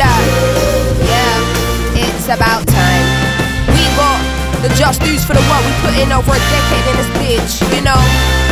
[0.00, 0.24] That.
[1.04, 3.06] Yeah, it's about time.
[3.76, 4.16] We got
[4.64, 7.76] the just dues for the work we put in over a decade in this bitch,
[7.76, 8.49] you know?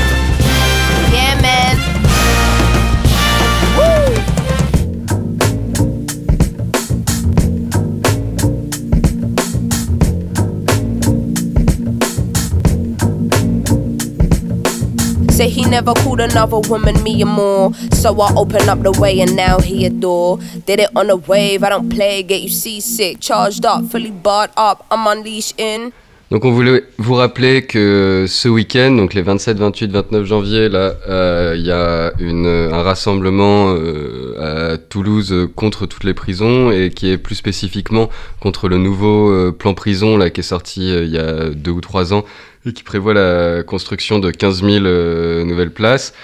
[15.38, 17.72] Say he never called another woman me and more.
[17.92, 20.38] So I open up the way and now he adore.
[20.66, 23.20] Did it on a wave, I don't play, get you seasick.
[23.20, 25.92] Charged up, fully barred up, I'm unleashed in.
[26.32, 30.94] Donc on voulait vous rappeler que ce week-end, donc les 27, 28, 29 janvier, là,
[31.08, 37.10] euh, il y a un rassemblement euh, à Toulouse contre toutes les prisons et qui
[37.10, 38.10] est plus spécifiquement
[38.40, 41.70] contre le nouveau euh, plan prison là qui est sorti euh, il y a deux
[41.70, 42.24] ou trois ans
[42.66, 46.14] et qui prévoit la construction de 15 000 euh, nouvelles places.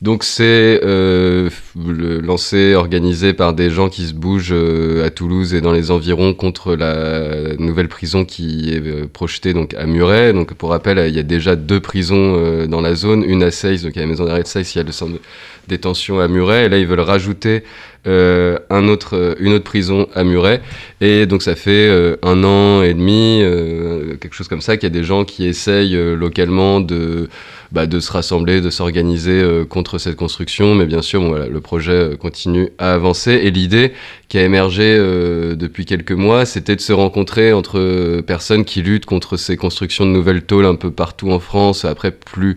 [0.00, 5.60] Donc c'est euh, lancé organisé par des gens qui se bougent euh, à Toulouse et
[5.60, 10.32] dans les environs contre la nouvelle prison qui est euh, projetée donc à Muret.
[10.32, 13.50] Donc pour rappel, il y a déjà deux prisons euh, dans la zone, une à
[13.50, 15.20] Seyss, donc a la maison d'arrêt de Seyss, il y a le centre de
[15.66, 17.64] détention à Muret, et là ils veulent rajouter
[18.06, 20.62] euh, un autre, euh, une autre prison à Muret.
[21.00, 24.88] Et donc ça fait euh, un an et demi, euh, quelque chose comme ça, qu'il
[24.88, 27.28] y a des gens qui essayent euh, localement de,
[27.72, 30.74] bah, de se rassembler, de s'organiser euh, contre cette construction.
[30.74, 33.32] Mais bien sûr, bon, voilà, le projet euh, continue à avancer.
[33.32, 33.92] Et l'idée
[34.28, 38.82] qui a émergé euh, depuis quelques mois, c'était de se rencontrer entre euh, personnes qui
[38.82, 41.84] luttent contre ces constructions de nouvelles tôles un peu partout en France.
[41.84, 42.56] Après, plus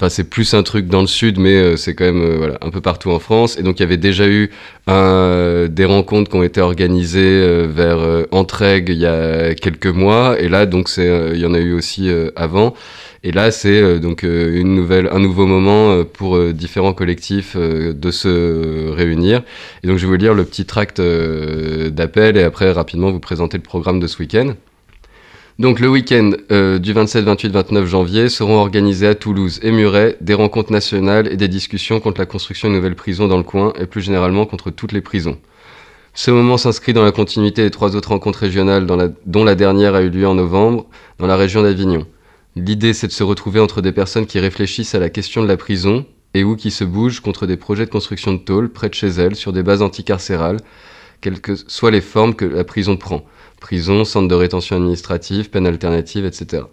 [0.00, 2.56] Enfin, c'est plus un truc dans le sud, mais euh, c'est quand même euh, voilà,
[2.62, 3.58] un peu partout en France.
[3.58, 4.48] Et donc, il y avait déjà eu
[4.86, 7.98] un- des rencontres qui ont été organisées vers
[8.30, 10.40] Entraigues il y a quelques mois.
[10.40, 12.74] Et là, donc, il y en a eu aussi avant.
[13.24, 17.56] Et là, c'est euh, donc euh, une nouvelle, un nouveau moment euh, pour différents collectifs
[17.56, 19.42] de se réunir.
[19.82, 23.56] Et donc, je vais vous lire le petit tract d'appel et après, rapidement, vous présenter
[23.56, 24.54] le programme de ce week-end.
[25.58, 26.30] Donc le week-end
[26.78, 31.36] du 27, 28, 29 janvier seront organisés à Toulouse et Muret des rencontres nationales et
[31.36, 34.70] des discussions contre la construction de nouvelles prisons dans le coin et plus généralement contre
[34.70, 35.36] toutes les prisons.
[36.14, 38.86] Ce moment s'inscrit dans la continuité des trois autres rencontres régionales
[39.26, 40.86] dont la dernière a eu lieu en novembre
[41.18, 42.06] dans la région d'Avignon.
[42.58, 45.56] L'idée c'est de se retrouver entre des personnes qui réfléchissent à la question de la
[45.56, 46.04] prison
[46.34, 49.06] et ou qui se bougent contre des projets de construction de tôles près de chez
[49.06, 50.58] elles sur des bases anticarcérales,
[51.20, 53.24] quelles que soient les formes que la prison prend
[53.60, 56.64] prison, centre de rétention administrative, peine alternative, etc.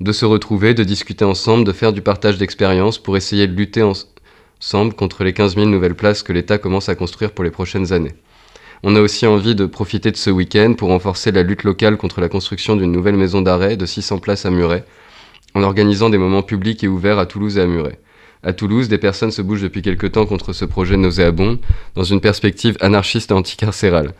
[0.00, 3.82] De se retrouver, de discuter ensemble, de faire du partage d'expériences pour essayer de lutter
[3.82, 3.94] en-
[4.60, 7.92] ensemble contre les 15 000 nouvelles places que l'État commence à construire pour les prochaines
[7.92, 8.14] années.
[8.84, 12.20] On a aussi envie de profiter de ce week-end pour renforcer la lutte locale contre
[12.20, 14.84] la construction d'une nouvelle maison d'arrêt de 600 places à Muret,
[15.58, 17.98] en organisant des moments publics et ouverts à Toulouse et à Muret.
[18.44, 21.58] À Toulouse, des personnes se bougent depuis quelque temps contre ce projet nauséabond,
[21.96, 24.12] dans une perspective anarchiste et anticarcérale.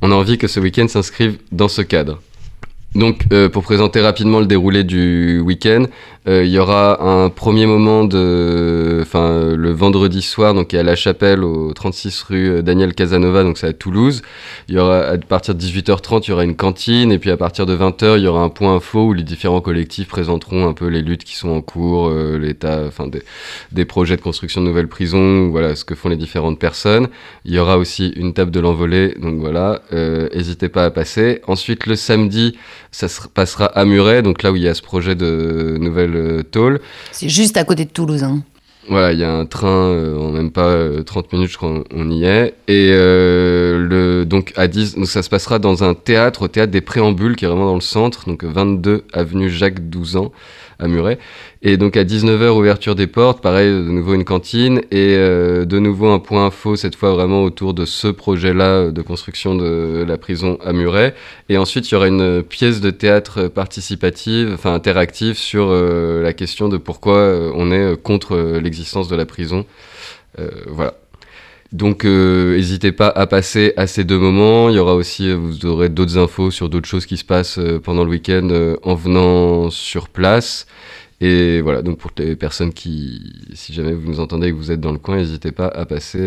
[0.00, 2.20] On a envie que ce week-end s'inscrive dans ce cadre.
[2.94, 5.86] Donc, euh, pour présenter rapidement le déroulé du week-end,
[6.26, 10.96] il y aura un premier moment de, enfin, euh, le vendredi soir, donc à la
[10.96, 14.22] Chapelle, au 36 rue euh, Daniel Casanova, donc c'est à Toulouse.
[14.68, 17.36] Il y aura à partir de 18h30, il y aura une cantine, et puis à
[17.36, 20.72] partir de 20h, il y aura un point info où les différents collectifs présenteront un
[20.72, 23.22] peu les luttes qui sont en cours, euh, l'état, enfin des,
[23.72, 27.08] des projets de construction de nouvelles prisons, voilà ce que font les différentes personnes.
[27.44, 31.40] Il y aura aussi une table de l'envolée, donc voilà, euh, n'hésitez pas à passer.
[31.46, 32.56] Ensuite, le samedi,
[32.92, 36.13] ça se passera à Muret, donc là où il y a ce projet de nouvelle
[36.42, 36.80] tôle.
[37.12, 38.22] C'est juste à côté de Toulouse.
[38.24, 38.42] Hein.
[38.88, 41.70] Voilà, il y a un train euh, en même pas euh, 30 minutes, je crois,
[41.70, 42.54] on- on y est.
[42.68, 46.70] Et euh, le, donc à 10, donc ça se passera dans un théâtre, au théâtre
[46.70, 50.32] des Préambules, qui est vraiment dans le centre, donc 22 avenue Jacques 12 ans
[50.78, 51.18] à Muret.
[51.62, 55.78] Et donc à 19h, ouverture des portes, pareil, de nouveau une cantine et euh, de
[55.78, 60.18] nouveau un point info, cette fois vraiment autour de ce projet-là de construction de la
[60.18, 61.14] prison à Muret.
[61.48, 66.32] Et ensuite, il y aura une pièce de théâtre participative, enfin interactive, sur euh, la
[66.32, 69.66] question de pourquoi euh, on est contre l'existence de la prison.
[70.66, 71.03] Voilà.
[71.74, 74.68] Donc, euh, n'hésitez pas à passer à ces deux moments.
[74.68, 77.58] Il y aura aussi, euh, vous aurez d'autres infos sur d'autres choses qui se passent
[77.58, 78.48] euh, pendant le week-end
[78.84, 80.68] en venant sur place.
[81.20, 84.70] Et voilà, donc pour les personnes qui, si jamais vous nous entendez et que vous
[84.70, 86.18] êtes dans le coin, n'hésitez pas à passer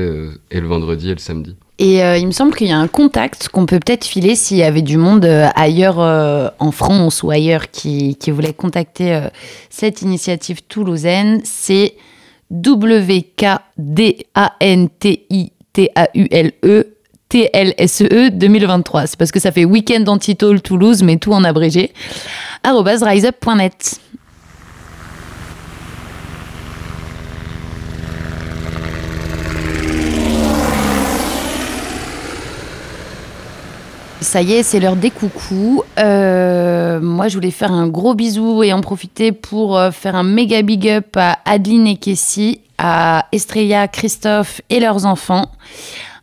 [0.51, 1.55] et le vendredi et le samedi.
[1.79, 4.63] Et il me semble qu'il y a un contact qu'on peut peut-être filer s'il y
[4.63, 5.25] avait du monde
[5.55, 9.27] ailleurs en France ou ailleurs qui, qui voulait contacter
[9.69, 11.41] cette initiative toulousaine.
[11.43, 11.93] C'est
[12.51, 13.57] WKDANTITAULE
[17.29, 19.07] TLSE 2023.
[19.07, 21.91] C'est parce que ça fait Weekend Anti-Toll Toulouse, mais tout en abrégé.
[22.63, 23.99] riseup.net.
[34.21, 35.83] Ça y est, c'est l'heure des coucous.
[35.99, 40.23] Euh, moi, je voulais faire un gros bisou et en profiter pour euh, faire un
[40.23, 45.51] méga big up à Adeline et Kessie, à Estrella, Christophe et leurs enfants.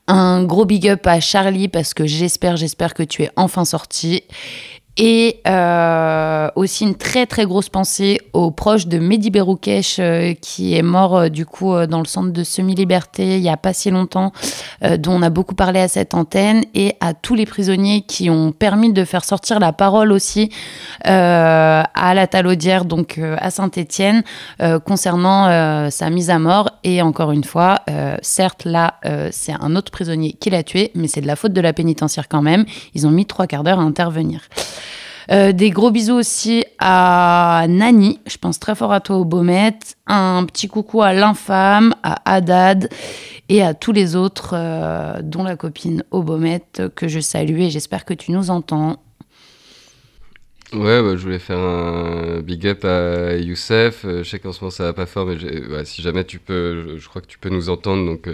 [0.09, 4.25] Un gros big up à Charlie parce que j'espère, j'espère que tu es enfin sorti.
[4.97, 10.77] Et euh, aussi une très très grosse pensée aux proches de Mehdi Beroukesh euh, qui
[10.77, 13.73] est mort euh, du coup euh, dans le centre de semi-liberté il y a pas
[13.73, 14.31] si longtemps,
[14.85, 18.31] euh, dont on a beaucoup parlé à cette antenne, et à tous les prisonniers qui
[18.31, 20.51] ont permis de faire sortir la parole aussi
[21.05, 24.23] à la Talaudière, donc à Saint-Étienne,
[24.85, 26.71] concernant sa mise à mort.
[26.85, 27.81] Et encore une fois,
[28.23, 28.95] certes là
[29.31, 32.29] c'est un autre prisonnier qui l'a tué, mais c'est de la faute de la pénitentiaire
[32.29, 32.65] quand même.
[32.95, 34.41] Ils ont mis trois quarts d'heure à intervenir.
[35.31, 39.97] Euh, des gros bisous aussi à Nani, je pense très fort à toi au.
[40.07, 42.89] Un petit coucou à l'infâme, à Haddad
[43.49, 46.23] et à tous les autres, euh, dont la copine au
[46.95, 48.99] que je salue et j'espère que tu nous entends.
[50.73, 54.05] Ouais, bah, je voulais faire un big up à Youssef.
[54.05, 56.41] Euh, je sais qu'en ce moment ça va pas fort, mais ouais, si jamais tu
[56.41, 58.05] peux, je, crois que tu peux nous entendre.
[58.05, 58.29] Donc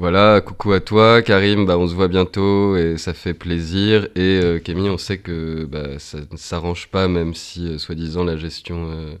[0.00, 1.66] voilà, coucou à toi, Karim.
[1.66, 4.08] Bah, on se voit bientôt et ça fait plaisir.
[4.16, 8.24] Et euh, Camille, on sait que bah, ça ne s'arrange pas, même si euh, soi-disant
[8.24, 9.14] la gestion euh,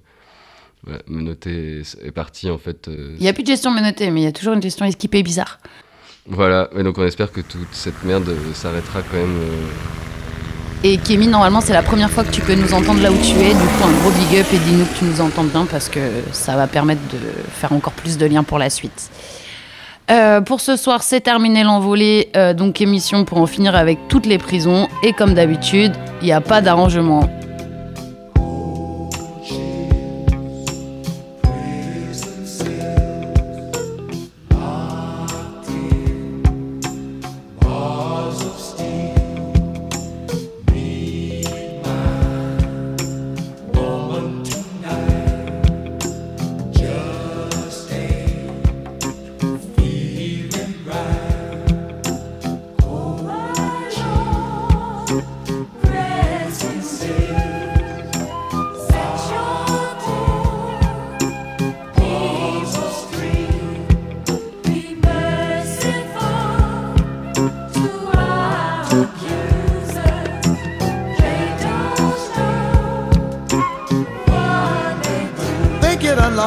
[0.84, 2.88] voilà, menottée est, est partie en fait.
[2.88, 4.86] euh, Il n'y a plus de gestion menotée, mais il y a toujours une gestion
[4.86, 5.58] esquipée bizarre.
[6.26, 9.36] Voilà, et donc on espère que toute cette merde s'arrêtera quand même.
[10.82, 13.32] Et Kémy, normalement, c'est la première fois que tu peux nous entendre là où tu
[13.38, 13.50] es.
[13.52, 16.00] Du coup, un gros big up et dis-nous que tu nous entends bien parce que
[16.32, 17.18] ça va permettre de
[17.52, 19.10] faire encore plus de liens pour la suite.
[20.10, 22.30] Euh, pour ce soir, c'est terminé l'envolée.
[22.36, 24.88] euh, donc, émission pour en finir avec toutes les prisons.
[25.04, 27.28] Et comme d'habitude, il n'y a pas d'arrangement.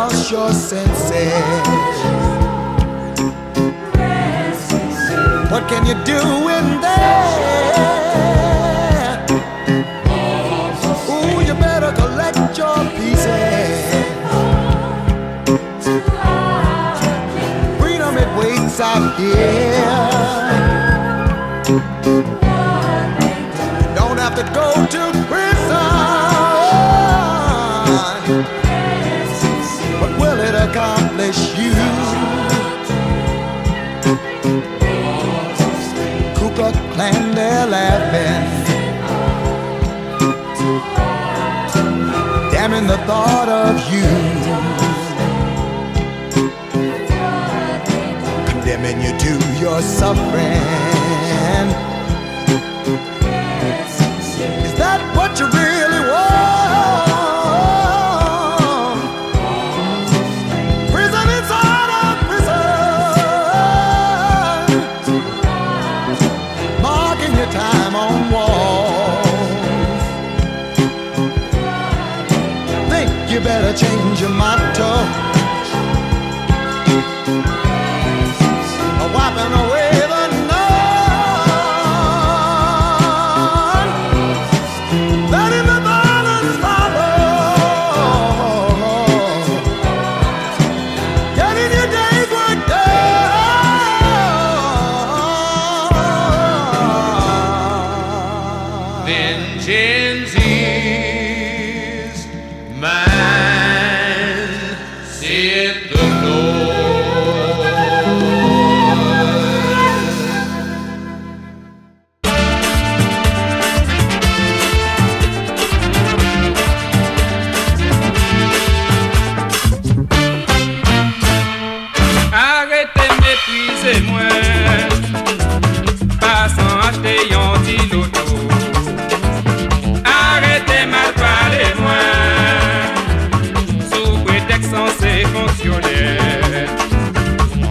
[0.04, 1.98] Lost your senses.
[5.52, 6.20] What can you do
[6.58, 7.24] in there?
[11.10, 13.84] Ooh, you better collect your pieces.
[17.80, 20.04] Freedom it waits out here.
[23.96, 25.23] Don't have to go to
[37.74, 38.44] laughing.
[42.52, 44.10] Damning the thought of you.
[48.50, 49.34] Condemning you to
[49.64, 51.93] your suffering.
[74.24, 74.73] Jamaica.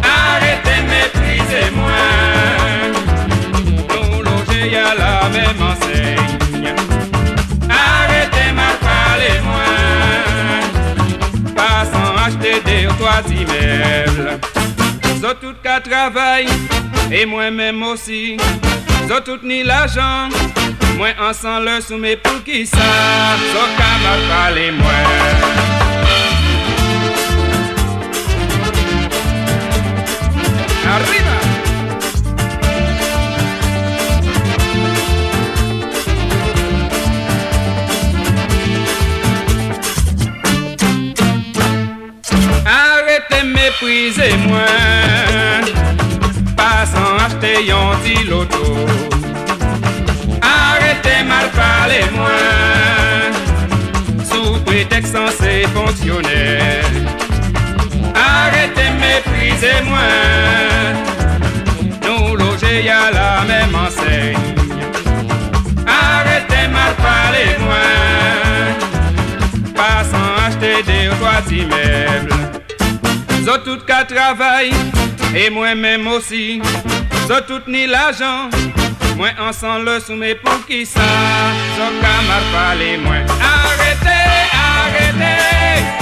[0.04, 2.02] Arrêtez mépriser moi
[3.88, 6.74] Nous loger à la même enseigne.
[7.70, 9.70] Arrêtez mal parler moi
[11.54, 14.40] Pas sans acheter des toits d'immeubles
[15.20, 16.46] Zot tout ka travail
[17.12, 18.36] Et moi-même aussi.
[19.08, 20.28] Zot tout ni l'argent
[20.96, 22.78] Moi ensemble le soumet pour qui ça?
[23.52, 25.71] Zot ka mal parler moi
[54.24, 56.80] Sous prétexte censé fonctionner.
[56.80, 57.11] Arrêtez
[59.84, 60.94] moins.
[62.04, 64.36] Nous loger à la même enseigne.
[65.86, 68.72] Arrêtez mal parler moins.
[69.74, 72.34] Pas sans acheter des toits immeubles.
[73.44, 74.70] Zo tout qu'à travail
[75.34, 76.62] et moi-même aussi.
[77.28, 78.48] Zo tout ni l'argent.
[79.16, 81.00] Moi ensemble le soumet pour qui ça?
[81.76, 83.26] Zo qu'à mal parler moins.
[83.40, 86.01] Arrêtez, arrêtez.